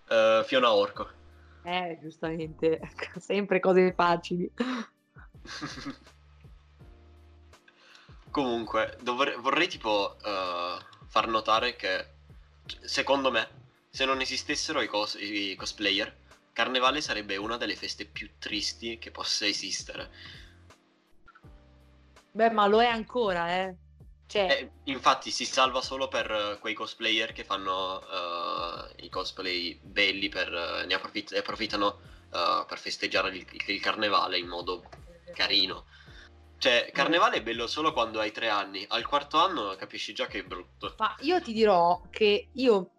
Eh, 0.08 0.42
Fiona 0.44 0.72
Orco. 0.74 1.20
Eh, 1.64 1.98
giustamente, 2.00 2.80
sempre 3.18 3.60
cose 3.60 3.92
facili. 3.94 4.50
Comunque, 8.30 8.96
dovre- 9.00 9.36
vorrei 9.36 9.68
tipo 9.68 10.16
eh, 10.24 10.78
far 11.06 11.28
notare 11.28 11.76
che 11.76 12.06
secondo 12.82 13.30
me, 13.30 13.48
se 13.90 14.04
non 14.04 14.20
esistessero 14.20 14.80
i, 14.80 14.86
cos- 14.86 15.18
i 15.20 15.54
cosplayer, 15.56 16.20
Carnevale 16.52 17.00
sarebbe 17.00 17.36
una 17.36 17.56
delle 17.56 17.76
feste 17.76 18.04
più 18.04 18.28
tristi 18.38 18.98
che 18.98 19.10
possa 19.10 19.46
esistere. 19.46 20.10
Beh, 22.32 22.50
ma 22.50 22.66
lo 22.66 22.82
è 22.82 22.86
ancora, 22.86 23.54
eh. 23.54 23.76
Cioè, 24.32 24.46
Eh, 24.48 24.70
infatti 24.84 25.30
si 25.30 25.44
salva 25.44 25.82
solo 25.82 26.08
per 26.08 26.30
eh, 26.30 26.58
quei 26.58 26.72
cosplayer 26.72 27.32
che 27.32 27.44
fanno 27.44 28.00
eh, 28.00 29.04
i 29.04 29.10
cosplay 29.10 29.78
belli, 29.82 30.30
per, 30.30 30.50
eh, 30.50 30.86
ne 30.86 30.94
approfitt- 30.94 31.36
approfittano 31.36 31.98
eh, 32.32 32.64
per 32.66 32.78
festeggiare 32.78 33.36
il, 33.36 33.46
il 33.66 33.80
carnevale 33.82 34.38
in 34.38 34.48
modo 34.48 34.88
carino. 35.34 35.84
Cioè, 36.56 36.90
carnevale 36.94 37.36
è 37.36 37.42
bello 37.42 37.66
solo 37.66 37.92
quando 37.92 38.20
hai 38.20 38.32
tre 38.32 38.48
anni, 38.48 38.86
al 38.88 39.06
quarto 39.06 39.36
anno 39.36 39.74
capisci 39.76 40.14
già 40.14 40.26
che 40.26 40.38
è 40.38 40.44
brutto. 40.44 40.94
Ma 40.96 41.14
io 41.20 41.38
ti 41.42 41.52
dirò 41.52 42.00
che 42.08 42.48
io, 42.54 42.90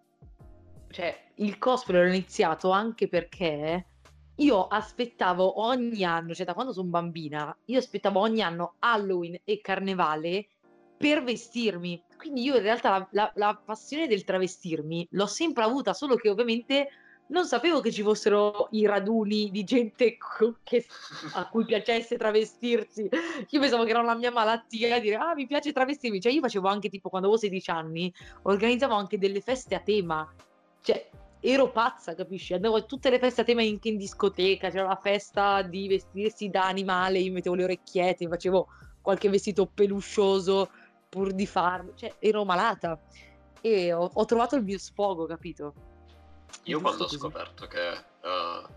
cioè, 0.92 1.32
il 1.38 1.58
cosplay 1.58 2.00
l'ho 2.00 2.08
iniziato 2.10 2.70
anche 2.70 3.08
perché 3.08 3.88
io 4.36 4.68
aspettavo 4.68 5.62
ogni 5.64 6.04
anno, 6.04 6.36
cioè 6.36 6.46
da 6.46 6.54
quando 6.54 6.74
sono 6.74 6.90
bambina, 6.90 7.58
io 7.66 7.80
aspettavo 7.80 8.20
ogni 8.20 8.44
anno 8.44 8.76
Halloween 8.78 9.42
e 9.44 9.62
Carnevale 9.62 10.50
per 11.04 11.22
vestirmi. 11.22 12.02
Quindi 12.18 12.44
io 12.44 12.56
in 12.56 12.62
realtà 12.62 12.90
la, 12.90 13.08
la, 13.12 13.32
la 13.36 13.62
passione 13.66 14.08
del 14.08 14.24
travestirmi 14.24 15.06
l'ho 15.12 15.26
sempre 15.26 15.64
avuta, 15.64 15.94
solo 15.94 16.16
che 16.16 16.30
ovviamente 16.30 16.88
non 17.28 17.46
sapevo 17.46 17.82
che 17.82 17.92
ci 17.92 18.04
fossero 18.04 18.70
i 18.72 18.86
raduni 18.86 19.52
di 19.52 19.66
gente 19.66 20.18
che, 20.64 20.86
a 21.34 21.50
cui 21.50 21.66
piacesse 21.66 22.16
travestirsi. 22.16 23.10
Io 23.50 23.60
pensavo 23.60 23.84
che 23.84 23.90
era 23.90 24.00
una 24.00 24.16
mia 24.16 24.32
malattia 24.32 25.00
dire 25.02 25.16
ah 25.16 25.34
mi 25.36 25.46
piace 25.46 25.74
travestirmi. 25.74 26.22
Cioè 26.22 26.32
io 26.32 26.40
facevo 26.40 26.70
anche 26.70 26.88
tipo 26.88 27.10
quando 27.10 27.28
avevo 27.28 27.42
16 27.42 27.70
anni, 27.70 28.14
organizzavo 28.44 28.94
anche 28.94 29.18
delle 29.18 29.42
feste 29.42 29.76
a 29.76 29.80
tema. 29.80 30.34
Cioè 30.82 31.10
ero 31.42 31.70
pazza, 31.70 32.16
capisci? 32.16 32.54
Andavo 32.54 32.78
a 32.78 32.82
tutte 32.84 33.10
le 33.10 33.20
feste 33.20 33.42
a 33.42 33.44
tema 33.44 33.62
anche 33.62 33.90
in 33.90 33.98
discoteca, 33.98 34.70
c'era 34.70 34.88
la 34.88 35.00
festa 35.02 35.64
di 35.64 35.90
vestirsi 35.90 36.48
da 36.48 36.66
animale, 36.68 37.20
io 37.20 37.34
mettevo 37.34 37.56
le 37.56 37.66
orecchiette, 37.66 38.26
facevo 38.26 38.68
qualche 39.02 39.28
vestito 39.28 39.66
peluscioso 39.66 40.70
pur 41.14 41.32
di 41.32 41.46
farlo, 41.46 41.94
cioè 41.94 42.16
ero 42.18 42.44
malata 42.44 43.00
e 43.62 43.94
ho, 43.94 44.10
ho 44.12 44.26
trovato 44.26 44.56
il 44.56 44.64
mio 44.64 44.80
sfogo, 44.80 45.28
capito? 45.28 45.74
Io 46.64 46.82
quando 46.82 47.04
ho 47.04 47.08
scoperto 47.08 47.68
che 47.68 48.04
uh, 48.22 48.68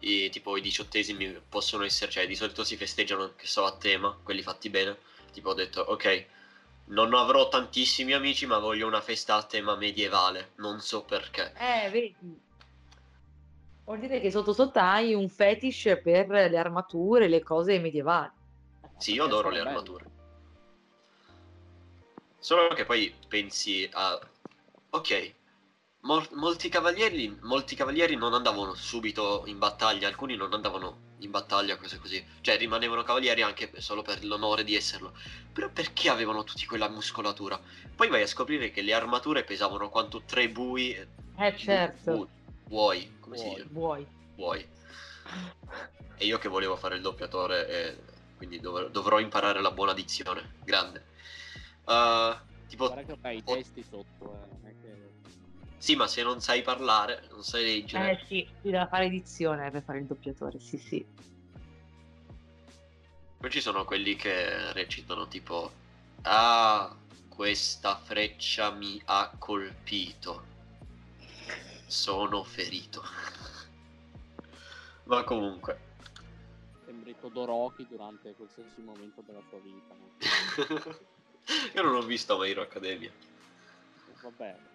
i, 0.00 0.28
tipo 0.28 0.56
i 0.56 0.60
diciottesimi 0.60 1.40
possono 1.48 1.84
essere, 1.84 2.10
cioè 2.10 2.26
di 2.26 2.34
solito 2.34 2.64
si 2.64 2.76
festeggiano, 2.76 3.34
che 3.36 3.46
so, 3.46 3.64
a 3.64 3.76
tema, 3.76 4.18
quelli 4.24 4.42
fatti 4.42 4.70
bene, 4.70 4.98
tipo 5.32 5.50
ho 5.50 5.54
detto, 5.54 5.82
ok, 5.82 6.26
non 6.86 7.14
avrò 7.14 7.48
tantissimi 7.48 8.12
amici, 8.12 8.44
ma 8.46 8.58
voglio 8.58 8.88
una 8.88 9.00
festa 9.00 9.36
a 9.36 9.44
tema 9.44 9.76
medievale. 9.76 10.52
Non 10.56 10.80
so 10.80 11.04
perché. 11.04 11.52
Eh, 11.56 11.90
vedi. 11.90 12.40
Vuol 13.84 14.00
dire 14.00 14.20
che 14.20 14.32
sotto 14.32 14.52
sotto 14.52 14.80
hai 14.80 15.14
un 15.14 15.28
fetish 15.28 16.00
per 16.02 16.28
le 16.28 16.58
armature, 16.58 17.28
le 17.28 17.42
cose 17.42 17.78
medievali. 17.78 18.32
Sì, 18.96 19.12
io 19.12 19.24
adoro 19.24 19.48
le 19.50 19.60
armature. 19.60 20.16
Solo 22.48 22.68
che 22.68 22.86
poi 22.86 23.14
pensi 23.28 23.86
a... 23.92 24.18
Ok, 24.88 25.34
Mol- 26.00 26.30
molti, 26.32 26.70
cavalieri, 26.70 27.36
molti 27.42 27.76
cavalieri 27.76 28.16
non 28.16 28.32
andavano 28.32 28.72
subito 28.72 29.42
in 29.44 29.58
battaglia, 29.58 30.08
alcuni 30.08 30.34
non 30.34 30.54
andavano 30.54 31.16
in 31.18 31.30
battaglia, 31.30 31.76
cose 31.76 31.98
così. 31.98 32.26
Cioè 32.40 32.56
rimanevano 32.56 33.02
cavalieri 33.02 33.42
anche 33.42 33.70
solo 33.82 34.00
per 34.00 34.24
l'onore 34.24 34.64
di 34.64 34.74
esserlo. 34.74 35.12
Però 35.52 35.68
perché 35.68 36.08
avevano 36.08 36.42
tutti 36.42 36.64
quella 36.64 36.88
muscolatura? 36.88 37.60
Poi 37.94 38.08
vai 38.08 38.22
a 38.22 38.26
scoprire 38.26 38.70
che 38.70 38.80
le 38.80 38.94
armature 38.94 39.44
pesavano 39.44 39.90
quanto 39.90 40.22
tre 40.22 40.48
bui. 40.48 40.96
Eh 41.36 41.54
certo. 41.58 42.12
Bu- 42.12 42.28
buoi, 42.64 43.18
come 43.20 43.36
buoi, 43.36 43.46
si 43.46 43.54
dice? 43.56 43.68
Buoi. 43.68 44.06
Buoi. 44.34 44.68
E 46.16 46.24
io 46.24 46.38
che 46.38 46.48
volevo 46.48 46.76
fare 46.76 46.96
il 46.96 47.02
doppiatore, 47.02 47.68
e 47.68 47.96
quindi 48.38 48.58
dov- 48.58 48.88
dovrò 48.88 49.20
imparare 49.20 49.60
la 49.60 49.70
buona 49.70 49.92
dizione. 49.92 50.54
Grande. 50.64 51.16
Uh, 51.88 52.36
tipo... 52.68 52.86
Guarda 52.86 53.14
che 53.14 53.18
fai 53.18 53.38
i 53.38 53.42
testi 53.42 53.82
sotto, 53.82 54.48
eh. 54.64 54.76
Sì, 55.78 55.94
ma 55.94 56.08
se 56.08 56.22
non 56.22 56.40
sai 56.40 56.62
parlare, 56.62 57.28
non 57.30 57.42
sai 57.42 57.64
leggere. 57.64 58.10
Eh 58.10 58.26
sì, 58.26 58.48
bisogna 58.60 58.88
fare 58.88 59.04
edizione 59.04 59.70
per 59.70 59.82
fare 59.82 60.00
il 60.00 60.06
doppiatore, 60.06 60.58
sì 60.58 60.76
sì. 60.76 61.06
Poi 63.38 63.50
ci 63.50 63.60
sono 63.60 63.84
quelli 63.84 64.16
che 64.16 64.72
recitano 64.72 65.28
tipo 65.28 65.70
Ah, 66.22 66.94
questa 67.28 67.96
freccia 67.96 68.72
mi 68.72 69.00
ha 69.04 69.32
colpito. 69.38 70.56
Sono 71.86 72.42
ferito. 72.42 73.02
ma 75.04 75.22
comunque. 75.24 75.86
Sembri 76.84 77.14
Todoroki 77.18 77.86
durante 77.88 78.34
qualsiasi 78.34 78.82
momento 78.82 79.22
della 79.24 79.42
sua 79.48 79.58
vita. 79.60 79.94
No? 79.94 80.96
Io 81.74 81.82
non 81.82 81.94
ho 81.94 82.02
visto 82.02 82.38
My 82.38 82.50
Hero 82.50 82.62
Academia. 82.62 83.10
Va 84.22 84.30
bene. 84.36 84.66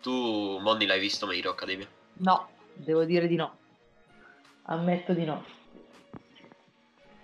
Tu, 0.00 0.58
Monni, 0.58 0.86
l'hai 0.86 1.00
visto 1.00 1.26
My 1.26 1.38
Hero 1.38 1.50
Academia? 1.50 1.86
No, 2.14 2.48
devo 2.74 3.04
dire 3.04 3.26
di 3.26 3.36
no. 3.36 3.58
Ammetto 4.62 5.12
di 5.12 5.24
no. 5.24 5.44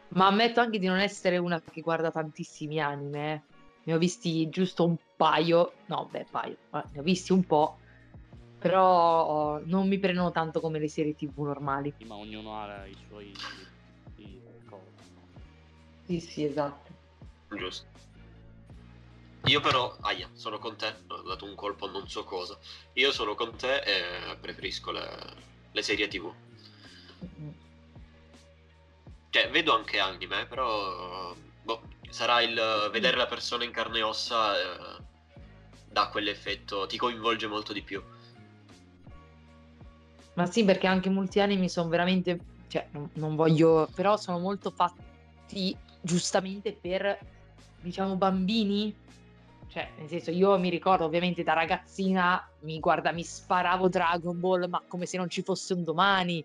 Ma 0.09 0.27
ammetto 0.27 0.61
anche 0.61 0.79
di 0.79 0.87
non 0.87 0.99
essere 0.99 1.39
una 1.39 1.61
che 1.61 1.81
guarda 1.81 2.11
tantissimi 2.11 2.81
anime. 2.81 3.33
Eh. 3.33 3.43
Ne 3.85 3.95
ho 3.95 3.99
visti 3.99 4.49
giusto 4.49 4.85
un 4.87 4.97
paio. 5.17 5.73
No, 5.87 6.09
beh, 6.11 6.27
paio. 6.31 6.57
Ne 6.73 7.01
ho 7.01 7.03
visti 7.03 7.33
un 7.33 7.45
po'. 7.45 7.79
Però 8.59 9.61
non 9.65 9.87
mi 9.87 9.99
prendono 9.99 10.31
tanto 10.33 10.61
come 10.61 10.79
le 10.79 10.89
serie 10.89 11.15
tv 11.15 11.39
normali. 11.43 11.95
Ma 12.07 12.17
ognuno 12.17 12.61
ha 12.61 12.87
i 12.87 12.97
suoi... 13.07 13.33
Sì, 16.07 16.21
sì, 16.21 16.45
esatto. 16.45 16.88
Giusto. 17.57 17.87
Io 19.45 19.61
però, 19.61 19.97
aia, 20.01 20.29
sono 20.35 20.59
con 20.59 20.77
te, 20.77 20.95
ho 21.07 21.23
dato 21.23 21.45
un 21.45 21.55
colpo 21.55 21.89
non 21.89 22.09
so 22.09 22.25
cosa. 22.25 22.59
Io 22.95 23.13
sono 23.13 23.35
con 23.35 23.57
te 23.57 23.79
e 23.79 24.37
preferisco 24.37 24.91
le, 24.91 25.09
le 25.71 25.83
serie 25.83 26.09
tv. 26.09 26.33
Cioè, 29.31 29.51
vedo 29.51 29.75
anche 29.75 29.99
anime, 29.99 30.47
però 30.47 31.35
boh, 31.63 31.83
sarà 32.11 32.43
il 32.43 32.89
vedere 32.91 33.17
la 33.17 33.27
persona 33.27 33.65
in 33.65 33.71
carne 33.71 33.99
e 33.99 34.03
ossa 34.03 34.59
eh, 34.59 35.03
dà 35.91 36.09
quell'effetto, 36.09 36.87
ti 36.87 36.99
coinvolge 36.99 37.47
molto 37.47 37.73
di 37.73 37.83
più. 37.83 38.03
Ma 40.35 40.47
sì, 40.47 40.65
perché 40.65 40.87
anche 40.87 41.09
molti 41.09 41.41
anime 41.41 41.69
sono 41.69 41.89
veramente, 41.89 42.39
cioè, 42.69 42.87
non, 42.93 43.09
non 43.15 43.35
voglio, 43.35 43.89
però 43.95 44.17
sono 44.17 44.39
molto 44.39 44.71
fatti 44.71 45.77
giustamente 46.01 46.73
per, 46.73 47.19
diciamo, 47.81 48.17
bambini 48.17 48.95
cioè, 49.69 49.91
nel 49.99 50.09
senso, 50.09 50.31
io 50.31 50.59
mi 50.59 50.71
ricordo 50.71 51.05
ovviamente 51.05 51.43
da 51.43 51.53
ragazzina 51.53 52.43
mi 52.61 52.81
guarda, 52.81 53.13
mi 53.13 53.23
sparavo 53.23 53.89
Dragon 53.89 54.41
Ball, 54.41 54.67
ma 54.69 54.83
come 54.89 55.05
se 55.05 55.19
non 55.19 55.29
ci 55.29 55.43
fosse 55.43 55.75
un 55.75 55.85
domani. 55.85 56.43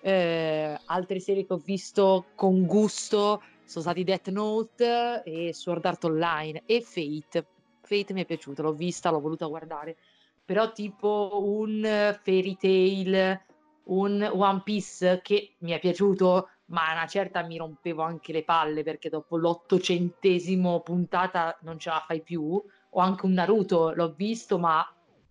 Eh, 0.00 0.78
altre 0.86 1.20
serie 1.20 1.46
che 1.46 1.52
ho 1.52 1.58
visto 1.58 2.26
con 2.34 2.66
gusto 2.66 3.42
sono 3.64 3.84
stati 3.84 4.04
Death 4.04 4.28
Note 4.28 5.22
e 5.24 5.54
Sword 5.54 5.84
Art 5.84 6.04
Online 6.04 6.62
e 6.64 6.80
Fate. 6.80 7.46
Fate 7.82 8.12
mi 8.14 8.22
è 8.22 8.24
piaciuto, 8.24 8.62
l'ho 8.62 8.72
vista, 8.72 9.10
l'ho 9.10 9.20
voluta 9.20 9.46
guardare. 9.46 9.96
Però 10.42 10.72
tipo 10.72 11.42
un 11.44 11.82
Fairy 12.22 12.56
Tail, 12.56 13.40
un 13.84 14.30
One 14.32 14.62
Piece 14.64 15.20
che 15.22 15.54
mi 15.58 15.72
è 15.72 15.78
piaciuto, 15.78 16.48
ma 16.74 16.88
a 16.88 16.92
una 16.92 17.06
certa 17.06 17.44
mi 17.44 17.56
rompevo 17.56 18.02
anche 18.02 18.32
le 18.32 18.42
palle 18.42 18.82
perché 18.82 19.08
dopo 19.08 19.36
l'ottocentesimo 19.36 20.80
puntata 20.80 21.56
non 21.62 21.78
ce 21.78 21.88
la 21.88 22.04
fai 22.04 22.20
più. 22.20 22.60
O 22.96 23.00
anche 23.00 23.26
un 23.26 23.32
Naruto, 23.32 23.92
l'ho 23.92 24.12
visto, 24.12 24.58
ma 24.58 24.84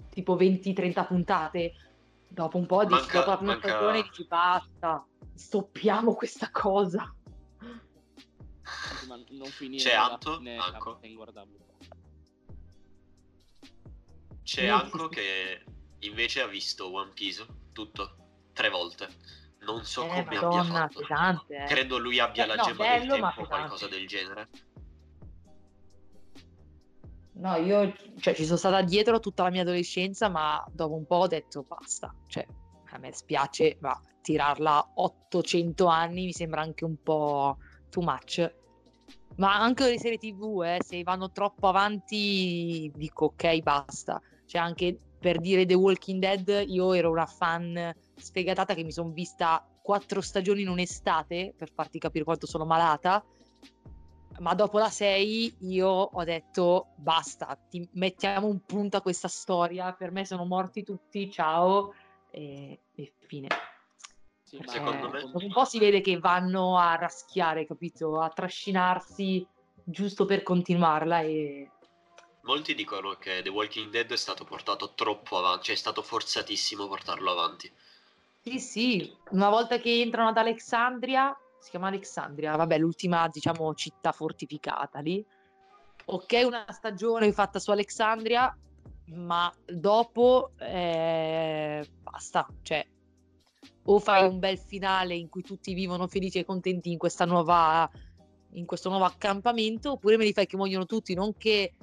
tipo 0.10 0.38
20-30 0.38 1.06
puntate. 1.06 1.73
Dopo 2.29 2.58
un 2.58 2.65
po' 2.65 2.86
di 2.86 2.93
manca, 2.93 3.19
dopo 3.19 3.29
la 3.29 3.38
prima 3.38 3.51
manca... 3.51 3.67
stagione 3.67 4.01
dici 4.03 4.25
basta, 4.25 5.06
stoppiamo 5.34 6.15
questa 6.15 6.49
cosa. 6.49 7.13
Ma 9.08 9.19
non 9.32 9.47
finire 9.47 9.84
C'è 9.84 9.93
Anto? 9.93 10.38
Fine, 10.38 10.58
Anco. 10.58 10.99
C'è 14.43 14.67
Anco 14.67 15.10
che 15.10 15.63
invece 15.99 16.41
ha 16.41 16.47
visto 16.47 16.91
One 16.91 17.12
Piece 17.13 17.45
tutto, 17.73 18.15
tre 18.53 18.69
volte. 18.69 19.41
Non 19.65 19.84
so 19.86 20.04
Eh, 20.04 20.08
come 20.10 20.23
Madonna, 20.36 20.60
abbia 20.60 20.63
fatto. 20.63 20.99
pesante, 20.99 21.56
eh. 21.56 21.65
Credo 21.65 21.97
lui 21.97 22.19
abbia 22.19 22.43
Eh, 22.43 22.47
la 22.47 22.56
no, 22.56 22.63
gemma 22.63 22.84
bello, 22.84 23.13
del 23.13 23.21
tempo 23.21 23.41
o 23.41 23.47
qualcosa 23.47 23.88
del 23.88 24.08
genere. 24.08 24.49
No, 27.36 27.56
io 27.56 27.93
cioè, 28.19 28.36
ci 28.36 28.45
sono 28.45 28.58
stata 28.58 28.82
dietro 28.82 29.19
tutta 29.19 29.43
la 29.43 29.49
mia 29.49 29.62
adolescenza, 29.63 30.30
ma 30.30 30.63
dopo 30.71 30.95
un 30.95 31.06
po' 31.06 31.15
ho 31.15 31.28
detto 31.28 31.63
basta. 31.67 32.13
Cioè, 32.28 32.45
a 32.91 32.97
me 32.99 33.12
spiace, 33.13 33.78
ma 33.82 33.99
tirarla 34.21 34.91
800 34.95 35.86
anni 35.88 36.26
mi 36.26 36.32
sembra 36.32 36.62
anche 36.62 36.86
un 36.86 36.95
po' 37.02 37.58
too 37.89 38.04
much. 38.04 38.54
Ma 39.38 39.60
anche 39.60 39.88
le 39.89 39.97
serie 39.97 40.17
TV, 40.19 40.62
eh, 40.63 40.78
se 40.84 41.02
vanno 41.02 41.32
troppo 41.32 41.67
avanti, 41.67 42.91
dico 42.93 43.26
ok, 43.26 43.58
basta. 43.62 44.21
Cioè, 44.45 44.62
anche 44.62 44.97
per 45.24 45.40
dire 45.40 45.66
The 45.66 45.74
Walking 45.74 46.20
Dead, 46.20 46.66
io 46.68 46.92
ero 46.92 47.10
una 47.10 47.26
fan 47.26 47.96
sfegatata 48.18 48.74
che 48.74 48.84
mi 48.84 48.92
sono 48.92 49.12
vista 49.12 49.66
quattro 49.82 50.20
stagioni 50.20 50.64
in 50.64 50.68
un'estate, 50.68 51.54
per 51.58 51.72
farti 51.74 51.98
capire 51.98 52.26
quanto 52.26 52.46
sono 52.46 52.66
malata 52.66 53.24
ma 54.40 54.54
dopo 54.56 54.80
la 54.80 54.90
6 54.90 55.58
io 55.60 55.88
ho 55.88 56.24
detto 56.24 56.88
basta, 56.96 57.58
ti 57.70 57.88
mettiamo 57.94 58.48
un 58.48 58.66
punto 58.66 58.98
a 58.98 59.02
questa 59.02 59.28
storia, 59.28 59.94
per 59.94 60.12
me 60.12 60.26
sono 60.26 60.44
morti 60.44 60.84
tutti, 60.84 61.30
ciao 61.30 61.94
e, 62.32 62.80
e 62.96 63.14
fine. 63.28 63.48
Sì, 64.42 64.58
Eh, 64.58 64.80
me- 64.80 65.00
dopo 65.00 65.38
un 65.38 65.52
po' 65.52 65.66
si 65.66 65.80
vede 65.80 66.02
che 66.02 66.18
vanno 66.18 66.78
a 66.78 66.96
raschiare, 66.96 67.66
capito? 67.66 68.20
A 68.20 68.30
trascinarsi 68.30 69.48
giusto 69.84 70.26
per 70.26 70.44
continuarla 70.44 71.22
e 71.22 71.70
Molti 72.43 72.75
dicono 72.75 73.15
che 73.15 73.41
The 73.41 73.49
Walking 73.49 73.89
Dead 73.89 74.12
è 74.12 74.17
stato 74.17 74.43
portato 74.43 74.93
troppo 74.95 75.38
avanti, 75.38 75.65
cioè 75.65 75.75
è 75.75 75.77
stato 75.77 76.01
forzatissimo 76.01 76.88
portarlo 76.88 77.32
avanti. 77.32 77.71
Sì, 78.41 78.60
sì, 78.60 79.15
una 79.29 79.49
volta 79.49 79.77
che 79.77 80.01
entrano 80.01 80.29
ad 80.29 80.38
Alexandria, 80.38 81.34
si 81.60 81.69
chiama 81.69 81.88
Alexandria, 81.88 82.56
vabbè, 82.58 82.77
l'ultima, 82.77 83.29
diciamo, 83.29 83.73
città 83.75 84.12
fortificata 84.12 84.99
lì. 84.99 85.25
Ok, 86.06 86.41
una 86.45 86.65
stagione 86.71 87.32
fatta 87.32 87.60
su 87.60 87.71
Alexandria, 87.71 88.53
ma 89.06 89.53
dopo 89.65 90.51
eh, 90.60 91.88
basta, 92.01 92.45
cioè 92.62 92.86
o 93.86 93.99
fai 93.99 94.27
un 94.27 94.39
bel 94.39 94.58
finale 94.58 95.15
in 95.15 95.29
cui 95.29 95.41
tutti 95.41 95.73
vivono 95.73 96.08
felici 96.08 96.39
e 96.39 96.45
contenti 96.45 96.91
in 96.91 96.97
nuova 97.25 97.89
in 98.56 98.65
questo 98.65 98.89
nuovo 98.89 99.06
accampamento 99.06 99.93
oppure 99.93 100.15
me 100.15 100.25
li 100.25 100.34
fai 100.34 100.45
che 100.45 100.56
muoiono 100.56 100.86
tutti 100.86 101.13
non 101.13 101.36
che 101.36 101.73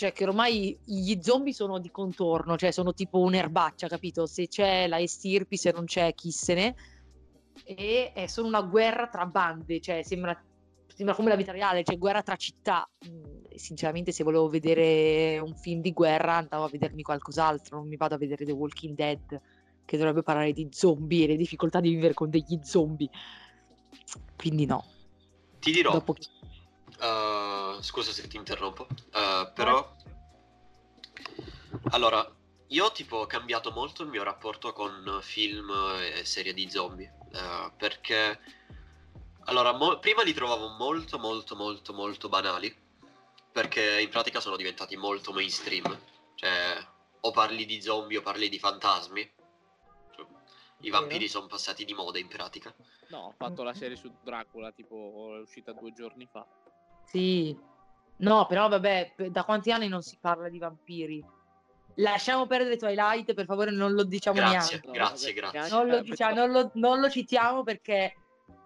cioè 0.00 0.12
che 0.12 0.24
ormai 0.24 0.78
gli 0.82 1.18
zombie 1.20 1.52
sono 1.52 1.78
di 1.78 1.90
contorno 1.90 2.56
cioè 2.56 2.70
sono 2.70 2.94
tipo 2.94 3.18
un'erbaccia 3.18 3.86
capito 3.86 4.24
se 4.24 4.48
c'è 4.48 4.86
la 4.86 4.98
estirpi 4.98 5.58
se 5.58 5.72
non 5.72 5.84
c'è 5.84 6.14
chi 6.14 6.30
se 6.30 6.54
ne 6.54 6.74
e 7.64 8.12
è 8.14 8.26
solo 8.26 8.48
una 8.48 8.62
guerra 8.62 9.08
tra 9.08 9.26
bande 9.26 9.78
cioè 9.78 10.02
sembra, 10.02 10.34
sembra 10.86 11.14
come 11.14 11.28
la 11.28 11.36
vita 11.36 11.52
reale 11.52 11.84
cioè 11.84 11.98
guerra 11.98 12.22
tra 12.22 12.36
città 12.36 12.88
mm, 13.06 13.54
sinceramente 13.54 14.10
se 14.10 14.24
volevo 14.24 14.48
vedere 14.48 15.38
un 15.38 15.54
film 15.54 15.82
di 15.82 15.92
guerra 15.92 16.36
andavo 16.36 16.64
a 16.64 16.68
vedermi 16.70 17.02
qualcos'altro 17.02 17.76
non 17.76 17.86
mi 17.86 17.96
vado 17.96 18.14
a 18.14 18.18
vedere 18.18 18.46
The 18.46 18.52
Walking 18.52 18.94
Dead 18.94 19.40
che 19.90 19.96
dovrebbe 19.96 20.22
parlare 20.22 20.52
di 20.52 20.68
zombie 20.70 21.24
e 21.24 21.26
le 21.26 21.36
difficoltà 21.36 21.80
di 21.80 21.90
vivere 21.90 22.14
con 22.14 22.30
degli 22.30 22.60
zombie. 22.62 23.10
Quindi 24.36 24.64
no. 24.64 24.84
Ti 25.58 25.72
dirò. 25.72 25.90
Dopo... 25.90 26.14
Uh, 27.00 27.49
scusa 27.80 28.12
se 28.12 28.28
ti 28.28 28.36
interrompo, 28.36 28.86
uh, 28.90 29.52
però... 29.54 29.96
Allora, 31.90 32.28
io 32.68 32.84
ho 32.84 32.92
tipo 32.92 33.26
cambiato 33.26 33.70
molto 33.70 34.02
il 34.02 34.08
mio 34.08 34.22
rapporto 34.22 34.72
con 34.72 35.20
film 35.22 35.70
e 36.00 36.24
serie 36.24 36.54
di 36.54 36.70
zombie. 36.70 37.12
Uh, 37.32 37.70
perché... 37.76 38.38
Allora, 39.44 39.72
mo- 39.72 39.98
prima 39.98 40.22
li 40.22 40.32
trovavo 40.32 40.68
molto, 40.68 41.18
molto, 41.18 41.56
molto, 41.56 41.92
molto 41.92 42.28
banali. 42.28 42.74
Perché 43.52 44.00
in 44.00 44.08
pratica 44.10 44.40
sono 44.40 44.56
diventati 44.56 44.96
molto 44.96 45.32
mainstream. 45.32 45.98
Cioè, 46.36 46.86
o 47.20 47.30
parli 47.32 47.66
di 47.66 47.82
zombie 47.82 48.18
o 48.18 48.22
parli 48.22 48.48
di 48.48 48.58
fantasmi. 48.58 49.32
I 50.82 50.90
vampiri 50.90 51.28
sono 51.28 51.46
passati 51.46 51.84
di 51.84 51.92
moda 51.92 52.18
in 52.18 52.28
pratica. 52.28 52.74
No, 53.08 53.18
ho 53.18 53.34
fatto 53.36 53.62
la 53.62 53.74
serie 53.74 53.96
su 53.96 54.10
Dracula, 54.22 54.72
tipo 54.72 55.34
è 55.36 55.40
uscita 55.40 55.72
due 55.72 55.92
giorni 55.92 56.26
fa. 56.30 56.46
Sì. 57.04 57.54
No, 58.20 58.46
però 58.46 58.68
vabbè, 58.68 59.14
da 59.28 59.44
quanti 59.44 59.72
anni 59.72 59.88
non 59.88 60.02
si 60.02 60.16
parla 60.20 60.48
di 60.48 60.58
vampiri? 60.58 61.24
Lasciamo 61.96 62.46
perdere 62.46 62.76
Twilight, 62.76 63.34
per 63.34 63.44
favore, 63.46 63.70
non 63.70 63.92
lo 63.92 64.04
diciamo 64.04 64.36
grazie, 64.36 64.80
neanche. 64.82 64.98
Grazie, 64.98 65.32
grazie. 65.32 65.76
Non 65.76 65.86
lo, 65.86 66.00
diciamo, 66.00 66.34
non, 66.34 66.50
lo, 66.50 66.70
non 66.74 67.00
lo 67.00 67.10
citiamo 67.10 67.62
perché 67.62 68.14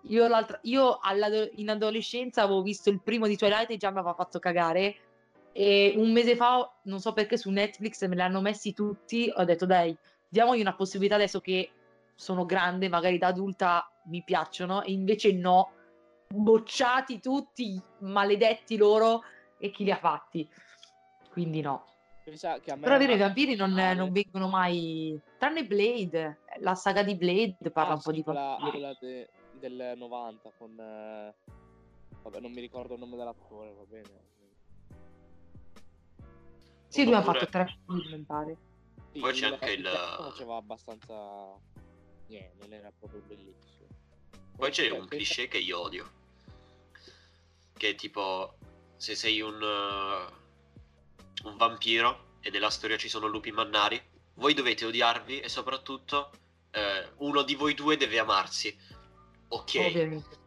io, 0.02 0.28
io 0.62 0.98
in 1.54 1.70
adolescenza 1.70 2.42
avevo 2.42 2.62
visto 2.62 2.90
il 2.90 3.00
primo 3.00 3.26
di 3.26 3.36
Twilight 3.36 3.70
e 3.70 3.76
già 3.76 3.90
mi 3.90 3.98
aveva 3.98 4.14
fatto 4.14 4.38
cagare. 4.38 4.96
E 5.52 5.94
un 5.96 6.12
mese 6.12 6.36
fa, 6.36 6.68
non 6.82 7.00
so 7.00 7.12
perché, 7.12 7.36
su 7.36 7.50
Netflix 7.50 8.04
me 8.06 8.16
li 8.16 8.22
hanno 8.22 8.40
messi 8.40 8.72
tutti. 8.72 9.32
Ho 9.34 9.44
detto, 9.44 9.66
dai, 9.66 9.96
diamogli 10.28 10.60
una 10.60 10.74
possibilità 10.74 11.14
adesso 11.14 11.40
che 11.40 11.70
sono 12.14 12.44
grande, 12.44 12.88
magari 12.88 13.18
da 13.18 13.28
adulta 13.28 13.88
mi 14.06 14.22
piacciono, 14.24 14.82
e 14.82 14.92
invece 14.92 15.32
no, 15.32 15.70
bocciati 16.28 17.20
tutti, 17.20 17.80
maledetti 18.00 18.76
loro 18.76 19.22
e 19.58 19.70
chi 19.70 19.84
li 19.84 19.90
ha 19.90 19.96
fatti. 19.96 20.48
Quindi 21.30 21.60
no. 21.60 21.86
Però 22.24 22.96
vero, 22.96 23.12
i 23.12 23.18
vampiri 23.18 23.54
non, 23.54 23.72
non, 23.72 24.10
vengono 24.10 24.48
mai. 24.48 25.20
Tranne 25.38 25.66
Blade, 25.66 26.40
la 26.60 26.74
saga 26.74 27.02
di 27.02 27.16
Blade 27.16 27.70
parla 27.70 27.92
ah, 27.92 27.96
un 27.96 28.00
po' 28.02 28.12
di 28.12 28.22
quella, 28.22 28.56
quella 28.70 28.96
de, 28.98 29.28
del 29.52 29.94
90 29.96 30.52
con. 30.56 30.78
Eh... 30.80 31.34
Vabbè, 32.22 32.40
non 32.40 32.52
mi 32.52 32.60
ricordo 32.60 32.94
il 32.94 33.00
nome 33.00 33.16
dell'attore, 33.16 33.74
va 33.74 33.84
bene. 33.84 34.32
Sì, 36.88 37.04
lui 37.04 37.14
ha 37.14 37.22
fatto 37.22 37.46
tre 37.46 37.66
film, 37.84 38.16
mi 38.16 38.24
pare. 38.24 38.56
Sì, 39.12 39.20
Poi 39.20 39.32
c'è 39.32 39.46
anche 39.46 39.72
il. 39.72 39.84
Faceva 39.84 40.56
abbastanza 40.56 41.58
yeah, 42.28 42.50
non 42.60 42.72
era 42.72 42.90
proprio 42.98 43.20
bellissimo. 43.26 43.86
Poi 44.56 44.70
c'è 44.70 44.88
un 44.90 45.06
cliché 45.06 45.48
che 45.48 45.58
io 45.58 45.80
odio. 45.80 46.10
Che 47.76 47.88
è 47.90 47.94
tipo, 47.96 48.56
se 49.04 49.14
sei 49.14 49.42
un, 49.42 49.60
uh, 49.60 51.46
un 51.46 51.56
vampiro 51.58 52.38
e 52.40 52.48
nella 52.48 52.70
storia 52.70 52.96
ci 52.96 53.10
sono 53.10 53.26
lupi 53.26 53.52
mannari, 53.52 54.00
voi 54.36 54.54
dovete 54.54 54.86
odiarvi 54.86 55.40
e 55.40 55.48
soprattutto 55.50 56.30
uh, 56.72 57.26
uno 57.26 57.42
di 57.42 57.54
voi 57.54 57.74
due 57.74 57.98
deve 57.98 58.18
amarsi. 58.18 58.74
Ok. 59.48 59.74
Ovviamente. 59.76 60.38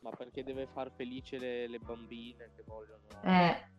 Ma 0.00 0.10
perché 0.10 0.44
deve 0.44 0.66
far 0.66 0.92
felice 0.94 1.38
le, 1.38 1.66
le 1.66 1.78
bambine 1.78 2.52
che 2.54 2.62
vogliono... 2.66 3.06
Eh 3.22 3.72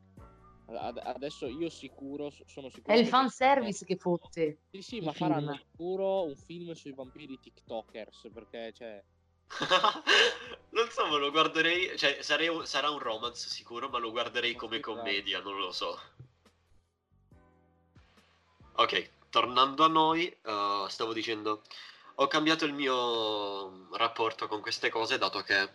Adesso 0.68 1.46
io 1.46 1.70
sicuro, 1.70 2.32
sono 2.48 2.70
sicuro. 2.70 2.92
È 2.92 2.98
il 2.98 3.06
fanservice 3.06 3.86
che 3.86 3.98
fotte. 3.98 4.62
Sì, 4.72 4.82
sì, 4.82 5.00
ma 5.00 5.12
film. 5.12 5.30
faranno 5.30 5.54
sicuro 5.54 6.24
un 6.24 6.36
film 6.36 6.72
sui 6.72 6.92
vampiri 6.92 7.40
TikTokers 7.40 8.30
perché 8.34 8.74
cioè. 8.74 9.04
non 10.70 10.90
so, 10.90 11.08
ma 11.08 11.18
lo 11.18 11.32
guarderei. 11.32 11.98
Cioè, 11.98 12.22
sarei, 12.22 12.50
sarà 12.66 12.90
un 12.90 13.00
romance 13.00 13.50
sicuro, 13.50 13.90
ma 13.90 14.00
lo 14.00 14.12
guarderei 14.12 14.56
come 14.56 14.80
commedia, 14.80 15.42
non 15.42 15.58
lo 15.58 15.72
so. 15.72 16.00
Ok, 18.78 19.10
tornando 19.30 19.84
a 19.86 19.88
noi, 19.88 20.36
uh, 20.44 20.88
stavo 20.88 21.14
dicendo. 21.14 21.62
Ho 22.16 22.28
cambiato 22.28 22.66
il 22.66 22.74
mio 22.74 23.88
rapporto 23.98 24.48
con 24.48 24.62
queste 24.62 24.90
cose, 24.90 25.18
dato 25.18 25.42
che 25.42 25.70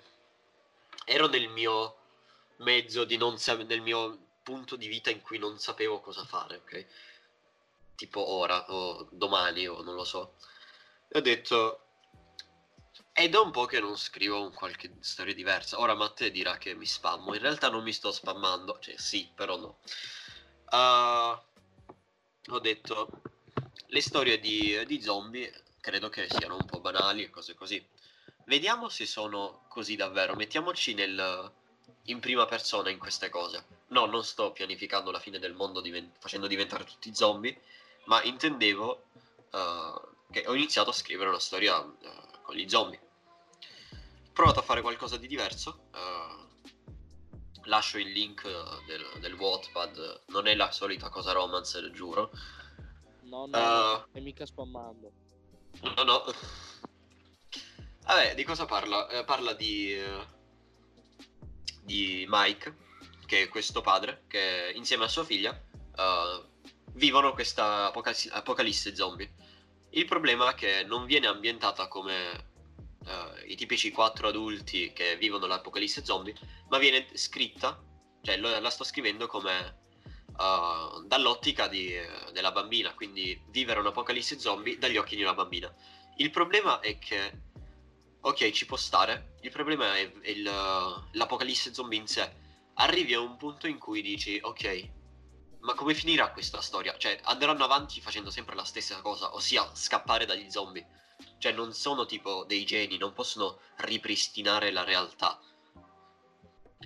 ero 1.05 1.27
nel 1.29 1.49
mio 1.49 1.97
mezzo 2.59 3.05
di 3.05 3.17
non 3.17 3.39
sapere. 3.39 3.67
nel 3.67 3.83
mio 3.83 4.19
punto 4.43 4.77
di 4.77 4.89
vita 4.89 5.11
in 5.11 5.21
cui 5.21 5.39
non 5.39 5.59
sapevo 5.59 6.01
cosa 6.01 6.25
fare, 6.25 6.57
ok? 6.57 6.87
Tipo 7.95 8.27
ora 8.27 8.65
o 8.73 9.07
domani 9.11 9.67
o 9.67 9.83
non 9.83 9.95
lo 9.95 10.05
so. 10.05 10.35
E 11.09 11.19
ho 11.19 11.23
detto, 11.23 11.90
è 13.13 13.29
da 13.29 13.41
un 13.41 13.51
po' 13.51 13.67
che 13.67 13.81
non 13.81 13.97
scrivo 13.97 14.43
un 14.43 14.53
qualche 14.53 14.93
storia 15.01 15.35
diversa. 15.35 15.79
Ora 15.79 15.95
Matteo 15.95 16.31
dirà 16.31 16.57
che 16.59 16.75
mi 16.75 16.87
spammo. 16.87 17.35
In 17.35 17.41
realtà 17.41 17.69
non 17.69 17.83
mi 17.83 17.93
sto 17.93 18.13
spammando. 18.13 18.79
Cioè, 18.81 18.97
sì, 18.97 19.29
però 19.35 19.57
no. 19.59 19.79
Uh, 20.71 21.39
ho 22.53 22.59
detto, 22.61 23.23
le 23.87 24.01
storie 24.01 24.39
di, 24.39 24.85
di, 24.87 25.03
zombie 25.03 25.53
credo 25.81 26.09
che 26.09 26.29
siano 26.31 26.55
un 26.55 26.65
po' 26.65 26.81
banali 26.81 27.23
e 27.25 27.31
cose 27.31 27.55
così. 27.55 27.85
Vediamo 28.47 28.89
se 28.89 29.07
sono 29.07 29.65
così 29.69 29.97
davvero. 29.97 30.35
Mettiamoci 30.35 30.95
nel, 30.95 31.53
in 32.05 32.21
prima 32.21 32.47
persona 32.47 32.91
in 32.91 32.99
queste 32.99 33.29
cose. 33.29 33.65
No, 33.89 34.07
non 34.07 34.25
sto 34.25 34.53
pianificando 34.53 35.11
la 35.11 35.21
fine 35.21 35.39
del 35.39 35.55
mondo 35.55 35.81
divent- 35.81 36.17
facendo 36.19 36.47
diventare 36.47 36.85
tutti 36.85 37.15
zombie, 37.15 37.61
ma 38.05 38.23
intendevo 38.23 39.05
uh, 39.51 40.09
che 40.31 40.45
ho 40.47 40.55
iniziato 40.55 40.91
a 40.91 40.95
scrivere 40.95 41.29
una 41.29 41.41
storia 41.41 41.79
uh, 41.79 42.30
con 42.51 42.59
gli 42.59 42.69
zombie. 42.69 42.99
Ho 42.99 44.33
provato 44.33 44.59
a 44.59 44.63
fare 44.63 44.83
qualcosa 44.83 45.17
di 45.17 45.29
diverso. 45.29 45.85
Uh, 45.93 46.49
lascio 47.65 47.99
il 47.99 48.11
link 48.11 48.43
del, 48.87 49.21
del 49.21 49.35
Wattpad, 49.35 50.23
non 50.29 50.49
è 50.49 50.57
la 50.57 50.73
solita 50.73 51.09
cosa 51.11 51.31
romance, 51.31 51.81
lo 51.81 51.91
giuro. 51.93 52.33
No, 53.23 53.47
no, 53.47 54.07
è 54.11 54.19
mica 54.19 54.45
spammando. 54.45 55.13
No, 55.83 56.03
no. 56.03 56.25
Vabbè, 58.03 58.35
di 58.35 58.43
cosa 58.43 58.65
parla? 58.65 59.09
Eh, 59.09 59.25
parla 59.25 59.53
di 59.53 59.97
di 61.83 62.27
Mike, 62.29 62.77
che 63.27 63.43
è 63.43 63.49
questo 63.49 63.81
padre, 63.81 64.25
che 64.27 64.73
insieme 64.75 65.05
a 65.05 65.09
sua 65.09 65.25
figlia 65.25 65.51
uh, 65.51 66.45
vivono 66.95 67.33
questa 67.33 67.87
apocal- 67.87 68.31
apocalisse 68.33 68.97
zombie. 68.97 69.33
Il 69.91 70.05
problema 70.05 70.51
è 70.51 70.55
che 70.55 70.85
non 70.85 71.05
viene 71.05 71.27
ambientata 71.27 71.89
come 71.89 72.49
uh, 73.01 73.47
i 73.47 73.57
tipici 73.57 73.91
quattro 73.91 74.29
adulti 74.29 74.93
che 74.93 75.17
vivono 75.17 75.47
l'apocalisse 75.47 76.05
zombie, 76.05 76.35
ma 76.69 76.79
viene 76.79 77.09
scritta, 77.15 77.83
cioè 78.23 78.37
la 78.37 78.71
sto 78.71 78.85
scrivendo 78.85 79.27
come 79.27 79.81
uh, 80.27 81.05
dall'ottica 81.07 81.67
di, 81.67 81.93
della 82.33 82.53
bambina, 82.53 82.95
quindi 82.95 83.41
vivere 83.49 83.81
un'apocalisse 83.81 84.39
zombie 84.39 84.79
dagli 84.79 84.97
occhi 84.97 85.17
di 85.17 85.23
una 85.23 85.35
bambina. 85.35 85.75
Il 86.17 86.31
problema 86.31 86.81
è 86.81 86.99
che 86.99 87.49
ok, 88.21 88.51
ci 88.51 88.67
può 88.67 88.77
stare. 88.77 89.35
Il 89.41 89.51
problema 89.51 89.97
è, 89.97 90.13
è 90.21 90.31
il, 90.31 90.43
l'apocalisse 90.43 91.75
zombie 91.75 91.99
in 91.99 92.07
sé. 92.07 92.31
Arrivi 92.75 93.15
a 93.15 93.21
un 93.21 93.37
punto 93.37 93.67
in 93.67 93.79
cui 93.79 94.03
dici, 94.03 94.39
ok, 94.41 94.89
ma 95.61 95.75
come 95.75 95.95
finirà 95.95 96.31
questa 96.31 96.61
storia? 96.61 96.97
Cioè, 96.97 97.21
andranno 97.25 97.65
avanti 97.65 98.01
facendo 98.01 98.31
sempre 98.31 98.55
la 98.55 98.65
stessa 98.65 99.01
cosa, 99.01 99.35
ossia 99.35 99.69
scappare 99.75 100.25
dagli 100.25 100.51
zombie. 100.51 100.87
Cioè, 101.39 101.53
non 101.53 101.73
sono 101.73 102.07
tipo 102.07 102.45
dei 102.45 102.65
geni, 102.65 102.97
non 102.97 103.13
possono 103.13 103.61
ripristinare 103.77 104.71
la 104.71 104.85
realtà. 104.85 105.39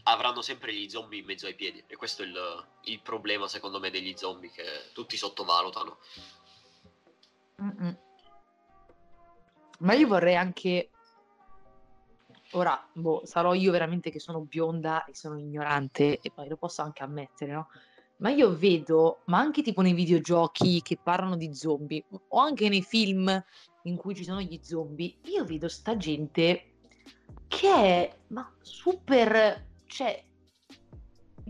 Avranno 0.04 0.42
sempre 0.42 0.74
gli 0.74 0.88
zombie 0.88 1.20
in 1.20 1.24
mezzo 1.24 1.46
ai 1.46 1.54
piedi. 1.54 1.82
E 1.86 1.96
questo 1.96 2.22
è 2.22 2.26
il, 2.26 2.66
il 2.84 3.00
problema, 3.00 3.46
secondo 3.46 3.78
me, 3.78 3.90
degli 3.90 4.14
zombie 4.16 4.50
che 4.50 4.90
tutti 4.92 5.16
sottovalutano. 5.16 5.98
Mm-mm. 7.62 7.98
Ma 9.80 9.94
io 9.94 10.06
vorrei 10.08 10.36
anche... 10.36 10.90
Ora, 12.52 12.88
boh, 12.92 13.22
sarò 13.24 13.54
io 13.54 13.72
veramente 13.72 14.10
che 14.10 14.20
sono 14.20 14.40
bionda 14.40 15.04
e 15.04 15.14
sono 15.14 15.38
ignorante 15.38 16.20
e 16.20 16.30
poi 16.30 16.48
lo 16.48 16.56
posso 16.56 16.82
anche 16.82 17.02
ammettere, 17.02 17.52
no? 17.52 17.68
Ma 18.24 18.30
io 18.30 18.56
vedo, 18.56 19.20
ma 19.26 19.38
anche 19.38 19.60
tipo 19.60 19.82
nei 19.82 19.92
videogiochi 19.92 20.80
che 20.80 20.96
parlano 20.96 21.36
di 21.36 21.54
zombie, 21.54 22.02
o 22.28 22.38
anche 22.38 22.70
nei 22.70 22.80
film 22.80 23.44
in 23.82 23.96
cui 23.96 24.14
ci 24.14 24.24
sono 24.24 24.40
gli 24.40 24.58
zombie, 24.62 25.14
io 25.24 25.44
vedo 25.44 25.68
sta 25.68 25.94
gente 25.98 26.76
che 27.48 27.68
è 27.70 28.16
ma 28.28 28.50
super, 28.62 29.66
cioè, 29.84 30.24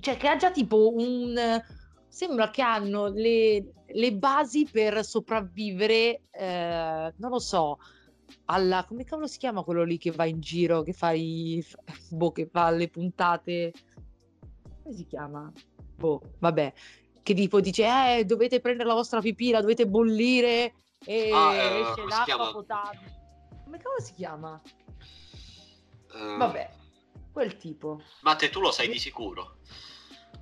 cioè 0.00 0.16
che 0.16 0.26
ha 0.26 0.34
già 0.34 0.50
tipo 0.50 0.92
un, 0.92 1.62
sembra 2.08 2.50
che 2.50 2.62
hanno 2.62 3.06
le, 3.06 3.72
le 3.86 4.12
basi 4.12 4.68
per 4.68 5.04
sopravvivere, 5.04 6.22
eh, 6.32 7.14
non 7.16 7.30
lo 7.30 7.38
so, 7.38 7.78
alla, 8.46 8.84
come 8.84 9.04
cavolo 9.04 9.28
si 9.28 9.38
chiama 9.38 9.62
quello 9.62 9.84
lì 9.84 9.96
che 9.96 10.10
va 10.10 10.24
in 10.24 10.40
giro, 10.40 10.82
che 10.82 10.92
fa 10.92 11.12
i, 11.12 11.64
boh, 12.10 12.32
che 12.32 12.48
fa 12.50 12.70
le 12.70 12.88
puntate, 12.88 13.72
come 14.82 14.92
si 14.92 15.06
chiama? 15.06 15.52
Boh, 15.96 16.20
vabbè, 16.38 16.72
che 17.22 17.34
tipo 17.34 17.60
dice, 17.60 17.84
eh, 18.18 18.24
dovete 18.24 18.60
prendere 18.60 18.88
la 18.88 18.94
vostra 18.94 19.20
pipì, 19.20 19.50
la 19.50 19.60
dovete 19.60 19.86
bollire 19.86 20.74
e 21.04 21.30
Ah, 21.32 21.52
eh, 21.54 21.80
esce 21.80 21.94
come 22.00 22.02
si 22.02 22.08
l'acqua 22.08 22.24
chiama? 22.24 22.50
potabile. 22.52 23.12
Come 23.64 23.78
cavolo 23.78 24.00
si 24.02 24.14
chiama? 24.14 24.60
Eh, 26.12 26.36
Vabbè, 26.36 26.70
quel 27.32 27.56
tipo. 27.56 28.02
Matte, 28.22 28.50
tu 28.50 28.60
lo 28.60 28.70
sai 28.70 28.88
di 28.88 28.98
sicuro. 28.98 29.58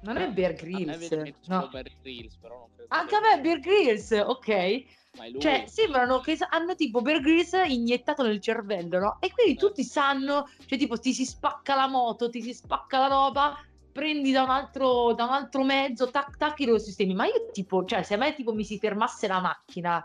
Non 0.02 0.16
è 0.16 0.28
Bear 0.30 0.54
Grylls, 0.54 1.10
no. 1.46 1.68
Bear 1.70 1.90
Grylls, 2.02 2.36
però 2.36 2.56
non 2.58 2.68
credo 2.74 2.94
Anche 2.94 3.14
a 3.14 3.20
me 3.20 3.32
lui. 3.34 3.40
Bear 3.42 3.60
Grylls, 3.60 4.10
ok. 4.10 4.84
Ma 5.16 5.24
è. 5.26 5.38
Cioè, 5.38 5.64
sembrano 5.68 6.20
che 6.20 6.36
hanno 6.50 6.74
tipo 6.74 7.00
Bear 7.02 7.20
Grylls 7.20 7.52
iniettato 7.68 8.22
nel 8.24 8.40
cervello, 8.40 8.98
no? 8.98 9.16
E 9.20 9.30
quindi 9.30 9.54
tutti 9.54 9.84
sanno, 9.84 10.48
cioè 10.66 10.76
tipo 10.78 10.98
ti 10.98 11.12
si 11.14 11.24
spacca 11.24 11.76
la 11.76 11.86
moto, 11.86 12.28
ti 12.30 12.42
si 12.42 12.52
spacca 12.52 12.98
la 12.98 13.06
roba, 13.06 13.56
prendi 13.92 14.32
da 14.32 14.42
un 14.42 14.50
altro, 14.50 15.12
da 15.12 15.24
un 15.24 15.30
altro 15.30 15.62
mezzo, 15.62 16.10
tac 16.10 16.36
tac 16.36 16.58
e 16.60 16.66
lo 16.66 16.78
sistemi. 16.78 17.14
Ma 17.14 17.26
io 17.26 17.50
tipo, 17.52 17.84
cioè 17.84 18.02
se 18.02 18.14
a 18.14 18.16
me 18.16 18.34
tipo 18.34 18.52
mi 18.52 18.64
si 18.64 18.78
fermasse 18.78 19.26
la 19.26 19.40
macchina, 19.40 20.04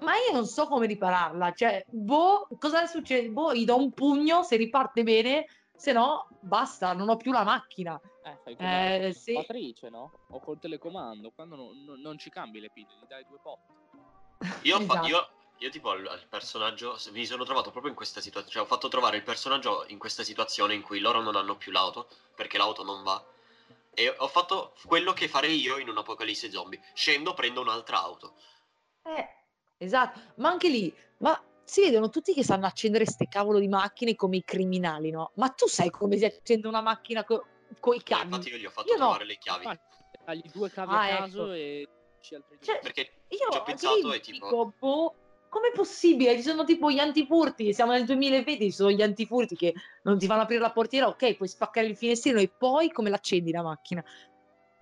ma 0.00 0.12
io 0.14 0.32
non 0.32 0.46
so 0.46 0.66
come 0.66 0.86
ripararla, 0.86 1.52
cioè, 1.52 1.84
boh, 1.88 2.46
cosa 2.58 2.86
succede? 2.86 3.28
Boh, 3.28 3.52
gli 3.52 3.64
do 3.64 3.76
un 3.76 3.90
pugno 3.92 4.42
se 4.42 4.56
riparte 4.56 5.02
bene, 5.02 5.46
se 5.74 5.92
no 5.92 6.28
basta, 6.40 6.92
non 6.92 7.08
ho 7.08 7.16
più 7.16 7.32
la 7.32 7.42
macchina. 7.42 8.00
Eh, 8.22 8.38
fai 8.42 8.56
Eh, 8.58 9.12
sì. 9.12 9.34
Patrice, 9.34 9.88
no? 9.90 10.12
O 10.30 10.40
col 10.40 10.58
telecomando, 10.58 11.32
quando 11.34 11.56
non, 11.56 11.84
non- 11.84 12.00
non 12.00 12.18
ci 12.18 12.30
cambi 12.30 12.60
le 12.60 12.70
pile, 12.72 12.88
gli 13.00 13.06
dai 13.06 13.24
due 13.28 13.38
botte. 13.42 13.72
Io, 14.62 14.76
ho 14.76 14.80
fa- 14.80 14.92
Esatto. 14.94 15.06
io, 15.08 15.28
io 15.60 15.68
tipo 15.68 15.90
al, 15.90 16.06
al 16.06 16.26
personaggio, 16.26 16.96
mi 17.10 17.26
sono 17.26 17.44
trovato 17.44 17.70
proprio 17.70 17.90
in 17.90 17.96
questa 17.96 18.20
situazione, 18.22 18.52
cioè 18.54 18.62
ho 18.62 18.66
fatto 18.66 18.88
trovare 18.88 19.18
il 19.18 19.22
personaggio 19.22 19.84
in 19.88 19.98
questa 19.98 20.22
situazione 20.22 20.72
in 20.74 20.80
cui 20.80 21.00
loro 21.00 21.20
non 21.20 21.36
hanno 21.36 21.56
più 21.56 21.70
l'auto, 21.70 22.08
perché 22.34 22.56
l'auto 22.56 22.82
non 22.82 23.02
va, 23.02 23.22
e 23.92 24.08
ho 24.16 24.28
fatto 24.28 24.74
quello 24.86 25.12
che 25.12 25.28
farei 25.28 25.60
io 25.60 25.76
in 25.76 25.90
un'apocalisse 25.90 26.50
zombie. 26.50 26.80
Scendo, 26.94 27.34
prendo 27.34 27.60
un'altra 27.60 28.00
auto. 28.02 28.36
Eh, 29.02 29.28
esatto, 29.76 30.18
ma 30.36 30.48
anche 30.48 30.70
lì, 30.70 30.94
ma 31.18 31.38
si 31.62 31.82
vedono 31.82 32.08
tutti 32.08 32.32
che 32.32 32.42
sanno 32.42 32.64
accendere 32.64 33.04
ste 33.04 33.28
cavolo 33.28 33.58
di 33.58 33.68
macchine 33.68 34.14
come 34.14 34.38
i 34.38 34.44
criminali, 34.44 35.10
no? 35.10 35.32
Ma 35.34 35.50
tu 35.50 35.66
sai 35.66 35.90
come 35.90 36.16
si 36.16 36.24
accende 36.24 36.68
una 36.68 36.80
macchina 36.80 37.22
co- 37.22 37.46
coi 37.78 37.98
Eh, 37.98 38.02
cavi? 38.02 38.22
infatti 38.24 38.48
io 38.48 38.56
gli 38.56 38.64
ho 38.64 38.70
fatto 38.70 38.88
Io 38.88 38.94
no. 38.96 39.04
trovare 39.04 39.24
le 39.26 39.36
chiavi. 39.36 39.78
Tagli 40.24 40.50
due 40.50 40.70
cavi 40.70 40.94
Ah, 40.94 41.02
a 41.02 41.18
caso 41.18 41.42
ecco. 41.42 41.52
e. 41.52 41.88
Cioè, 42.20 42.78
Perché 42.80 43.12
Io 43.28 43.50
ci 43.50 43.58
ho 43.58 43.62
pensato 43.62 44.12
e 44.12 44.20
tipo... 44.20 44.48
dico, 44.48 44.74
boh, 44.78 45.14
com'è 45.50 45.72
possibile? 45.74 46.36
Ci 46.36 46.42
sono 46.42 46.64
tipo 46.64 46.90
gli 46.90 46.98
antifurti, 46.98 47.74
siamo 47.74 47.92
nel 47.92 48.06
2020, 48.06 48.64
ci 48.64 48.70
sono 48.70 48.90
gli 48.90 49.02
antifurti 49.02 49.56
che 49.56 49.74
non 50.04 50.16
ti 50.16 50.26
fanno 50.26 50.42
aprire 50.42 50.62
la 50.62 50.70
portiera, 50.70 51.08
ok, 51.08 51.34
puoi 51.34 51.48
spaccare 51.48 51.88
il 51.88 51.96
finestrino 51.96 52.38
e 52.38 52.48
poi 52.48 52.90
come 52.90 53.10
l'accendi 53.10 53.50
la 53.50 53.62
macchina? 53.62 54.02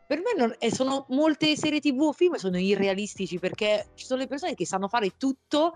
Per 0.06 0.18
me 0.18 0.34
non, 0.36 0.54
e 0.58 0.72
sono 0.72 1.06
molte 1.08 1.56
serie 1.56 1.80
tv 1.80 2.00
o 2.00 2.12
film 2.12 2.34
sono 2.34 2.58
irrealistici 2.58 3.38
perché 3.38 3.88
ci 3.94 4.06
sono 4.06 4.20
le 4.20 4.26
persone 4.26 4.54
che 4.54 4.64
sanno 4.64 4.88
fare 4.88 5.16
tutto 5.16 5.72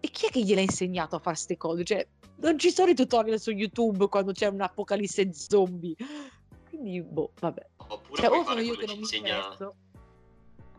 e 0.00 0.08
chi 0.08 0.26
è 0.26 0.30
che 0.30 0.40
gliel'ha 0.40 0.60
insegnato 0.60 1.16
a 1.16 1.18
fare 1.18 1.36
queste 1.36 1.56
cose? 1.56 1.84
Cioè, 1.84 2.06
non 2.40 2.58
ci 2.58 2.70
sono 2.70 2.90
i 2.90 2.94
tutorial 2.94 3.38
su 3.38 3.50
YouTube 3.50 4.08
quando 4.08 4.32
c'è 4.32 4.46
un'apocalisse 4.46 5.32
zombie. 5.32 5.94
Quindi, 6.68 7.02
boh, 7.02 7.32
vabbè. 7.38 7.66
Oppure 7.88 8.22
Cioè, 8.22 8.30
o 8.30 8.44
sono 8.44 8.60
io 8.60 8.76
che 8.76 8.86
non 8.86 8.96
mi 8.96 9.02
insegna... 9.02 9.36
interesso. 9.36 9.74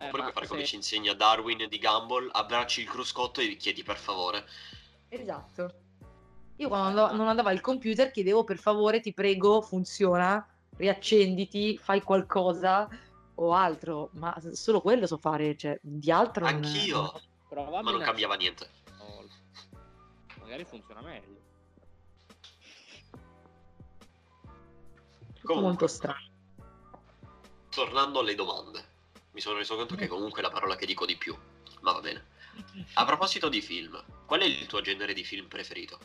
Eh, 0.02 0.08
Oppure 0.08 0.24
ma 0.24 0.32
puoi 0.32 0.34
fare 0.34 0.47
come 0.47 0.66
ci 0.66 0.76
insegna 0.76 1.14
Darwin 1.14 1.68
di 1.70 1.78
Gumball, 1.78 2.28
abbracci 2.34 2.82
il 2.82 2.89
cruscotto 2.89 3.39
e 3.39 3.47
gli 3.47 3.56
chiedi 3.56 3.84
per 3.84 3.97
favore. 3.97 4.47
Esatto. 5.10 5.74
Io 6.56 6.68
quando 6.68 6.88
andavo- 6.88 7.16
non 7.16 7.28
andavo 7.28 7.49
al 7.49 7.62
computer 7.62 8.10
chiedevo 8.10 8.43
per 8.43 8.58
favore, 8.58 8.99
ti 8.99 9.14
prego, 9.14 9.62
funziona, 9.62 10.43
riaccenditi, 10.78 11.78
fai 11.78 12.02
qualcosa 12.02 12.89
o 13.36 13.54
altro, 13.54 14.10
ma 14.14 14.36
solo 14.54 14.82
quello 14.82 15.06
so 15.06 15.18
fare, 15.18 15.56
cioè 15.56 15.78
di 15.84 16.12
altro 16.12 16.45
Anch'io, 16.45 17.02
non- 17.02 17.22
Provammi 17.47 17.84
ma 17.84 17.91
non 17.91 18.02
cambiava 18.02 18.36
niente. 18.36 18.70
Magari 20.39 20.66
funziona 20.66 21.02
meglio. 21.02 21.39
Comunque. 25.43 25.62
molto 25.70 25.88
strano. 25.88 26.30
Tornando 27.70 28.20
alle 28.20 28.36
domande, 28.36 28.89
mi 29.32 29.42
sono 29.42 29.58
reso 29.58 29.76
conto 29.76 29.96
che 29.96 30.08
comunque 30.08 30.40
è 30.40 30.44
la 30.44 30.52
parola 30.52 30.76
che 30.76 30.86
dico 30.86 31.06
di 31.06 31.18
più, 31.18 31.36
ma 31.82 31.92
va 31.92 32.02
bene. 32.02 32.26
A 32.96 33.06
proposito 33.06 33.50
di 33.50 33.62
film, 33.62 34.04
qual 34.26 34.42
è 34.42 34.46
il 34.46 34.66
tuo 34.68 34.82
genere 34.82 35.14
di 35.14 35.24
film 35.24 35.48
preferito? 35.48 36.00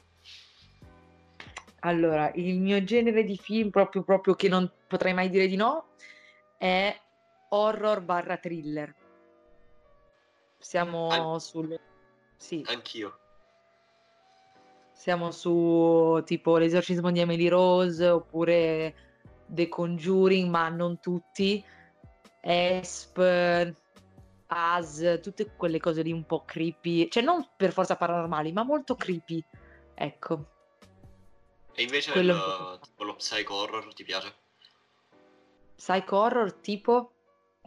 Allora, 1.81 2.31
il 2.35 2.59
mio 2.59 2.83
genere 2.85 3.25
di 3.25 3.37
film 3.37 3.71
proprio, 3.71 4.03
proprio 4.03 4.35
che 4.35 4.49
non 4.49 4.71
potrei 4.89 5.15
mai 5.15 5.29
dire 5.29 5.47
di 5.47 5.57
no 5.57 5.89
è 6.57 6.99
horror 7.51 8.01
barra 8.01 8.37
thriller. 8.39 8.95
Siamo 10.59 11.39
sul... 11.39 11.79
Sì, 12.37 12.63
Anch'io. 12.67 13.19
siamo 14.93 15.31
su 15.31 16.21
tipo 16.25 16.59
l'esorcismo 16.59 17.11
di 17.11 17.21
Emily 17.21 17.49
Rose 17.49 18.07
oppure 18.09 18.95
The 19.47 19.69
Conjuring, 19.69 20.51
ma 20.51 20.69
non 20.69 21.01
tutti. 21.01 21.65
Esp, 22.49 23.19
As, 24.47 25.19
tutte 25.21 25.57
quelle 25.57 25.81
cose 25.81 26.03
lì 26.03 26.13
un 26.13 26.25
po' 26.25 26.45
creepy, 26.45 27.09
cioè 27.09 27.23
non 27.23 27.45
per 27.57 27.73
forza 27.73 27.97
paranormali, 27.97 28.53
ma 28.53 28.63
molto 28.63 28.95
creepy. 28.95 29.45
Ecco. 29.95 30.47
E 31.75 31.83
invece 31.83 32.13
Quello 32.13 32.35
il, 32.35 32.79
tipo 32.81 33.03
lo 33.03 33.17
psycho 33.17 33.55
horror 33.55 33.93
ti 33.93 34.05
piace? 34.05 34.35
Psycho 35.75 36.17
horror 36.17 36.53
tipo 36.55 37.13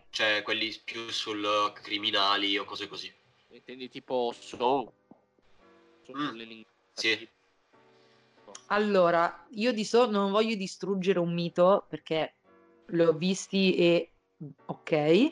Cioè 0.10 0.42
quelli 0.44 0.74
più 0.84 1.10
sul 1.10 1.46
criminali 1.74 2.58
o 2.58 2.64
cose 2.64 2.88
così. 2.88 3.14
Intendi 3.50 3.90
tipo 3.90 4.34
so. 4.34 4.94
Mm, 6.16 6.62
sì. 6.94 7.30
Allora, 8.68 9.46
io 9.52 9.74
di 9.74 9.84
so 9.84 10.10
non 10.10 10.32
voglio 10.32 10.56
distruggere 10.56 11.20
un 11.20 11.34
mito 11.34 11.86
perché 11.90 12.36
l'ho 12.86 13.14
visti 13.14 13.76
e 13.76 14.09
ok. 14.66 15.32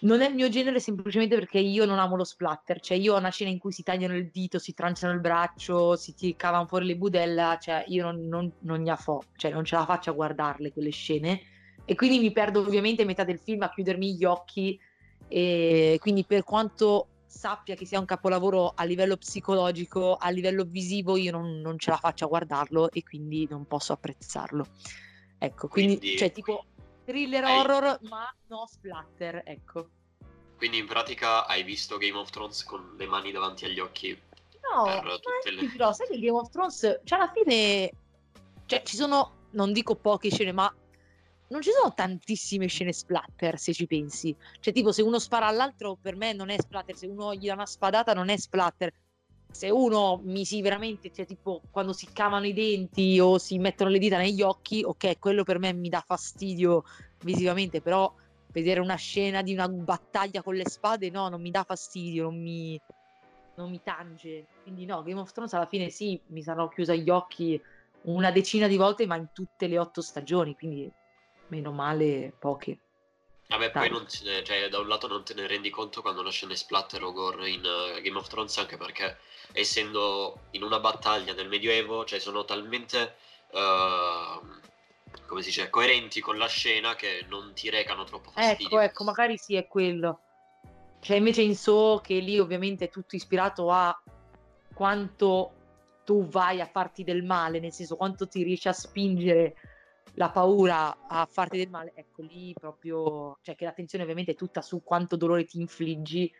Non 0.00 0.20
è 0.20 0.28
il 0.28 0.34
mio 0.34 0.48
genere 0.48 0.78
semplicemente 0.78 1.34
perché 1.34 1.58
io 1.58 1.84
non 1.84 1.98
amo 1.98 2.14
lo 2.14 2.22
splatter, 2.22 2.78
cioè 2.78 2.96
io 2.96 3.14
ho 3.14 3.18
una 3.18 3.30
scena 3.30 3.50
in 3.50 3.58
cui 3.58 3.72
si 3.72 3.82
tagliano 3.82 4.14
il 4.14 4.30
dito, 4.30 4.60
si 4.60 4.72
tranciano 4.72 5.12
il 5.12 5.18
braccio, 5.18 5.96
si 5.96 6.14
ti 6.14 6.36
cavano 6.36 6.66
fuori 6.66 6.86
le 6.86 6.96
budella, 6.96 7.58
cioè 7.60 7.82
io 7.88 8.04
non, 8.04 8.28
non, 8.28 8.52
non 8.60 8.82
ne 8.82 8.94
fo, 8.94 9.24
cioè 9.34 9.50
non 9.50 9.64
ce 9.64 9.74
la 9.74 9.84
faccio 9.84 10.10
a 10.10 10.14
guardarle 10.14 10.72
quelle 10.72 10.90
scene 10.90 11.42
e 11.84 11.94
quindi 11.96 12.20
mi 12.20 12.30
perdo 12.30 12.60
ovviamente 12.60 13.04
metà 13.04 13.24
del 13.24 13.40
film 13.40 13.62
a 13.62 13.70
chiudermi 13.70 14.14
gli 14.14 14.24
occhi 14.24 14.78
e 15.26 15.96
quindi 16.00 16.24
per 16.24 16.44
quanto 16.44 17.08
sappia 17.26 17.74
che 17.74 17.84
sia 17.84 17.98
un 17.98 18.04
capolavoro 18.04 18.74
a 18.76 18.84
livello 18.84 19.16
psicologico, 19.16 20.14
a 20.14 20.30
livello 20.30 20.62
visivo 20.64 21.16
io 21.16 21.32
non, 21.32 21.60
non 21.60 21.76
ce 21.76 21.90
la 21.90 21.96
faccio 21.96 22.26
a 22.26 22.28
guardarlo 22.28 22.90
e 22.92 23.02
quindi 23.02 23.48
non 23.50 23.64
posso 23.66 23.94
apprezzarlo. 23.94 24.64
Ecco, 25.38 25.66
quindi, 25.66 25.98
Quindi- 25.98 26.16
cioè 26.16 26.30
tipo 26.30 26.64
thriller 27.08 27.44
Hai- 27.44 27.56
horror 27.58 27.98
ma 28.02 28.30
no 28.48 28.66
splatter, 28.66 29.40
ecco. 29.46 29.88
Quindi 30.58 30.76
in 30.78 30.86
pratica 30.86 31.46
hai 31.46 31.62
visto 31.62 31.96
Game 31.96 32.18
of 32.18 32.28
Thrones 32.30 32.64
con 32.64 32.94
le 32.98 33.06
mani 33.06 33.30
davanti 33.30 33.64
agli 33.64 33.78
occhi. 33.78 34.10
No, 34.74 34.84
Per 34.84 35.20
tutte 35.20 35.50
le- 35.52 35.66
dirò, 35.68 35.92
sai 35.94 36.08
che 36.08 36.18
Game 36.18 36.36
of 36.38 36.50
Thrones, 36.50 37.00
cioè 37.04 37.18
alla 37.18 37.32
fine, 37.32 37.90
cioè 38.66 38.82
ci 38.82 38.96
sono, 38.96 39.46
non 39.52 39.72
dico 39.72 39.94
poche 39.94 40.30
scene, 40.30 40.52
ma 40.52 40.70
non 41.50 41.62
ci 41.62 41.70
sono 41.70 41.94
tantissime 41.94 42.66
scene 42.66 42.92
splatter 42.92 43.58
se 43.58 43.72
ci 43.72 43.86
pensi. 43.86 44.36
Cioè 44.60 44.74
tipo 44.74 44.92
se 44.92 45.00
uno 45.00 45.18
spara 45.18 45.46
all'altro 45.46 45.96
per 45.98 46.16
me 46.16 46.34
non 46.34 46.50
è 46.50 46.60
splatter, 46.60 46.94
se 46.94 47.06
uno 47.06 47.34
gli 47.34 47.46
dà 47.46 47.54
una 47.54 47.64
spadata 47.64 48.12
non 48.12 48.28
è 48.28 48.36
splatter. 48.36 48.92
Se 49.50 49.70
uno 49.70 50.20
mi 50.22 50.44
si 50.44 50.60
veramente, 50.62 51.10
cioè 51.10 51.26
tipo 51.26 51.62
quando 51.70 51.92
si 51.92 52.08
cavano 52.12 52.46
i 52.46 52.52
denti 52.52 53.18
o 53.18 53.38
si 53.38 53.58
mettono 53.58 53.90
le 53.90 53.98
dita 53.98 54.18
negli 54.18 54.42
occhi, 54.42 54.82
ok, 54.84 55.18
quello 55.18 55.42
per 55.42 55.58
me 55.58 55.72
mi 55.72 55.88
dà 55.88 56.02
fastidio 56.06 56.84
visivamente, 57.22 57.80
però 57.80 58.12
vedere 58.52 58.80
una 58.80 58.96
scena 58.96 59.42
di 59.42 59.52
una 59.52 59.68
battaglia 59.68 60.42
con 60.42 60.54
le 60.54 60.68
spade 60.68 61.10
no, 61.10 61.28
non 61.28 61.40
mi 61.40 61.50
dà 61.50 61.64
fastidio, 61.64 62.24
non 62.24 62.40
mi... 62.40 62.80
non 63.56 63.70
mi 63.70 63.80
tange. 63.82 64.46
Quindi 64.62 64.84
no, 64.84 65.02
Game 65.02 65.20
of 65.20 65.32
Thrones 65.32 65.54
alla 65.54 65.66
fine 65.66 65.90
sì, 65.90 66.20
mi 66.28 66.42
sarò 66.42 66.68
chiusa 66.68 66.94
gli 66.94 67.10
occhi 67.10 67.60
una 68.02 68.30
decina 68.30 68.66
di 68.68 68.76
volte, 68.76 69.06
ma 69.06 69.16
in 69.16 69.28
tutte 69.32 69.66
le 69.66 69.78
otto 69.78 70.00
stagioni, 70.00 70.54
quindi 70.54 70.90
meno 71.48 71.72
male 71.72 72.32
poche. 72.38 72.78
Vabbè, 73.48 73.70
poi 73.70 73.88
non 73.88 74.06
cioè, 74.06 74.68
da 74.68 74.78
un 74.78 74.88
lato 74.88 75.06
non 75.06 75.24
te 75.24 75.32
ne 75.32 75.46
rendi 75.46 75.70
conto 75.70 76.02
quando 76.02 76.22
la 76.22 76.30
scena 76.30 76.54
splatter 76.54 77.02
o 77.02 77.12
gore 77.12 77.48
in 77.48 77.60
uh, 77.60 78.00
Game 78.00 78.18
of 78.18 78.28
Thrones, 78.28 78.56
anche 78.58 78.76
perché 78.76 79.18
essendo 79.52 80.40
in 80.50 80.62
una 80.62 80.78
battaglia 80.80 81.32
nel 81.32 81.48
Medioevo, 81.48 82.04
cioè 82.04 82.18
sono 82.18 82.44
talmente 82.44 83.16
uh, 83.52 84.46
come 85.26 85.42
si 85.42 85.48
dice, 85.48 85.70
coerenti 85.70 86.20
con 86.20 86.36
la 86.38 86.46
scena 86.46 86.94
che 86.94 87.24
non 87.28 87.52
ti 87.54 87.70
recano 87.70 88.04
troppo 88.04 88.30
fastidio. 88.30 88.66
Ecco, 88.66 88.80
ecco, 88.80 89.04
magari 89.04 89.36
sì, 89.36 89.56
è 89.56 89.66
quello. 89.66 90.20
Cioè, 91.00 91.16
invece 91.16 91.42
in 91.42 91.56
So, 91.56 92.00
che 92.02 92.18
lì 92.18 92.38
ovviamente 92.38 92.86
è 92.86 92.90
tutto 92.90 93.16
ispirato 93.16 93.70
a 93.70 93.98
quanto 94.74 95.52
tu 96.04 96.26
vai 96.26 96.60
a 96.60 96.66
farti 96.66 97.04
del 97.04 97.22
male, 97.22 97.60
nel 97.60 97.72
senso 97.72 97.96
quanto 97.96 98.26
ti 98.26 98.42
riesci 98.42 98.68
a 98.68 98.72
spingere 98.72 99.54
la 100.14 100.30
paura 100.30 101.06
a 101.06 101.26
farti 101.26 101.58
del 101.58 101.70
male, 101.70 101.92
ecco 101.94 102.22
lì 102.22 102.52
proprio, 102.58 103.38
cioè 103.42 103.54
che 103.54 103.64
l'attenzione 103.64 104.04
ovviamente 104.04 104.32
è 104.32 104.36
tutta 104.36 104.62
su 104.62 104.82
quanto 104.82 105.16
dolore 105.16 105.44
ti 105.44 105.60
infliggi, 105.60 106.32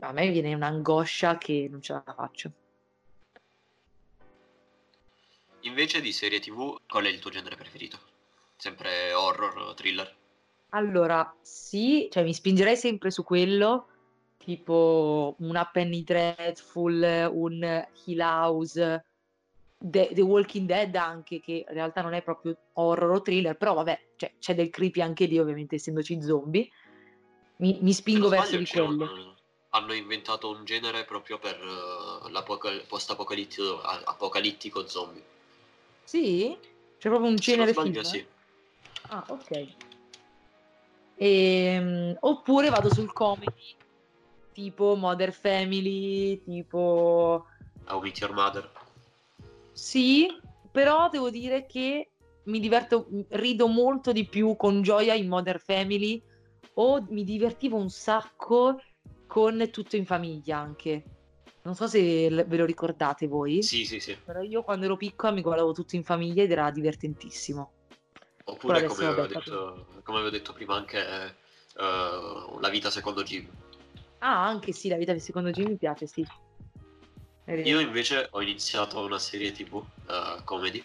a 0.00 0.12
me 0.12 0.30
viene 0.30 0.54
un'angoscia 0.54 1.38
che 1.38 1.68
non 1.70 1.80
ce 1.80 1.92
la 1.92 2.14
faccio. 2.14 2.52
Invece 5.60 6.00
di 6.00 6.12
serie 6.12 6.38
tv, 6.38 6.80
qual 6.86 7.06
è 7.06 7.08
il 7.08 7.18
tuo 7.18 7.30
genere 7.30 7.56
preferito? 7.56 7.98
Sempre 8.56 9.12
horror, 9.12 9.74
thriller? 9.74 10.14
Allora, 10.70 11.34
sì, 11.40 12.08
cioè 12.10 12.22
mi 12.22 12.34
spingerei 12.34 12.76
sempre 12.76 13.10
su 13.10 13.24
quello, 13.24 13.88
tipo 14.36 15.34
una 15.38 15.64
Penny 15.64 16.04
Dreadful, 16.04 17.30
un 17.32 17.86
Hill 18.04 18.20
House, 18.20 19.04
The, 19.78 20.10
The, 20.12 20.22
Walking 20.22 20.66
Dead 20.66 20.94
anche, 20.94 21.40
che 21.40 21.64
in 21.68 21.74
realtà 21.74 22.00
non 22.00 22.14
è 22.14 22.22
proprio 22.22 22.56
horror 22.74 23.10
o 23.10 23.22
thriller, 23.22 23.56
però 23.56 23.74
vabbè, 23.74 24.00
cioè, 24.16 24.32
c'è 24.38 24.54
del 24.54 24.70
creepy 24.70 25.00
anche 25.00 25.26
lì, 25.26 25.38
ovviamente 25.38 25.76
essendoci 25.76 26.22
zombie. 26.22 26.68
Mi, 27.56 27.78
mi 27.80 27.92
spingo 27.92 28.28
verso 28.28 28.56
di 28.56 28.66
quello. 28.66 29.04
Un, 29.04 29.34
hanno 29.70 29.92
inventato 29.92 30.50
un 30.50 30.64
genere 30.64 31.04
proprio 31.04 31.38
per 31.38 31.58
uh, 31.62 32.86
post-apocalittico 32.86 33.80
apocalittico 33.80 34.86
zombie. 34.88 35.22
Sì? 36.04 36.56
C'è 36.98 37.08
proprio 37.08 37.28
un 37.30 37.36
genere 37.36 37.72
sbaglio, 37.72 38.02
film? 38.02 38.04
sì. 38.04 38.26
Ah, 39.08 39.24
ok. 39.28 39.50
E, 41.16 41.26
ehm, 41.28 42.16
oppure 42.20 42.70
vado 42.70 42.92
sul 42.92 43.12
comedy, 43.12 43.76
tipo 44.52 44.94
Mother 44.96 45.32
Family, 45.32 46.42
tipo... 46.42 47.46
How 47.86 48.00
Meet 48.00 48.20
Your 48.20 48.32
Mother. 48.32 48.70
Sì, 49.76 50.26
però 50.72 51.10
devo 51.10 51.28
dire 51.28 51.66
che 51.66 52.12
mi 52.44 52.60
diverto, 52.60 53.08
rido 53.28 53.66
molto 53.66 54.10
di 54.10 54.26
più 54.26 54.56
con 54.56 54.80
gioia 54.80 55.12
in 55.12 55.28
Modern 55.28 55.58
Family 55.58 56.22
o 56.76 57.04
mi 57.10 57.24
divertivo 57.24 57.76
un 57.76 57.90
sacco 57.90 58.80
con 59.26 59.68
Tutto 59.70 59.96
in 59.96 60.06
famiglia 60.06 60.56
anche. 60.56 61.04
Non 61.64 61.74
so 61.74 61.86
se 61.86 62.30
ve 62.30 62.56
lo 62.56 62.64
ricordate 62.64 63.26
voi. 63.26 63.62
Sì, 63.62 63.84
sì, 63.84 64.00
sì. 64.00 64.16
Però 64.24 64.40
io 64.40 64.62
quando 64.62 64.86
ero 64.86 64.96
piccola 64.96 65.32
mi 65.32 65.42
guardavo 65.42 65.72
Tutto 65.72 65.94
in 65.94 66.04
famiglia 66.04 66.42
ed 66.42 66.52
era 66.52 66.70
divertentissimo. 66.70 67.72
Oppure 68.44 68.86
come 68.86 69.04
avevo, 69.04 69.26
detto, 69.26 69.86
come 70.02 70.18
avevo, 70.18 70.30
detto, 70.30 70.54
prima 70.54 70.74
anche 70.74 70.98
uh, 71.74 72.58
La 72.60 72.70
vita 72.70 72.88
secondo 72.90 73.22
Jim. 73.22 73.46
Ah, 74.20 74.46
anche 74.46 74.72
sì, 74.72 74.88
La 74.88 74.96
vita 74.96 75.16
secondo 75.18 75.50
Jim 75.50 75.68
mi 75.68 75.76
piace, 75.76 76.06
sì. 76.06 76.26
Io 77.46 77.78
invece 77.78 78.26
ho 78.32 78.42
iniziato 78.42 79.04
una 79.04 79.20
serie 79.20 79.52
tv 79.52 79.74
uh, 79.74 80.42
comedy, 80.42 80.84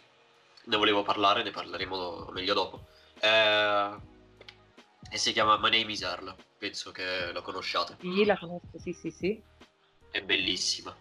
ne 0.66 0.78
volevo 0.78 1.02
parlare, 1.02 1.42
ne 1.42 1.50
parleremo 1.50 2.30
meglio 2.34 2.54
dopo. 2.54 2.86
Eh, 3.20 3.90
e 5.10 5.18
si 5.18 5.32
chiama 5.34 5.58
My 5.58 5.72
Name 5.72 5.92
is 5.92 6.04
Earl, 6.04 6.36
penso 6.60 6.92
che 6.92 7.32
lo 7.34 7.42
conosciate. 7.42 7.98
Sì, 8.00 8.26
la 8.26 8.38
conosco, 8.38 8.78
sì, 8.78 8.94
sì, 8.94 9.10
sì. 9.10 9.42
È 10.12 10.22
bellissima. 10.22 10.96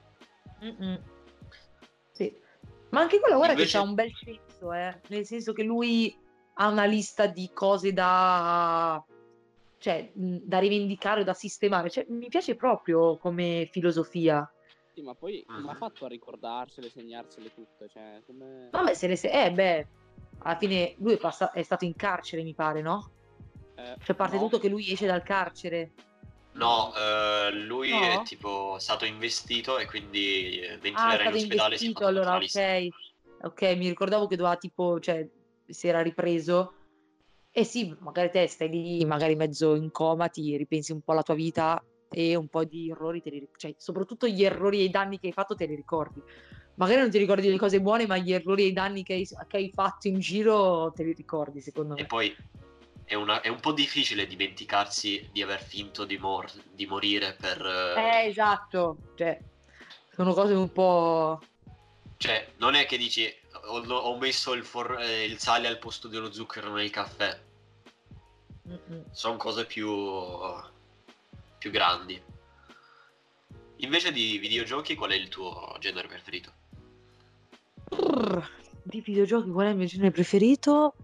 Mm-mm. 0.65 1.03
Sì. 2.11 2.35
Ma 2.89 3.01
anche 3.01 3.21
quella, 3.21 3.37
guarda 3.37 3.53
invece... 3.53 3.73
che 3.73 3.79
c'ha 3.79 3.89
un 3.89 3.95
bel 3.95 4.13
senso, 4.15 4.73
eh? 4.73 4.99
nel 5.09 5.27
senso 5.27 5.53
che 5.53 5.63
lui 5.63 6.17
ha 6.55 6.69
una 6.69 6.87
lista 6.87 7.27
di 7.27 7.51
cose 7.53 7.93
da, 7.93 9.05
cioè, 9.77 10.11
da 10.15 10.59
rivendicare 10.59 11.21
o 11.21 11.25
da 11.25 11.35
sistemare. 11.35 11.91
Cioè, 11.91 12.07
mi 12.09 12.29
piace 12.29 12.57
proprio 12.57 13.19
come 13.19 13.69
filosofia. 13.71 14.51
Sì, 14.95 15.03
ma 15.03 15.15
poi 15.15 15.45
come 15.47 15.71
ha 15.71 15.75
mm. 15.75 15.79
fatto 15.79 16.05
a 16.05 16.09
ricordarsele, 16.09 16.91
segnarsele 16.91 17.55
tutte? 17.55 17.89
Cioè, 17.89 18.23
come... 18.27 18.69
Vabbè, 18.71 18.95
se 18.95 19.07
le 19.07 19.17
se... 19.17 19.31
Eh, 19.31 19.53
beh, 19.53 19.87
alla 20.39 20.57
fine 20.57 20.95
lui 20.99 21.15
è, 21.15 21.19
passa... 21.19 21.53
è 21.53 21.63
stato 21.63 21.85
in 21.85 21.95
carcere, 21.95 22.43
mi 22.43 22.55
pare, 22.55 22.83
no? 22.83 23.11
Eh, 23.77 23.97
cioè, 24.03 24.17
parte 24.17 24.37
no. 24.37 24.43
tutto 24.43 24.59
che 24.59 24.69
lui 24.69 24.91
esce 24.91 25.07
dal 25.07 25.23
carcere. 25.23 25.93
No, 26.53 26.93
eh, 26.97 27.53
lui 27.53 27.91
no? 27.91 28.01
è 28.01 28.23
tipo 28.25 28.77
stato 28.79 29.05
investito 29.05 29.79
e 29.79 29.87
quindi 29.87 30.61
eh, 30.61 30.79
mentre 30.83 31.03
ah, 31.03 31.15
era 31.15 31.29
in 31.29 31.35
ospedale 31.35 31.79
si 31.79 31.93
è 31.93 32.05
allora, 32.05 32.37
ok. 32.37 32.89
Ok, 33.43 33.63
mi 33.77 33.89
ricordavo 33.89 34.27
che 34.27 34.37
doveva 34.37 34.57
tipo, 34.57 34.99
cioè, 34.99 35.27
si 35.67 35.87
era 35.87 36.03
ripreso. 36.03 36.75
E 37.53 37.65
sì, 37.65 37.97
magari 38.01 38.31
te 38.31 38.47
stai 38.49 38.69
lì, 38.69 39.05
magari 39.05 39.37
mezzo 39.37 39.75
in 39.77 39.91
coma, 39.91 40.29
ti 40.29 40.57
ripensi 40.57 40.93
un 40.93 41.01
po' 41.01 41.13
alla 41.13 41.23
tua 41.23 41.35
vita 41.35 41.83
e 42.11 42.35
un 42.35 42.49
po' 42.49 42.65
di 42.65 42.91
errori, 42.91 43.23
te 43.23 43.31
li, 43.31 43.49
cioè 43.57 43.75
soprattutto 43.77 44.27
gli 44.27 44.45
errori 44.45 44.81
e 44.81 44.85
i 44.85 44.91
danni 44.91 45.19
che 45.19 45.29
hai 45.29 45.33
fatto 45.33 45.55
te 45.55 45.67
li 45.67 45.75
ricordi. 45.75 46.23
Magari 46.75 47.01
non 47.01 47.11
ti 47.11 47.19
ricordi 47.19 47.49
le 47.49 47.59
cose 47.59 47.81
buone, 47.81 48.07
ma 48.07 48.17
gli 48.17 48.33
errori 48.33 48.65
e 48.65 48.67
i 48.67 48.73
danni 48.73 49.03
che 49.03 49.15
hai, 49.15 49.29
che 49.47 49.57
hai 49.57 49.71
fatto 49.73 50.09
in 50.09 50.19
giro 50.19 50.93
te 50.95 51.05
li 51.05 51.13
ricordi, 51.13 51.61
secondo 51.61 51.95
me. 51.95 52.01
E 52.01 52.07
poi 52.07 52.35
è, 53.05 53.15
una, 53.15 53.41
è, 53.41 53.49
un 53.49 53.61
po' 53.61 53.73
difficile 53.73 54.27
dimenticarsi 54.27 55.29
di 55.31 55.43
aver 55.43 55.61
finto 55.61 56.05
di, 56.05 56.17
mor- 56.17 56.53
di 56.73 56.87
morire 56.87 57.37
per... 57.39 57.65
Eh, 57.97 58.27
esatto, 58.29 58.97
cioè, 59.15 59.41
sono 60.13 60.33
cose 60.33 60.55
un 60.55 60.73
po'... 60.73 61.41
Cioè, 62.17 62.53
non 62.59 62.75
è 62.75 62.87
che 62.87 62.99
dici 62.99 63.31
ho, 63.67 63.81
ho 63.81 64.19
messo 64.19 64.53
il, 64.53 64.65
for- 64.65 64.99
eh, 65.01 65.25
il, 65.25 65.39
sale 65.39 65.69
al 65.69 65.79
posto 65.79 66.09
dello 66.09 66.33
zucchero 66.33 66.73
nel 66.73 66.91
caffè. 66.91 67.39
Sono 69.11 69.37
cose 69.37 69.67
più 69.67 69.89
più 71.61 71.71
grandi. 71.71 72.21
Invece 73.77 74.13
di 74.13 74.39
videogiochi, 74.39 74.95
qual 74.95 75.11
è 75.11 75.15
il 75.15 75.29
tuo 75.29 75.77
genere 75.79 76.09
preferito? 76.09 76.53
Di 78.83 79.01
videogiochi, 79.03 79.51
qual 79.51 79.67
è 79.67 79.71
il 79.71 79.77
mio 79.77 79.87
genere 79.87 80.11
preferito? 80.11 80.95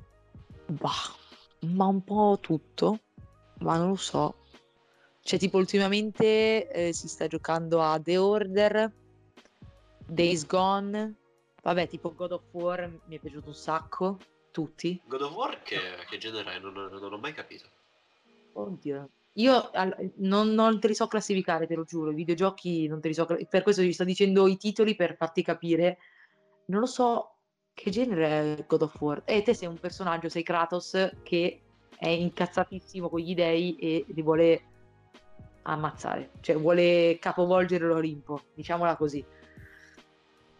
Bah, 0.66 1.14
ma 1.60 1.84
un 1.84 2.02
po' 2.02 2.38
tutto, 2.40 3.00
ma 3.58 3.76
non 3.76 3.90
lo 3.90 3.96
so. 3.96 4.44
Cioè, 5.20 5.38
tipo, 5.38 5.58
ultimamente 5.58 6.70
eh, 6.70 6.92
si 6.94 7.06
sta 7.06 7.26
giocando 7.26 7.82
a 7.82 8.00
The 8.00 8.16
Order, 8.16 8.90
Days 10.06 10.46
Gone. 10.46 11.14
Vabbè, 11.62 11.88
tipo 11.88 12.14
God 12.14 12.32
of 12.32 12.42
War 12.52 12.88
mi 13.06 13.16
è 13.16 13.18
piaciuto 13.18 13.48
un 13.48 13.54
sacco. 13.54 14.18
Tutti. 14.52 14.98
God 15.04 15.20
of 15.20 15.34
War 15.34 15.62
che, 15.62 15.78
che 16.08 16.16
genere 16.16 16.54
è? 16.54 16.58
Non, 16.60 16.72
non 16.72 17.12
ho 17.12 17.18
mai 17.18 17.34
capito. 17.34 17.68
Oddio, 18.52 19.10
io 19.36 19.70
non, 20.16 20.48
non, 20.50 20.80
te 20.80 20.88
li 20.88 20.94
so 20.94 21.06
classificare, 21.06 21.66
te 21.66 21.74
lo 21.74 21.84
giuro, 21.84 22.10
i 22.10 22.14
videogiochi 22.14 22.86
non 22.86 23.00
te 23.00 23.08
li 23.08 23.14
so 23.14 23.26
per 23.26 23.62
questo 23.62 23.82
ti 23.82 23.92
sto 23.92 24.04
dicendo 24.04 24.46
i 24.46 24.56
titoli 24.56 24.94
per 24.94 25.16
farti 25.16 25.42
capire. 25.42 25.98
Non 26.66 26.80
lo 26.80 26.86
so 26.86 27.36
che 27.74 27.90
genere 27.90 28.56
è 28.56 28.64
God 28.66 28.82
of 28.82 29.00
War. 29.00 29.22
E 29.26 29.42
te 29.42 29.52
sei 29.52 29.68
un 29.68 29.78
personaggio, 29.78 30.30
sei 30.30 30.42
Kratos 30.42 31.10
che 31.22 31.60
è 31.98 32.08
incazzatissimo 32.08 33.08
con 33.10 33.20
gli 33.20 33.34
dei 33.34 33.76
e 33.76 34.06
li 34.08 34.22
vuole 34.22 34.62
ammazzare, 35.62 36.30
cioè 36.40 36.56
vuole 36.56 37.18
capovolgere 37.18 37.86
l'Olimpo, 37.86 38.40
diciamola 38.54 38.96
così. 38.96 39.24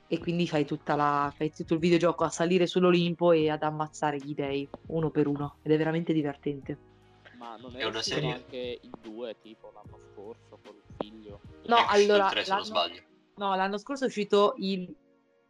E 0.09 0.19
quindi 0.19 0.47
fai, 0.47 0.67
la, 0.85 1.33
fai 1.35 1.51
tutto 1.53 1.75
il 1.75 1.81
videogioco 1.81 2.25
a 2.25 2.31
salire 2.31 2.67
sull'Olimpo 2.67 3.33
e 3.33 3.49
ad 3.49 3.63
ammazzare 3.63 4.19
gli 4.19 4.35
dei 4.35 4.69
uno 4.89 5.11
per 5.11 5.27
uno 5.27 5.57
ed 5.63 5.73
è 5.73 5.77
veramente 5.79 6.13
divertente. 6.13 6.96
Ma 7.39 7.57
non 7.57 7.75
è, 7.77 7.81
è 7.81 7.85
una 7.85 8.03
serie 8.03 8.33
anche 8.33 8.79
i 8.81 8.91
due, 9.01 9.37
tipo 9.41 9.71
l'anno 9.73 9.99
scorso 9.99 10.59
con 10.65 10.75
il 10.75 10.95
figlio. 10.99 11.41
No, 11.67 11.85
allora. 11.87 12.29
3, 12.29 12.45
se 12.45 12.55
non 12.55 12.65
sbaglio. 12.65 13.03
No, 13.37 13.55
l'anno 13.55 13.79
scorso 13.79 14.05
è 14.05 14.07
uscito 14.07 14.55
il 14.59 14.95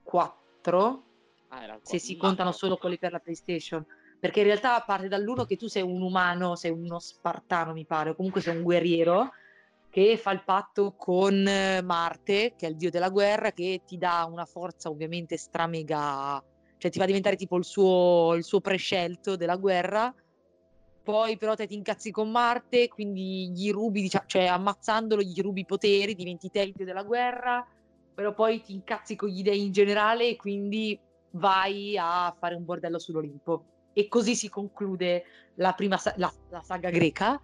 4. 0.03 1.05
Ah, 1.49 1.61
il 1.61 1.67
4. 1.67 1.81
Se 1.83 1.99
si 1.99 2.17
contano 2.17 2.53
solo 2.53 2.77
quelli 2.77 2.99
per 2.99 3.13
la 3.13 3.21
PlayStation. 3.21 3.85
Perché 4.19 4.41
in 4.41 4.47
realtà 4.47 4.81
parte 4.81 5.09
dall'1 5.09 5.45
che 5.45 5.57
tu 5.57 5.69
sei 5.69 5.83
un 5.83 6.01
umano, 6.01 6.57
sei 6.57 6.71
uno 6.71 6.99
spartano, 6.99 7.73
mi 7.73 7.85
pare, 7.85 8.11
o 8.11 8.15
comunque 8.15 8.41
sei 8.41 8.57
un 8.57 8.63
guerriero 8.63 9.31
che 9.91 10.17
fa 10.17 10.31
il 10.33 10.43
patto 10.43 10.95
con 10.97 11.43
Marte, 11.85 12.55
che 12.57 12.67
è 12.67 12.69
il 12.69 12.77
dio 12.77 12.91
della 12.91 13.11
guerra, 13.11 13.53
che 13.53 13.83
ti 13.87 13.97
dà 13.97 14.27
una 14.31 14.45
forza 14.45 14.91
ovviamente 14.91 15.37
stramega, 15.37 16.43
cioè 16.77 16.91
ti 16.91 16.99
fa 16.99 17.07
diventare 17.07 17.37
tipo 17.37 17.57
il 17.57 17.65
suo, 17.65 18.35
il 18.35 18.45
suo 18.45 18.61
prescelto 18.61 19.37
della 19.37 19.57
guerra 19.57 20.13
poi 21.07 21.37
però 21.37 21.55
te 21.55 21.69
ti 21.69 21.77
incazzi 21.77 22.11
con 22.11 22.33
Marte, 22.33 22.89
quindi 22.89 23.53
gli 23.53 23.71
rubi, 23.71 24.03
diciamo, 24.03 24.25
cioè 24.27 24.47
ammazzandolo 24.47 25.23
gli 25.23 25.41
rubi 25.41 25.61
i 25.61 25.65
poteri, 25.65 26.17
diventi 26.17 26.51
te 26.51 26.73
della 26.75 27.05
guerra, 27.05 27.65
però 28.13 28.35
poi 28.35 28.61
ti 28.61 28.73
incazzi 28.73 29.15
con 29.15 29.29
gli 29.29 29.45
dei 29.45 29.67
in 29.67 29.71
generale 29.71 30.27
e 30.31 30.35
quindi 30.35 30.99
vai 31.31 31.97
a 31.97 32.35
fare 32.37 32.57
un 32.57 32.65
bordello 32.65 32.99
sull'Olimpo. 32.99 33.67
E 33.93 34.09
così 34.09 34.35
si 34.35 34.49
conclude 34.49 35.23
la 35.59 35.75
prima 35.75 35.97
la, 36.17 36.33
la 36.49 36.63
saga 36.63 36.91
greca. 36.91 37.41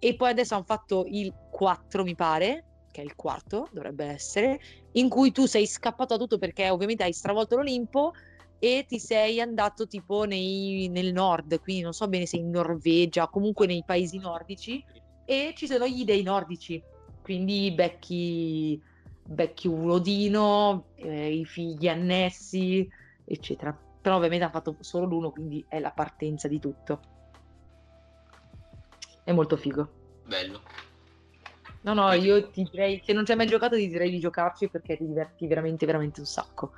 E 0.00 0.16
poi 0.16 0.30
adesso 0.30 0.56
hanno 0.56 0.64
fatto 0.64 1.04
il 1.06 1.32
4, 1.52 2.02
mi 2.02 2.16
pare, 2.16 2.64
che 2.90 3.00
è 3.00 3.04
il 3.04 3.14
quarto, 3.14 3.68
dovrebbe 3.70 4.06
essere, 4.06 4.58
in 4.94 5.08
cui 5.08 5.30
tu 5.30 5.46
sei 5.46 5.68
scappato 5.68 6.14
a 6.14 6.18
tutto 6.18 6.38
perché 6.38 6.68
ovviamente 6.68 7.04
hai 7.04 7.12
stravolto 7.12 7.54
l'Olimpo 7.54 8.12
e 8.58 8.84
ti 8.88 8.98
sei 8.98 9.40
andato 9.40 9.86
tipo 9.86 10.24
nei, 10.24 10.88
nel 10.88 11.12
nord, 11.12 11.60
quindi 11.60 11.82
non 11.82 11.92
so 11.92 12.08
bene 12.08 12.26
se 12.26 12.36
in 12.36 12.50
Norvegia, 12.50 13.28
comunque 13.28 13.66
nei 13.66 13.82
paesi 13.84 14.18
nordici, 14.18 14.82
e 15.24 15.52
ci 15.56 15.66
sono 15.66 15.86
gli 15.86 16.04
dei 16.04 16.22
nordici, 16.22 16.82
quindi 17.22 17.72
becchi, 17.72 18.80
becchi 19.24 19.68
un 19.68 19.90
Odino, 19.90 20.86
eh, 20.96 21.34
i 21.34 21.44
figli 21.44 21.88
annessi, 21.88 22.88
eccetera. 23.24 23.76
Però 24.02 24.16
ovviamente 24.16 24.44
hanno 24.44 24.52
fatto 24.52 24.76
solo 24.80 25.06
l'uno, 25.06 25.30
quindi 25.30 25.64
è 25.66 25.78
la 25.78 25.90
partenza 25.90 26.46
di 26.46 26.58
tutto. 26.58 27.00
È 29.24 29.32
molto 29.32 29.56
figo. 29.56 29.88
Bello. 30.26 30.60
No, 31.80 31.94
no, 31.94 32.12
io 32.12 32.50
ti 32.50 32.66
direi, 32.70 33.00
se 33.02 33.12
non 33.12 33.24
ci 33.24 33.32
hai 33.32 33.36
mai 33.38 33.46
giocato, 33.46 33.76
ti 33.76 33.88
direi 33.88 34.10
di 34.10 34.18
giocarci 34.18 34.68
perché 34.68 34.96
ti 34.96 35.06
diverti 35.06 35.46
veramente, 35.46 35.86
veramente 35.86 36.20
un 36.20 36.26
sacco. 36.26 36.72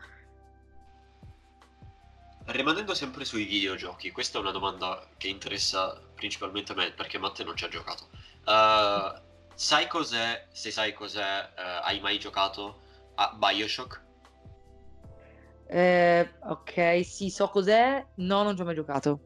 Rimanendo 2.49 2.95
sempre 2.95 3.25
sui 3.25 3.45
videogiochi, 3.45 4.13
questa 4.13 4.39
è 4.39 4.41
una 4.41 4.53
domanda 4.53 5.05
che 5.17 5.27
interessa 5.27 6.01
principalmente 6.15 6.73
a 6.73 6.75
me 6.77 6.93
perché 6.93 7.19
Matte 7.19 7.43
non 7.43 7.57
ci 7.57 7.65
ha 7.65 7.69
giocato. 7.69 8.09
Uh, 8.45 9.21
sai 9.55 9.89
cos'è, 9.89 10.47
se 10.53 10.71
sai 10.71 10.93
cos'è, 10.93 11.53
uh, 11.57 11.85
hai 11.85 11.99
mai 11.99 12.21
giocato 12.21 12.83
a 13.17 13.35
Bioshock? 13.37 14.05
Eh, 15.69 16.35
ok, 16.45 17.05
sì, 17.05 17.31
so 17.31 17.49
cos'è. 17.49 18.07
No, 18.17 18.45
non 18.45 18.55
ci 18.55 18.63
ho 18.63 18.65
mai 18.65 18.77
giocato. 18.77 19.21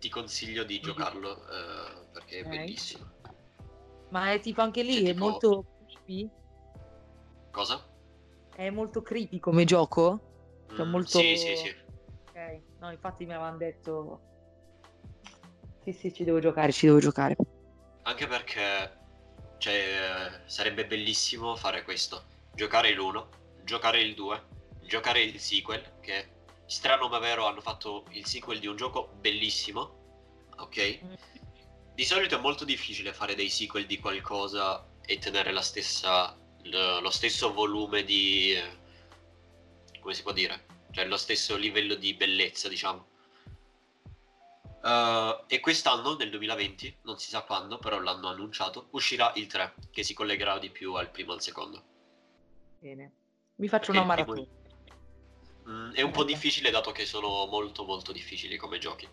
Ti 0.00 0.08
consiglio 0.08 0.64
di 0.64 0.80
giocarlo 0.80 1.30
uh, 1.30 2.10
perché 2.12 2.40
è 2.40 2.42
Ok. 2.42 2.48
bellissimo. 2.48 3.12
Ma 4.08 4.32
è 4.32 4.40
tipo 4.40 4.60
anche 4.60 4.82
lì, 4.82 4.94
Cioè, 4.94 5.02
è 5.02 5.12
tipo- 5.12 5.24
molto 5.24 5.64
creepy? 5.86 6.28
Cosa? 7.52 7.80
È 8.56 8.68
molto 8.70 9.02
creepy 9.02 9.38
come 9.38 9.64
gioco? 9.64 10.32
Cioè, 10.74 10.84
Mm, 10.84 10.90
molto- 10.90 11.18
Sì, 11.18 11.36
sì, 11.36 11.56
sì. 11.56 11.74
Ok, 12.28 12.60
no, 12.80 12.90
infatti 12.90 13.24
mi 13.24 13.32
avevano 13.32 13.56
detto... 13.56 14.20
Sì, 15.84 15.92
sì, 15.92 16.12
ci 16.12 16.24
devo 16.24 16.40
giocare, 16.40 16.72
ci 16.72 16.86
devo 16.86 16.98
giocare. 16.98 17.36
Anche 18.02 18.26
perché 18.26 18.96
cioè, 19.58 20.42
sarebbe 20.46 20.86
bellissimo 20.86 21.56
fare 21.56 21.84
questo. 21.84 22.24
Giocare 22.54 22.92
l'1, 22.92 23.28
giocare 23.64 24.00
il 24.00 24.14
2, 24.14 24.42
giocare 24.82 25.22
il 25.22 25.38
sequel, 25.38 25.98
che 26.00 26.28
strano 26.66 27.08
ma 27.08 27.18
vero 27.18 27.46
hanno 27.46 27.60
fatto 27.60 28.04
il 28.10 28.24
sequel 28.24 28.58
di 28.58 28.66
un 28.66 28.76
gioco 28.76 29.12
bellissimo. 29.20 30.48
Ok? 30.56 31.00
Di 31.94 32.04
solito 32.04 32.36
è 32.36 32.40
molto 32.40 32.64
difficile 32.64 33.12
fare 33.12 33.34
dei 33.34 33.50
sequel 33.50 33.86
di 33.86 33.98
qualcosa 33.98 34.86
e 35.04 35.18
tenere 35.18 35.52
la 35.52 35.62
stessa, 35.62 36.36
lo 36.62 37.10
stesso 37.10 37.52
volume 37.52 38.04
di... 38.04 38.82
come 40.04 40.14
si 40.14 40.22
può 40.22 40.32
dire? 40.32 40.66
Cioè 40.90 41.06
lo 41.06 41.16
stesso 41.16 41.56
livello 41.56 41.94
di 41.94 42.12
bellezza, 42.12 42.68
diciamo. 42.68 43.06
Uh, 44.82 45.42
e 45.46 45.60
quest'anno, 45.60 46.14
nel 46.14 46.28
2020, 46.28 46.98
non 47.04 47.18
si 47.18 47.30
sa 47.30 47.40
quando, 47.40 47.78
però 47.78 47.98
l'hanno 47.98 48.28
annunciato, 48.28 48.88
uscirà 48.90 49.32
il 49.36 49.46
3, 49.46 49.74
che 49.90 50.02
si 50.02 50.12
collegherà 50.12 50.58
di 50.58 50.68
più 50.68 50.92
al 50.92 51.10
primo 51.10 51.32
e 51.32 51.34
al 51.36 51.42
secondo. 51.42 51.82
Bene. 52.78 53.12
Mi 53.56 53.66
faccio 53.66 53.92
Perché 53.92 53.98
una 53.98 54.06
maratona. 54.06 54.46
Mm, 55.70 55.92
è 55.92 56.02
un 56.02 56.10
po' 56.10 56.24
difficile 56.24 56.70
dato 56.70 56.92
che 56.92 57.06
sono 57.06 57.46
molto 57.46 57.84
molto 57.84 58.12
difficili 58.12 58.58
come 58.58 58.76
giochi. 58.76 59.08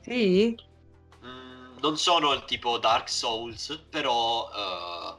Sì? 0.00 0.56
Mm, 1.24 1.78
non 1.78 1.96
sono 1.96 2.32
il 2.32 2.44
tipo 2.44 2.78
Dark 2.78 3.08
Souls, 3.08 3.80
però 3.88 4.48
uh, 4.48 5.16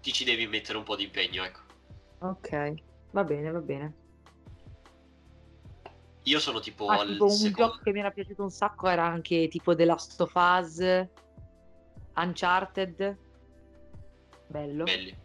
ti 0.00 0.12
ci 0.12 0.22
devi 0.22 0.46
mettere 0.46 0.78
un 0.78 0.84
po' 0.84 0.94
di 0.94 1.02
impegno, 1.02 1.42
ecco. 1.42 1.70
Ok, 2.22 2.74
va 3.10 3.24
bene, 3.24 3.50
va 3.50 3.60
bene. 3.60 3.94
Io 6.24 6.38
sono 6.38 6.60
tipo 6.60 6.86
Ah, 6.86 7.00
al 7.00 7.08
tipo 7.08 7.24
un 7.24 7.30
secondo. 7.30 7.72
gioco 7.72 7.82
che 7.82 7.90
mi 7.92 7.98
era 7.98 8.10
piaciuto 8.12 8.42
un 8.44 8.50
sacco 8.50 8.88
era 8.88 9.04
anche 9.04 9.48
tipo 9.48 9.74
The 9.74 9.84
Last 9.84 10.20
of 10.20 10.32
Us, 10.34 11.06
Uncharted. 12.14 13.18
Bello. 14.46 14.84
Belli. 14.84 15.16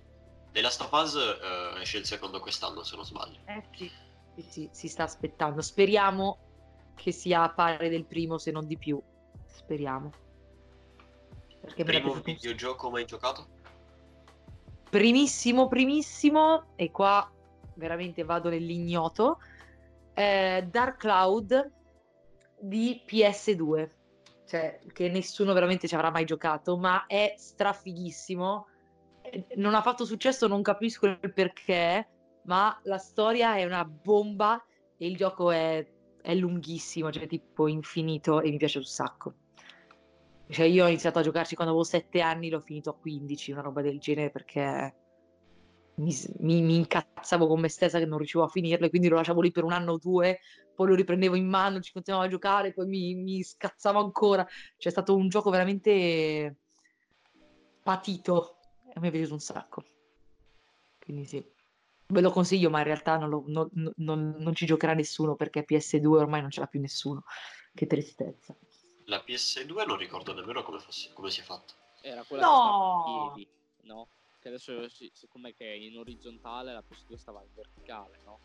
The 0.52 0.62
Last 0.62 0.82
of 0.82 0.92
Us 0.92 1.16
eh, 1.16 1.82
esce 1.82 2.00
il 2.00 2.06
secondo 2.06 2.40
quest'anno, 2.40 2.82
se 2.84 2.96
non 2.96 3.06
sbaglio. 3.06 3.38
Eh 3.46 3.64
sì, 3.76 3.92
sì, 4.36 4.42
sì, 4.42 4.70
si 4.72 4.88
sta 4.88 5.04
aspettando. 5.04 5.62
Speriamo 5.62 6.40
che 6.96 7.12
sia 7.12 7.44
a 7.44 7.50
pari 7.54 7.90
del 7.90 8.06
primo, 8.06 8.40
se 8.40 8.50
non 8.50 8.66
di 8.66 8.78
più. 8.78 9.00
Speriamo. 9.46 10.12
Perché 11.62 11.84
Primo 11.84 12.14
videogioco 12.16 12.90
mai 12.90 13.06
giocato? 13.06 13.48
Primissimo, 14.90 15.68
primissimo, 15.68 16.74
e 16.76 16.92
qua 16.92 17.30
veramente 17.76 18.24
vado 18.24 18.50
nell'ignoto, 18.50 19.40
eh, 20.14 20.68
Dark 20.70 20.98
Cloud 20.98 21.72
di 22.60 23.02
PS2, 23.06 23.90
cioè 24.48 24.80
che 24.94 25.10
nessuno 25.10 25.54
veramente 25.54 25.88
ci 25.88 25.96
avrà 25.96 26.10
mai 26.10 26.26
giocato, 26.26 26.78
ma 26.78 27.06
è 27.06 27.36
strafighissimo. 27.38 28.68
Eh, 29.22 29.46
Non 29.56 29.76
ha 29.76 29.82
fatto 29.82 30.06
successo, 30.06 30.48
non 30.48 30.62
capisco 30.62 31.06
il 31.06 31.34
perché, 31.34 32.08
ma 32.44 32.80
la 32.84 32.98
storia 32.98 33.56
è 33.58 33.66
una 33.66 33.86
bomba 33.86 34.64
e 34.98 35.06
il 35.06 35.16
gioco 35.16 35.52
è, 35.52 35.86
è 36.22 36.34
lunghissimo, 36.34 37.12
cioè 37.12 37.28
tipo 37.28 37.68
infinito 37.68 38.42
e 38.42 38.50
mi 38.50 38.58
piace 38.58 38.80
un 38.80 38.86
sacco. 38.86 39.34
Cioè, 40.50 40.66
io 40.66 40.86
ho 40.86 40.88
iniziato 40.88 41.20
a 41.20 41.22
giocarci 41.24 41.56
quando 41.56 41.74
avevo 41.74 41.88
7 41.90 42.22
anni, 42.22 42.50
l'ho 42.50 42.62
finito 42.62 42.90
a 42.90 42.96
15, 42.98 43.52
una 43.52 43.62
roba 43.62 43.82
del 43.82 44.00
genere, 44.00 44.30
perché 44.32 44.96
mi, 45.96 46.14
mi- 46.40 46.62
mi 46.62 46.76
incazzavo 46.76 47.48
con 47.48 47.60
me 47.60 47.70
stessa 47.70 48.00
che 48.00 48.06
non 48.06 48.18
riuscivo 48.18 48.44
a 48.44 48.48
finirlo, 48.48 48.86
e 48.86 48.90
quindi 48.90 49.08
lo 49.10 49.16
lasciavo 49.18 49.42
lì 49.42 49.52
per 49.52 49.64
un 49.64 49.74
anno 49.74 49.94
o 49.94 49.98
due, 49.98 50.40
poi 50.74 50.88
lo 50.88 50.96
riprendevo 50.96 51.36
in 51.36 51.48
mano, 51.48 51.80
ci 51.82 51.92
continuavo 51.92 52.26
a 52.26 52.30
giocare, 52.30 52.72
poi 52.74 52.86
mi, 52.88 53.16
mi 53.16 53.44
scazzavo 53.44 54.00
ancora. 54.00 54.46
Cioè, 54.46 54.90
è 54.90 54.90
stato 54.92 55.16
un 55.16 55.28
gioco 55.28 55.50
veramente 55.50 56.58
patito, 57.84 58.58
e 58.94 59.00
mi 59.00 59.08
è 59.08 59.12
piaciuto 59.12 59.34
un 59.34 59.40
sacco. 59.40 59.84
Quindi 61.00 61.26
sì, 61.26 61.44
ve 62.08 62.22
lo 62.22 62.32
consiglio, 62.32 62.70
ma 62.70 62.80
in 62.80 62.86
realtà 62.86 63.18
non, 63.18 63.30
lo- 63.30 63.44
non- 63.48 63.70
non- 63.98 64.36
non 64.38 64.54
ci 64.54 64.66
giocherà 64.66 64.94
nessuno, 64.94 65.36
perché 65.36 65.64
PS2 65.64 66.20
ormai 66.20 66.42
non 66.42 66.50
ce 66.52 66.60
l'ha 66.60 66.68
più 66.68 66.80
nessuno. 66.80 67.24
Che 67.74 67.86
tristezza. 67.88 68.56
La 69.10 69.24
PS2 69.26 69.86
non 69.86 69.96
ricordo 69.98 70.34
nemmeno 70.34 70.64
come, 70.64 70.80
fosse, 70.80 71.12
come 71.14 71.30
si 71.30 71.40
è 71.40 71.44
fatto. 71.44 71.74
Era 72.02 72.24
quella 72.24 72.44
No! 72.46 72.52
che 72.52 72.58
stava 72.58 73.28
in 73.28 73.34
piedi, 73.34 73.50
no? 73.88 74.08
Che 74.40 74.48
adesso, 74.50 74.90
si- 74.90 75.10
siccome 75.14 75.54
che 75.56 75.66
è 75.66 75.76
in 75.76 75.98
orizzontale, 75.98 76.74
la 76.74 76.84
PS2 76.86 77.16
stava 77.16 77.42
in 77.42 77.48
verticale, 77.56 78.20
no? 78.26 78.40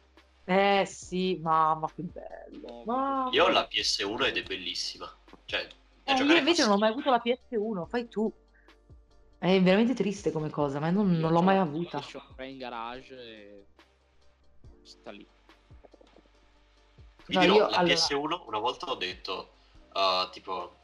Eh 0.45 0.85
sì, 0.87 1.37
mamma 1.43 1.91
che 1.93 2.03
bello. 2.03 2.83
Mamma. 2.85 3.29
Io 3.33 3.45
ho 3.45 3.49
la 3.49 3.67
PS1 3.69 4.25
ed 4.27 4.37
è 4.37 4.43
bellissima. 4.43 5.13
Cioè, 5.47 5.67
Eh, 6.05 6.15
io 6.15 6.37
invece 6.37 6.63
non 6.63 6.73
ho 6.73 6.79
mai 6.79 6.91
avuto 6.91 7.11
la 7.11 7.21
PS1, 7.25 7.87
fai 7.87 8.09
tu. 8.09 8.33
È 9.39 9.61
veramente 9.63 9.95
triste 9.95 10.31
come 10.31 10.49
cosa, 10.51 10.79
ma 10.79 10.91
non, 10.91 11.13
Io 11.13 11.19
non 11.19 11.33
l'ho 11.33 11.43
mai 11.43 11.57
avuta. 11.59 11.99
PlayStation 11.99 12.35
3 12.37 12.49
in 12.49 12.59
garage 12.59 13.15
e 13.21 13.67
sta 14.83 15.11
lì. 15.11 15.27
Vi 17.27 17.35
No, 17.35 17.43
io, 17.43 17.59
la 17.69 17.79
allora- 17.79 17.95
PS1 17.95 18.43
una 18.47 18.59
volta 18.59 18.87
ho 18.91 18.95
detto, 18.95 19.55
uh, 19.93 20.31
tipo, 20.31 20.79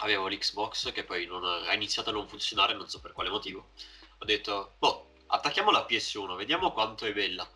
avevo 0.00 0.28
l'Xbox 0.28 0.92
che 0.92 1.04
poi 1.04 1.26
non 1.26 1.44
ha, 1.44 1.72
iniziato 1.72 2.10
a 2.10 2.12
non 2.12 2.28
funzionare, 2.28 2.74
non 2.74 2.88
so 2.88 3.00
per 3.00 3.12
quale 3.12 3.30
motivo. 3.30 3.70
Ho 4.18 4.24
detto, 4.24 4.74
boh, 4.78 5.12
attacchiamo 5.26 5.70
la 5.70 5.86
PS1, 5.88 6.36
vediamo 6.36 6.72
quanto 6.72 7.04
è 7.04 7.12
bella. 7.12 7.48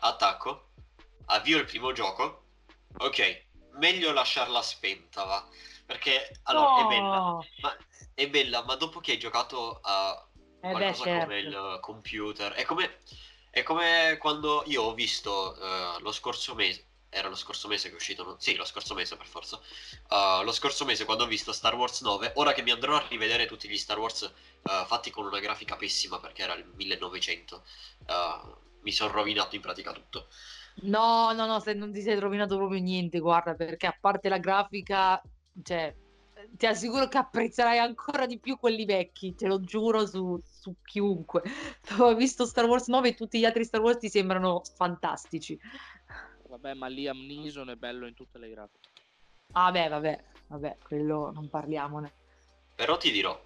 Attacco, 0.00 0.70
avvio 1.26 1.58
il 1.58 1.64
primo 1.64 1.92
gioco. 1.92 2.44
Ok, 2.98 3.46
meglio 3.78 4.12
lasciarla 4.12 4.62
spenta, 4.62 5.24
va. 5.24 5.48
Perché, 5.86 6.40
allora, 6.44 6.82
è 6.82 6.86
bella, 6.86 7.38
ma 7.62 7.76
è 8.14 8.28
bella, 8.28 8.64
ma 8.64 8.74
dopo 8.76 9.00
che 9.00 9.12
hai 9.12 9.18
giocato 9.18 9.80
a 9.82 10.28
Eh 10.62 10.68
beh, 10.68 10.70
qualcosa 10.70 11.04
certo. 11.04 11.24
come 11.24 11.38
il 11.38 11.78
computer. 11.80 12.52
È 12.52 12.64
come, 12.64 12.98
è 13.50 13.62
come 13.62 14.16
quando 14.18 14.62
io 14.66 14.82
ho 14.82 14.94
visto 14.94 15.56
eh, 15.56 16.00
lo 16.00 16.12
scorso 16.12 16.54
mese. 16.54 16.89
Era 17.10 17.28
lo 17.28 17.34
scorso 17.34 17.68
mese 17.68 17.88
che 17.88 17.94
è 17.94 17.96
uscito? 17.96 18.24
no? 18.24 18.36
Sì, 18.38 18.54
lo 18.54 18.64
scorso 18.64 18.94
mese 18.94 19.16
per 19.16 19.26
forza. 19.26 19.60
Uh, 20.08 20.44
lo 20.44 20.52
scorso 20.52 20.84
mese 20.84 21.04
quando 21.04 21.24
ho 21.24 21.26
visto 21.26 21.52
Star 21.52 21.74
Wars 21.74 22.00
9. 22.02 22.32
Ora 22.36 22.52
che 22.52 22.62
mi 22.62 22.70
andrò 22.70 22.96
a 22.96 23.04
rivedere 23.08 23.46
tutti 23.46 23.68
gli 23.68 23.76
Star 23.76 23.98
Wars 23.98 24.22
eh, 24.22 24.84
fatti 24.86 25.10
con 25.10 25.26
una 25.26 25.40
grafica 25.40 25.76
pessima 25.76 26.20
perché 26.20 26.42
era 26.42 26.54
il 26.54 26.64
1900. 26.74 27.62
eh, 28.06 28.68
mi 28.82 28.92
sono 28.92 29.12
rovinato 29.12 29.56
in 29.56 29.60
pratica 29.60 29.92
tutto. 29.92 30.28
No, 30.82 31.32
no, 31.32 31.46
no, 31.46 31.60
se 31.60 31.74
non 31.74 31.92
ti 31.92 32.00
sei 32.00 32.18
rovinato 32.18 32.56
proprio 32.56 32.80
niente, 32.80 33.18
guarda, 33.18 33.54
perché 33.54 33.86
a 33.86 33.96
parte 33.98 34.28
la 34.28 34.38
grafica, 34.38 35.20
cioè, 35.62 35.94
ti 36.52 36.66
assicuro 36.66 37.08
che 37.08 37.18
apprezzerai 37.18 37.78
ancora 37.78 38.26
di 38.26 38.38
più 38.38 38.56
quelli 38.56 38.84
vecchi, 38.84 39.34
te 39.34 39.46
lo 39.46 39.60
giuro 39.60 40.06
su, 40.06 40.40
su 40.42 40.74
chiunque. 40.82 41.42
Ho 41.98 42.14
visto 42.14 42.46
Star 42.46 42.64
Wars 42.64 42.86
9 42.88 43.08
e 43.08 43.14
tutti 43.14 43.38
gli 43.38 43.44
altri 43.44 43.64
Star 43.64 43.80
Wars 43.80 43.98
ti 43.98 44.08
sembrano 44.08 44.62
fantastici. 44.76 45.58
Vabbè, 46.50 46.74
ma 46.74 46.88
Liam 46.88 47.24
Neeson 47.26 47.70
è 47.70 47.76
bello 47.76 48.06
in 48.08 48.14
tutte 48.14 48.36
le 48.38 48.50
grafiche. 48.50 48.88
Ah, 49.52 49.70
beh, 49.70 49.88
vabbè, 49.88 50.24
vabbè, 50.48 50.78
quello 50.82 51.30
non 51.32 51.48
parliamone. 51.48 52.12
Però 52.74 52.96
ti 52.96 53.12
dirò, 53.12 53.40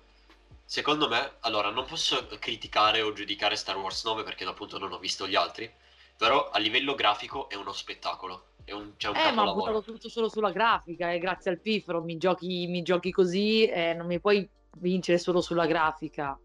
secondo 0.65 1.07
me, 1.07 1.33
allora, 1.41 1.69
non 1.71 1.85
posso 1.85 2.27
criticare 2.39 3.03
o 3.03 3.13
giudicare 3.13 3.57
Star 3.57 3.77
Wars 3.77 4.05
9 4.05 4.23
perché 4.23 4.45
appunto 4.45 4.79
non 4.79 4.93
ho 4.93 4.99
visto 4.99 5.29
gli 5.29 5.35
altri, 5.35 5.71
però 6.17 6.49
a 6.49 6.59
livello 6.59 6.95
grafico 6.95 7.49
è 7.51 7.57
uno 7.57 7.73
spettacolo. 7.73 8.53
È 8.65 8.73
un, 8.73 8.95
c'è 8.97 9.09
un 9.09 9.17
Eh, 9.17 9.19
ma 9.19 9.29
ho 9.29 9.35
capolavoro. 9.35 9.73
buttato 9.73 9.93
tutto 9.93 10.09
solo 10.09 10.31
sulla 10.31 10.51
grafica 10.51 11.13
e 11.13 11.19
grazie 11.19 11.51
al 11.51 11.61
piffero 11.61 12.03
mi 12.03 12.17
giochi, 12.17 12.67
mi 12.69 12.81
giochi 12.81 13.11
così 13.11 13.67
e 13.67 13.93
non 13.93 14.07
mi 14.07 14.19
puoi 14.19 14.49
vincere 14.79 15.19
solo 15.19 15.43
sulla 15.43 15.67
grafica. 15.67 16.39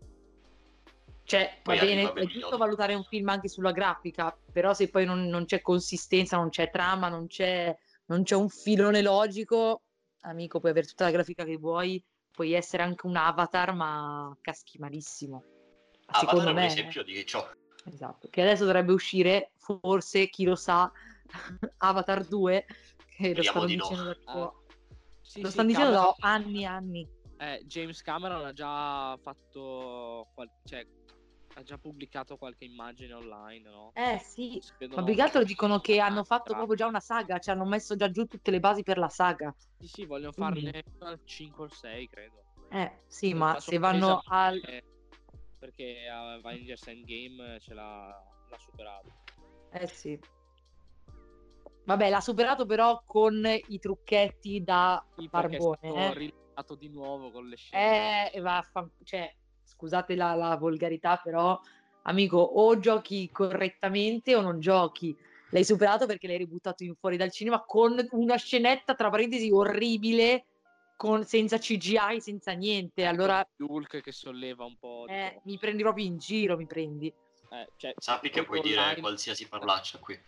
Cioè, 1.29 1.59
Poi 1.61 1.77
va 1.77 1.85
bene, 1.85 2.11
è 2.13 2.25
giusto 2.25 2.57
valutare 2.57 2.95
un 2.95 3.03
film 3.03 3.29
anche 3.29 3.49
sulla 3.49 3.71
grafica, 3.71 4.35
però 4.51 4.73
se 4.73 4.89
poi 4.89 5.05
non, 5.05 5.27
non 5.27 5.45
c'è 5.45 5.61
consistenza, 5.61 6.37
non 6.37 6.49
c'è 6.49 6.71
trama, 6.71 7.07
non 7.07 7.27
c'è, 7.27 7.77
non 8.05 8.23
c'è 8.23 8.35
un 8.35 8.49
filone 8.49 9.03
logico, 9.03 9.83
amico, 10.21 10.59
puoi 10.59 10.71
avere 10.71 10.87
tutta 10.87 11.03
la 11.03 11.11
grafica 11.11 11.43
che 11.43 11.57
vuoi, 11.57 12.03
puoi 12.31 12.53
essere 12.53 12.81
anche 12.81 13.05
un 13.05 13.15
avatar, 13.15 13.75
ma 13.75 14.35
caschi 14.41 14.79
malissimo. 14.79 15.43
Avatar 16.07 16.19
Secondo 16.29 16.49
è 16.49 16.51
un 16.53 16.55
me, 16.55 16.65
esempio 16.65 17.03
di 17.03 17.23
ciò. 17.27 17.47
esatto, 17.85 18.27
che 18.31 18.41
adesso 18.41 18.65
dovrebbe 18.65 18.91
uscire, 18.91 19.51
forse, 19.57 20.29
chi 20.29 20.45
lo 20.45 20.55
sa, 20.55 20.91
Avatar 21.77 22.25
2, 22.25 22.65
che 23.17 23.35
lo 23.35 23.43
stanno 23.43 23.65
di 23.65 23.75
no. 23.75 23.83
dicendo 23.87 24.03
da 24.05 24.15
tipo- 24.15 24.63
Sì, 25.21 25.41
lo 25.41 25.47
sì, 25.47 25.53
stanno 25.53 25.67
dicendo 25.67 25.91
da 25.91 26.15
anni 26.21 26.63
e 26.63 26.65
anni. 26.65 27.07
eh, 27.37 27.61
James 27.67 28.01
Cameron 28.01 28.43
ha 28.45 28.51
già 28.51 29.15
fatto, 29.21 30.27
qual- 30.33 30.49
cioè, 30.65 30.83
ha 31.59 31.63
già 31.63 31.77
pubblicato 31.77 32.37
qualche 32.37 32.63
immagine 32.65 33.13
online, 33.13 33.69
no? 33.69 33.91
Eh 33.93 34.17
sì, 34.19 34.61
ma 34.95 35.03
più 35.03 35.13
che 35.13 35.21
altro 35.21 35.43
dicono 35.43 35.79
che 35.79 35.99
hanno 35.99 36.23
fatto 36.23 36.53
proprio 36.53 36.75
già 36.75 36.87
una 36.87 37.01
saga, 37.01 37.37
cioè 37.39 37.53
hanno 37.53 37.65
messo 37.65 37.95
già 37.95 38.09
giù 38.09 38.25
tutte 38.25 38.49
le 38.51 38.59
basi 38.59 38.81
per 38.81 38.97
la 38.97 39.09
saga. 39.09 39.53
Sì, 39.77 39.87
sì, 39.87 40.05
vogliono 40.05 40.31
farne 40.31 40.83
al 40.99 41.19
5 41.23 41.63
o 41.63 41.67
il 41.67 41.73
6, 41.73 42.07
credo. 42.07 42.43
Eh 42.69 43.01
sì, 43.07 43.31
Eh, 43.31 43.33
ma 43.33 43.59
se 43.59 43.77
vanno 43.77 44.21
al... 44.25 44.59
perché- 44.61 44.83
Perché 45.59 46.07
Avengers 46.07 46.87
Endgame 46.87 47.59
ce 47.59 47.73
l'ha, 47.73 48.07
l'ha 48.49 48.57
superato. 48.57 49.11
Eh 49.71 49.87
sì. 49.87 50.17
Vabbè, 51.83 52.09
l'ha 52.09 52.21
superato 52.21 52.65
però 52.65 53.01
con 53.05 53.43
i 53.67 53.79
trucchetti 53.79 54.63
da 54.63 55.05
Sì, 55.17 55.25
è 55.25 55.27
barbone. 55.27 55.77
stato 55.81 55.95
eh. 55.95 56.13
rilato 56.13 56.75
di 56.75 56.87
nuovo 56.87 57.29
con 57.31 57.47
le 57.49 57.57
scene. 57.57 58.29
Eh, 58.31 58.37
e 58.37 58.39
vaffan- 58.39 58.89
cioè, 59.03 59.35
scusate 59.69 60.15
la, 60.15 60.33
la 60.33 60.55
volgarità, 60.57 61.19
però, 61.23 61.59
amico, 62.03 62.37
o 62.37 62.77
giochi 62.79 63.29
correttamente 63.31 64.35
o 64.35 64.41
non 64.41 64.59
giochi. 64.59 65.15
L'hai 65.51 65.63
superato 65.63 66.05
perché 66.05 66.27
l'hai 66.27 66.37
ributtato 66.37 66.83
in 66.83 66.95
fuori 66.95 67.17
dal 67.17 67.31
cinema 67.31 67.63
con 67.65 67.97
una 68.11 68.35
scenetta, 68.35 68.93
tra 68.93 69.09
parentesi, 69.09 69.51
orribile, 69.51 70.45
con- 70.95 71.25
senza 71.25 71.57
CGI, 71.57 72.19
senza 72.19 72.51
niente. 72.51 73.05
Allora, 73.05 73.47
Hulk 73.57 74.01
che 74.01 74.11
solleva 74.11 74.65
un 74.65 74.77
po' 74.77 75.05
eh, 75.07 75.39
mi 75.45 75.57
prendi 75.57 75.81
proprio 75.81 76.05
in 76.05 76.17
giro, 76.17 76.57
mi 76.57 76.67
prendi. 76.67 77.07
Eh, 77.51 77.67
cioè, 77.77 77.93
Sappi 77.97 78.29
che 78.29 78.43
puoi 78.43 78.61
dire 78.61 78.97
qualsiasi 78.99 79.47
parlaccia 79.47 79.97
qui. 79.97 80.19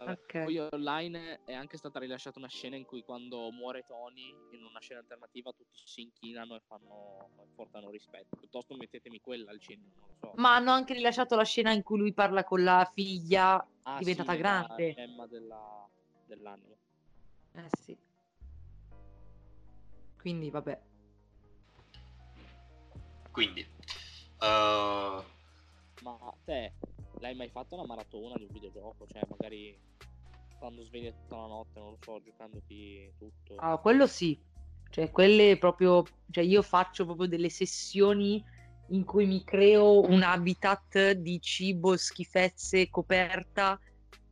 Vabbè, 0.00 0.12
Ok. 0.12 0.44
Poi 0.44 0.58
online 0.58 1.40
è 1.44 1.52
anche 1.52 1.76
stata 1.76 1.98
rilasciata 1.98 2.38
una 2.38 2.48
scena 2.48 2.74
in 2.76 2.86
cui 2.86 3.02
quando 3.02 3.50
muore 3.50 3.84
Tony 3.86 4.34
in 4.52 4.64
una 4.64 4.80
scena 4.80 5.00
alternativa 5.00 5.52
tutti 5.52 5.78
si 5.84 6.00
inchinano 6.00 6.56
e 6.56 6.60
fanno 6.66 7.28
e 7.42 7.46
portano 7.54 7.90
rispetto. 7.90 8.36
Piuttosto 8.38 8.74
mettetemi 8.76 9.20
quella 9.20 9.50
al 9.50 9.60
cinema, 9.60 9.90
non 9.98 10.08
lo 10.08 10.14
so. 10.18 10.32
Ma 10.36 10.54
hanno 10.54 10.70
anche 10.70 10.94
rilasciato 10.94 11.36
la 11.36 11.44
scena 11.44 11.72
in 11.72 11.82
cui 11.82 11.98
lui 11.98 12.14
parla 12.14 12.44
con 12.44 12.64
la 12.64 12.90
figlia 12.94 13.62
Ah, 13.82 13.98
diventata 13.98 14.32
sì, 14.32 14.38
grande. 14.38 14.86
La 14.86 14.94
gemma 14.94 15.26
della, 15.26 15.88
dell'anima. 16.26 16.74
Eh 17.56 17.68
sì. 17.78 17.96
Quindi, 20.16 20.50
vabbè. 20.50 20.80
Quindi, 23.30 23.60
eh, 23.60 25.24
Ma 26.02 26.34
te 26.44 26.72
l'hai 27.20 27.34
mai 27.34 27.48
fatto 27.48 27.74
una 27.74 27.86
maratona 27.86 28.34
di 28.36 28.44
un 28.44 28.52
videogioco? 28.52 29.06
Cioè, 29.06 29.22
magari 29.28 29.78
stando 30.56 30.82
sveglia 30.84 31.12
tutta 31.12 31.36
la 31.36 31.46
notte, 31.46 31.80
non 31.80 31.90
lo 31.90 31.98
so, 32.02 32.20
giocandoti 32.22 33.12
tutto. 33.18 33.54
Ah, 33.56 33.78
quello 33.78 34.06
sì, 34.06 34.38
cioè 34.90 35.10
quelle 35.10 35.56
proprio, 35.56 36.02
cioè 36.30 36.44
io 36.44 36.62
faccio 36.62 37.04
proprio 37.04 37.28
delle 37.28 37.48
sessioni 37.48 38.44
in 38.88 39.04
cui 39.04 39.26
mi 39.26 39.44
creo 39.44 40.00
un 40.00 40.22
habitat 40.22 41.12
di 41.12 41.40
cibo, 41.40 41.96
schifezze, 41.96 42.90
coperta 42.90 43.78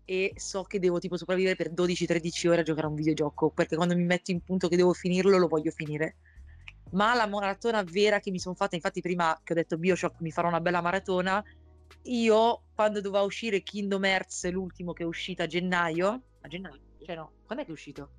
e 0.04 0.32
so 0.36 0.62
che 0.64 0.78
devo 0.78 0.98
tipo 0.98 1.16
sopravvivere 1.16 1.54
per 1.54 1.72
12-13 1.72 2.48
ore 2.48 2.60
a 2.60 2.64
giocare 2.64 2.86
a 2.86 2.90
un 2.90 2.96
videogioco, 2.96 3.50
perché 3.50 3.76
quando 3.76 3.94
mi 3.94 4.04
metto 4.04 4.30
in 4.30 4.40
punto 4.40 4.68
che 4.68 4.76
devo 4.76 4.92
finirlo 4.92 5.38
lo 5.38 5.48
voglio 5.48 5.70
finire. 5.70 6.16
Ma 6.90 7.14
la 7.14 7.26
maratona 7.26 7.82
vera 7.82 8.18
che 8.18 8.30
mi 8.30 8.38
sono 8.38 8.54
fatta, 8.54 8.74
infatti 8.74 9.00
prima 9.00 9.38
che 9.44 9.52
ho 9.52 9.56
detto 9.56 9.76
Bioshock 9.76 10.20
mi 10.20 10.30
farò 10.30 10.48
una 10.48 10.60
bella 10.60 10.80
maratona, 10.80 11.42
io 12.02 12.62
quando 12.74 13.00
doveva 13.00 13.24
uscire 13.24 13.62
Kingdom 13.62 14.04
Hearts, 14.04 14.50
l'ultimo 14.50 14.92
che 14.92 15.02
è 15.02 15.06
uscito 15.06 15.42
a 15.42 15.46
gennaio, 15.46 16.22
a 16.40 16.48
gennaio, 16.48 16.80
cioè 17.04 17.16
no, 17.16 17.32
quando 17.44 17.62
è 17.62 17.66
che 17.66 17.72
è 17.72 17.74
uscito? 17.74 18.10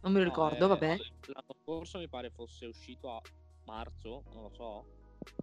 Non 0.00 0.12
me 0.12 0.18
lo 0.18 0.24
No, 0.26 0.30
ricordo, 0.30 0.66
eh, 0.66 0.68
vabbè. 0.68 0.96
L'anno 1.32 1.56
scorso 1.62 1.98
mi 1.98 2.08
pare 2.08 2.30
fosse 2.30 2.66
uscito 2.66 3.10
a 3.10 3.20
marzo, 3.64 4.22
non 4.32 4.42
lo 4.42 4.50
so. 4.54 4.86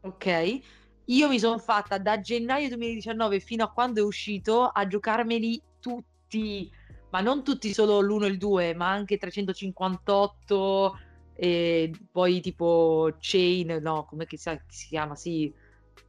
Ok, 0.04 0.60
io 1.06 1.28
mi 1.28 1.40
sono 1.40 1.58
fatta 1.58 1.98
da 1.98 2.20
gennaio 2.20 2.68
2019 2.68 3.40
fino 3.40 3.64
a 3.64 3.72
quando 3.72 4.02
è 4.02 4.04
uscito 4.04 4.66
a 4.66 4.86
giocarmeli 4.86 5.62
tutti, 5.80 6.70
ma 7.10 7.22
non 7.22 7.44
tutti 7.44 7.74
solo 7.74 8.00
l'1 8.02 8.26
e 8.26 8.30
il 8.30 8.38
2, 8.38 8.74
ma 8.76 8.90
anche 8.92 9.18
358 9.18 10.96
e 11.34 11.92
poi 12.12 12.40
tipo 12.42 13.16
Chain, 13.20 13.80
no, 13.82 14.06
come 14.06 14.26
si, 14.30 14.38
si 14.68 14.88
chiama? 14.88 15.16
Sì, 15.16 15.52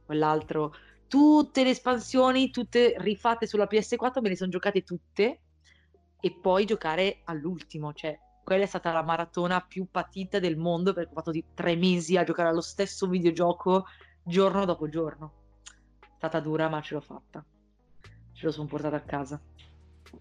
quell'altro. 0.05 0.73
Tutte 1.13 1.63
le 1.63 1.69
espansioni, 1.69 2.49
tutte 2.49 2.95
rifatte 2.97 3.45
sulla 3.45 3.67
PS4, 3.69 4.19
me 4.19 4.29
le 4.29 4.35
sono 4.35 4.49
giocate 4.49 4.81
tutte 4.81 5.41
e 6.19 6.31
poi 6.31 6.65
giocare 6.65 7.21
all'ultimo, 7.25 7.93
cioè 7.93 8.19
quella 8.43 8.63
è 8.63 8.65
stata 8.65 8.91
la 8.91 9.03
maratona 9.03 9.61
più 9.61 9.85
patita 9.91 10.39
del 10.39 10.57
mondo 10.57 10.91
perché 10.91 11.11
ho 11.11 11.13
fatto 11.13 11.29
di 11.29 11.45
tre 11.53 11.75
mesi 11.75 12.17
a 12.17 12.23
giocare 12.23 12.49
allo 12.49 12.61
stesso 12.61 13.05
videogioco 13.05 13.85
giorno 14.23 14.65
dopo 14.65 14.89
giorno. 14.89 15.33
È 15.99 16.15
stata 16.17 16.39
dura, 16.39 16.67
ma 16.67 16.81
ce 16.81 16.95
l'ho 16.95 17.01
fatta. 17.01 17.45
Ce 18.31 18.45
lo 18.45 18.51
sono 18.51 18.65
portata 18.65 18.95
a 18.95 19.01
casa. 19.01 19.39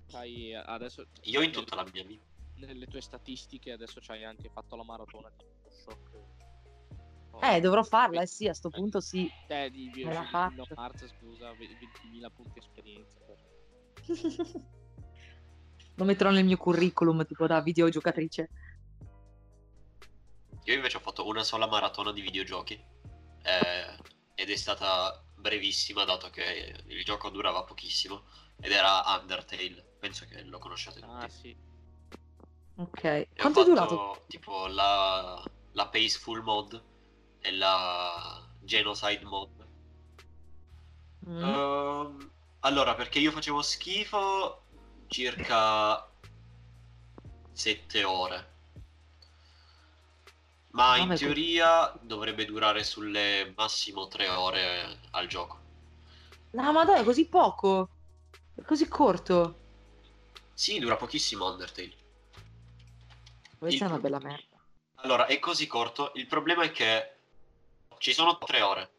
C'hai 0.09 0.55
adesso 0.55 1.07
io 1.23 1.41
in 1.41 1.53
tutta 1.53 1.75
la 1.75 1.87
mia 1.91 2.05
vita. 2.05 2.25
nelle 2.57 2.87
tue 2.87 3.01
statistiche 3.01 3.73
adesso 3.73 3.99
c'hai 4.03 4.25
anche 4.25 4.51
fatto 4.53 4.77
la 4.77 4.85
maratona 4.85 5.31
di 5.39 5.43
Bioshock. 5.63 6.32
Eh, 7.41 7.61
dovrò 7.61 7.83
farla, 7.83 8.23
eh 8.23 8.27
sì, 8.27 8.47
a 8.47 8.55
sto 8.55 8.69
punto 8.71 9.01
sì. 9.01 9.31
Te 9.47 9.71
di. 9.71 9.91
Kingdom 9.91 10.29
Hearts, 10.77 11.07
scusa, 11.19 11.51
20.000 11.53 12.31
punti 12.35 12.59
esperienza. 12.59 13.19
Lo 15.97 16.05
metterò 16.05 16.31
nel 16.31 16.45
mio 16.45 16.57
curriculum, 16.57 17.25
tipo 17.27 17.47
da 17.47 17.61
videogiocatrice. 17.61 18.51
Io 20.65 20.75
invece 20.75 20.97
ho 20.97 21.01
fatto 21.01 21.27
una 21.27 21.43
sola 21.43 21.67
maratona 21.67 22.13
di 22.13 22.21
videogiochi 22.21 22.75
eh, 23.43 23.97
ed 24.35 24.49
è 24.49 24.57
stata 24.57 25.25
brevissima 25.35 26.05
dato 26.05 26.31
che 26.31 26.83
il 26.87 27.05
gioco 27.05 27.31
durava 27.31 27.65
pochissimo 27.65 28.23
ed 28.61 28.71
era 28.71 29.03
Undertale, 29.21 29.97
penso 29.99 30.25
che 30.27 30.43
lo 30.45 30.59
conosciate 30.59 31.01
tutti. 31.01 31.13
Ah 31.13 31.29
sì. 31.29 31.57
Ok. 32.77 33.05
E 33.05 33.29
ho 33.29 33.41
Quanto 33.41 33.61
è 33.63 33.65
fatto 33.65 33.75
durato? 33.75 34.25
tipo 34.29 34.67
la, 34.69 35.43
la 35.73 35.89
Paceful 35.89 36.43
mod 36.43 36.81
la 37.51 38.41
Genocide 38.61 39.25
mod. 39.25 39.51
Mm. 41.29 41.43
Ehm, 41.43 42.31
allora, 42.61 42.95
perché 42.95 43.19
io 43.19 43.31
facevo 43.31 43.63
schifo 43.63 44.63
circa 45.09 46.09
7 47.53 48.05
ore. 48.05 48.51
Ma 50.71 50.97
in 50.97 51.15
teoria 51.15 51.93
dovrebbe 52.01 52.47
durare 52.47 52.83
sulle 52.83 53.53
massimo 53.57 54.09
3 54.09 54.29
ore 54.29 55.01
al 55.11 55.27
gioco. 55.27 55.61
No, 56.53 56.73
ma 56.73 56.85
dai, 56.85 57.01
è 57.01 57.05
così 57.05 57.27
poco. 57.29 57.89
È 58.55 58.63
così 58.63 58.89
corto. 58.89 59.59
Sì, 60.55 60.79
dura 60.79 60.97
pochissimo 60.97 61.51
Undertale. 61.51 61.93
Questa 63.59 63.85
è 63.85 63.87
Il- 63.87 63.93
una 63.93 64.01
bella 64.01 64.19
merda. 64.19 64.57
Allora, 64.97 65.27
è 65.27 65.39
così 65.39 65.67
corto. 65.67 66.13
Il 66.15 66.27
problema 66.27 66.63
è 66.63 66.71
che 66.73 67.17
ci 68.03 68.13
sono 68.13 68.37
3 68.37 68.63
ore. 68.63 68.91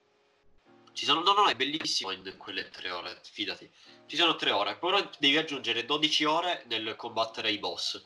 Ci 0.94 1.04
sono, 1.04 1.24
no, 1.24 1.34
no, 1.34 1.48
è 1.50 1.56
bellissimo 1.56 2.12
in 2.12 2.38
quelle 2.38 2.70
tre 2.70 2.90
ore, 2.90 3.20
fidati. 3.22 3.70
Ci 4.06 4.16
sono 4.16 4.36
tre 4.38 4.52
ore, 4.52 4.78
però 4.78 4.98
devi 5.20 5.36
aggiungere 5.36 5.84
12 5.84 6.24
ore 6.24 6.64
nel 6.68 6.96
combattere 6.96 7.52
i 7.52 7.58
boss. 7.58 8.02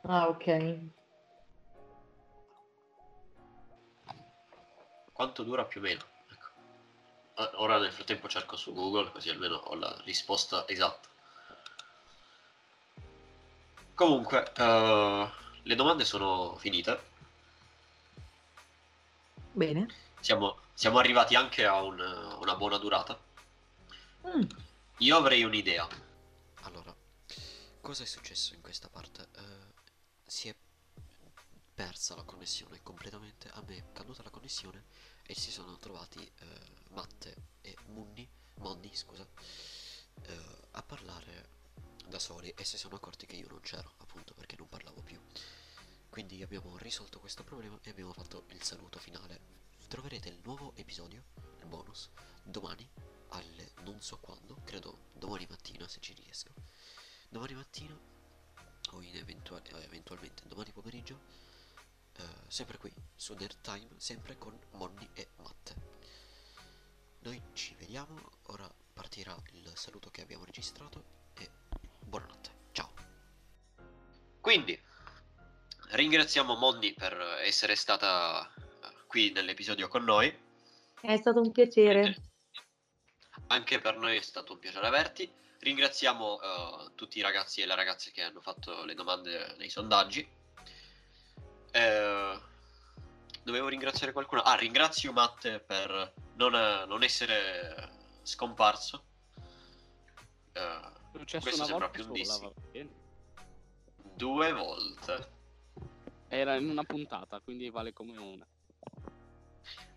Ah, 0.00 0.28
ok. 0.28 0.78
Quanto 5.12 5.42
dura 5.42 5.64
più 5.66 5.80
o 5.80 5.82
meno? 5.82 6.00
Ecco. 6.30 7.56
Ora 7.56 7.78
nel 7.78 7.92
frattempo 7.92 8.28
cerco 8.28 8.56
su 8.56 8.72
Google, 8.72 9.10
così 9.10 9.28
almeno 9.28 9.56
ho 9.56 9.74
la 9.74 9.94
risposta 10.04 10.66
esatta. 10.66 11.06
Comunque, 13.92 14.52
eh, 14.56 15.30
le 15.62 15.74
domande 15.74 16.06
sono 16.06 16.56
finite. 16.56 17.14
Bene. 19.56 19.88
Siamo, 20.20 20.58
siamo 20.74 20.98
arrivati 20.98 21.34
anche 21.34 21.64
a 21.64 21.80
un- 21.82 21.98
una 22.40 22.56
buona 22.56 22.76
durata. 22.76 23.18
Mm. 24.26 24.42
Io 24.98 25.16
avrei 25.16 25.44
un'idea. 25.44 25.88
Allora, 26.64 26.94
cosa 27.80 28.02
è 28.02 28.06
successo 28.06 28.52
in 28.52 28.60
questa 28.60 28.90
parte? 28.90 29.28
Eh, 29.34 29.74
si 30.26 30.48
è 30.48 30.54
persa 31.74 32.14
la 32.16 32.24
connessione 32.24 32.82
completamente, 32.82 33.48
a 33.48 33.62
me 33.66 33.76
è 33.78 33.92
caduta 33.94 34.22
la 34.22 34.28
connessione 34.28 34.84
e 35.22 35.34
si 35.34 35.50
sono 35.50 35.78
trovati 35.78 36.22
eh, 36.22 36.46
Matte 36.90 37.34
e 37.62 37.74
Munni, 37.86 38.28
Monni, 38.56 38.94
scusa, 38.94 39.26
eh, 40.22 40.38
a 40.72 40.82
parlare 40.82 41.48
da 42.06 42.18
soli 42.18 42.50
e 42.50 42.62
si 42.62 42.76
sono 42.76 42.96
accorti 42.96 43.24
che 43.24 43.36
io 43.36 43.48
non 43.48 43.60
c'ero, 43.60 43.94
appunto 44.00 44.34
perché 44.34 44.54
non 44.58 44.68
parlavo 44.68 45.00
più. 45.00 45.18
Quindi 46.16 46.42
abbiamo 46.42 46.78
risolto 46.78 47.20
questo 47.20 47.44
problema 47.44 47.78
e 47.82 47.90
abbiamo 47.90 48.14
fatto 48.14 48.46
il 48.52 48.62
saluto 48.62 48.98
finale. 48.98 49.38
Troverete 49.86 50.30
il 50.30 50.40
nuovo 50.44 50.74
episodio, 50.74 51.22
il 51.58 51.66
bonus, 51.66 52.08
domani 52.42 52.88
alle 53.32 53.72
non 53.82 54.00
so 54.00 54.16
quando, 54.16 54.56
credo 54.64 55.10
domani 55.12 55.46
mattina 55.46 55.86
se 55.86 56.00
ci 56.00 56.14
riesco. 56.14 56.54
Domani 57.28 57.52
mattina 57.52 57.94
o 58.92 59.02
in 59.02 59.14
eventuali- 59.14 59.68
eh, 59.68 59.82
eventualmente 59.82 60.46
domani 60.46 60.72
pomeriggio, 60.72 61.20
eh, 62.14 62.24
sempre 62.48 62.78
qui 62.78 62.90
su 63.14 63.34
Nerd 63.34 63.60
Time, 63.60 63.90
sempre 63.98 64.38
con 64.38 64.58
Monni 64.70 65.06
e 65.12 65.28
Matte. 65.42 65.74
Noi 67.24 67.42
ci 67.52 67.74
vediamo, 67.74 68.38
ora 68.44 68.74
partirà 68.94 69.36
il 69.52 69.70
saluto 69.74 70.08
che 70.10 70.22
abbiamo 70.22 70.46
registrato 70.46 71.04
e 71.34 71.50
buonanotte, 72.00 72.68
ciao. 72.72 72.94
Quindi, 74.40 74.80
ringraziamo 75.90 76.54
Monni 76.56 76.92
per 76.94 77.18
essere 77.42 77.74
stata 77.76 78.48
eh, 78.54 79.06
qui 79.06 79.30
nell'episodio 79.32 79.88
con 79.88 80.04
noi. 80.04 80.34
È 81.00 81.16
stato 81.16 81.40
un 81.40 81.52
piacere. 81.52 82.16
Anche 83.48 83.80
per 83.80 83.96
noi 83.96 84.16
è 84.16 84.22
stato 84.22 84.54
un 84.54 84.58
piacere 84.58 84.86
averti. 84.86 85.30
Ringraziamo 85.58 86.40
eh, 86.40 86.90
tutti 86.94 87.18
i 87.18 87.22
ragazzi 87.22 87.60
e 87.60 87.66
le 87.66 87.74
ragazze 87.74 88.10
che 88.10 88.22
hanno 88.22 88.40
fatto 88.40 88.84
le 88.84 88.94
domande 88.94 89.54
nei 89.58 89.68
sondaggi. 89.68 90.26
Eh, 91.70 92.40
dovevo 93.42 93.68
ringraziare 93.68 94.12
qualcuno. 94.12 94.42
Ah, 94.42 94.54
ringrazio 94.54 95.12
Matte 95.12 95.60
per 95.60 96.12
non, 96.34 96.52
non 96.86 97.02
essere 97.02 97.90
scomparso. 98.22 99.04
Eh, 100.52 101.38
Questo 101.40 101.64
sembra 101.64 101.88
più 101.88 102.02
un 102.08 102.16
sola, 102.16 102.18
dissi. 102.18 102.40
va 102.40 102.52
bene. 102.72 102.90
due 104.14 104.52
volte. 104.52 105.34
Era 106.28 106.56
in 106.56 106.68
una 106.68 106.84
puntata, 106.84 107.40
quindi 107.40 107.70
vale 107.70 107.92
come 107.92 108.16
una. 108.16 108.46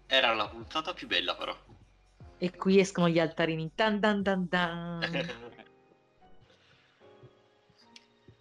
Era 0.05 0.33
la 0.33 0.47
puntata 0.47 0.93
più 0.93 1.07
bella, 1.07 1.35
però. 1.35 1.57
E 2.37 2.55
qui 2.55 2.79
escono 2.79 3.09
gli 3.09 3.19
altarini. 3.19 3.71
Tan 3.75 3.99
tan 3.99 4.23
tan 4.23 4.47
tan. 4.47 4.99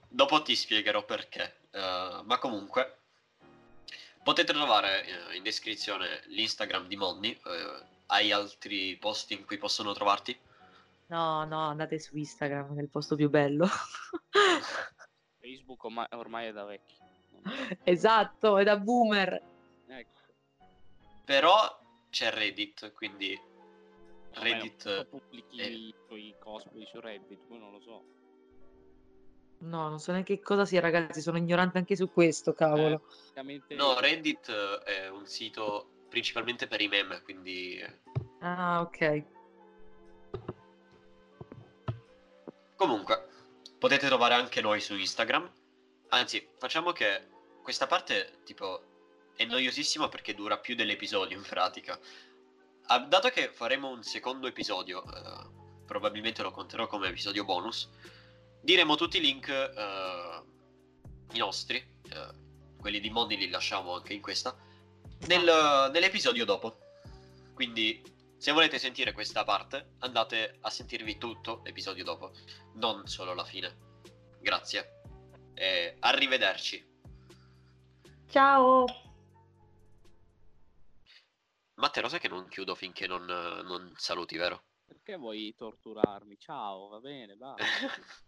Dopo 0.09 0.43
ti 0.43 0.55
spiegherò 0.55 1.05
perché. 1.05 1.61
Eh, 1.71 2.21
ma 2.25 2.39
comunque, 2.39 2.99
potete 4.23 4.53
trovare 4.53 5.05
eh, 5.05 5.37
in 5.37 5.43
descrizione 5.43 6.23
l'Instagram 6.27 6.87
di 6.87 6.97
Monni. 6.97 7.33
eh, 7.33 7.97
hai 8.07 8.33
altri 8.33 8.97
posti 8.97 9.35
in 9.35 9.45
cui 9.45 9.59
possono 9.59 9.93
trovarti? 9.93 10.39
No, 11.09 11.45
no, 11.45 11.61
andate 11.61 11.99
su 11.99 12.17
Instagram, 12.17 12.75
che 12.75 12.81
è 12.81 12.83
il 12.83 12.89
posto 12.89 13.17
più 13.17 13.29
bello. 13.29 13.67
Facebook 15.41 15.85
ormai, 15.85 16.07
ormai 16.11 16.47
è 16.47 16.53
da 16.53 16.65
vecchi. 16.65 16.95
Esatto, 17.85 18.59
è 18.59 18.65
da 18.65 18.77
boomer. 18.79 19.43
Ecco. 19.87 20.21
Però 21.25 21.79
c'è 22.11 22.31
Reddit, 22.31 22.93
quindi 22.93 23.39
Reddit 24.33 25.07
pubblichi 25.07 25.61
eh. 25.61 25.67
i 25.71 25.95
tuoi 26.07 26.35
cosplay 26.39 26.87
su 26.87 27.01
Reddit, 27.01 27.39
poi 27.47 27.59
non 27.59 27.73
lo 27.73 27.81
so. 27.81 28.05
No, 29.61 29.89
non 29.89 29.99
so 29.99 30.13
neanche 30.13 30.37
che 30.37 30.43
cosa 30.43 30.65
sia, 30.65 30.81
ragazzi, 30.81 31.21
sono 31.21 31.37
ignorante 31.37 31.79
anche 31.79 31.97
su 31.97 32.11
questo, 32.13 32.53
cavolo. 32.53 33.01
Praticamente 33.01 33.75
No, 33.75 33.99
Reddit 33.99 34.49
eh, 34.49 34.83
è 35.05 35.09
un 35.09 35.27
sito 35.27 36.05
principalmente 36.09 36.69
per 36.69 36.81
i 36.81 36.89
meme, 36.89 37.21
quindi 37.23 37.79
eh, 37.79 38.01
Ah, 38.41 38.81
ok. 38.81 39.25
comunque 42.77 43.27
potete 43.79 44.07
trovare 44.07 44.35
anche 44.35 44.61
noi 44.61 44.81
su 44.81 44.95
Instagram. 44.95 45.51
Anzi, 46.11 46.49
facciamo 46.59 46.93
che 46.93 47.29
questa 47.63 47.87
parte 47.87 48.41
tipo 48.45 49.31
è 49.37 49.45
noiosissima 49.45 50.09
perché 50.09 50.35
dura 50.35 50.59
più 50.59 50.75
dell'episodio 50.75 51.37
in 51.37 51.43
pratica. 51.43 51.99
Ah, 52.87 53.01
dato 53.01 53.29
che 53.29 53.51
faremo 53.53 53.91
un 53.91 54.03
secondo 54.03 54.47
episodio, 54.47 55.05
eh, 55.05 55.85
probabilmente 55.85 56.43
lo 56.43 56.51
conterò 56.51 56.87
come 56.87 57.09
episodio 57.09 57.45
bonus, 57.45 57.91
diremo 58.63 58.97
tutti 58.97 59.19
i 59.19 59.21
link 59.21 59.49
eh, 59.49 60.43
i 61.33 61.39
nostri, 61.39 61.77
eh, 61.77 62.29
quelli 62.81 63.01
di 63.01 63.11
Mondi 63.11 63.37
li 63.37 63.51
lasciamo 63.51 63.95
anche 63.95 64.15
in 64.15 64.23
questa, 64.23 64.57
nel- 65.27 65.91
nell'episodio 65.93 66.47
dopo. 66.47 66.79
Quindi 67.53 68.03
se 68.39 68.53
volete 68.53 68.79
sentire 68.79 69.13
questa 69.13 69.45
parte, 69.45 69.97
andate 69.99 70.57
a 70.63 70.71
sentirvi 70.71 71.19
tutto 71.19 71.61
l'episodio 71.65 72.05
dopo, 72.05 72.33
non 72.75 73.07
solo 73.07 73.35
la 73.35 73.45
fine. 73.45 73.77
Grazie. 74.41 74.98
E 75.59 75.97
arrivederci. 76.01 76.87
Ciao. 78.29 78.85
Matte, 81.75 82.01
lo 82.01 82.09
sai 82.09 82.21
che 82.21 82.29
non 82.29 82.49
chiudo 82.49 82.75
finché 82.75 83.07
non, 83.07 83.25
non 83.25 83.93
saluti, 83.97 84.37
vero? 84.37 84.65
perché 85.09 85.17
vuoi 85.17 85.55
torturarmi? 85.55 86.39
Ciao, 86.39 86.89
va 86.89 87.01
bene, 87.01 87.37
va. 87.37 87.55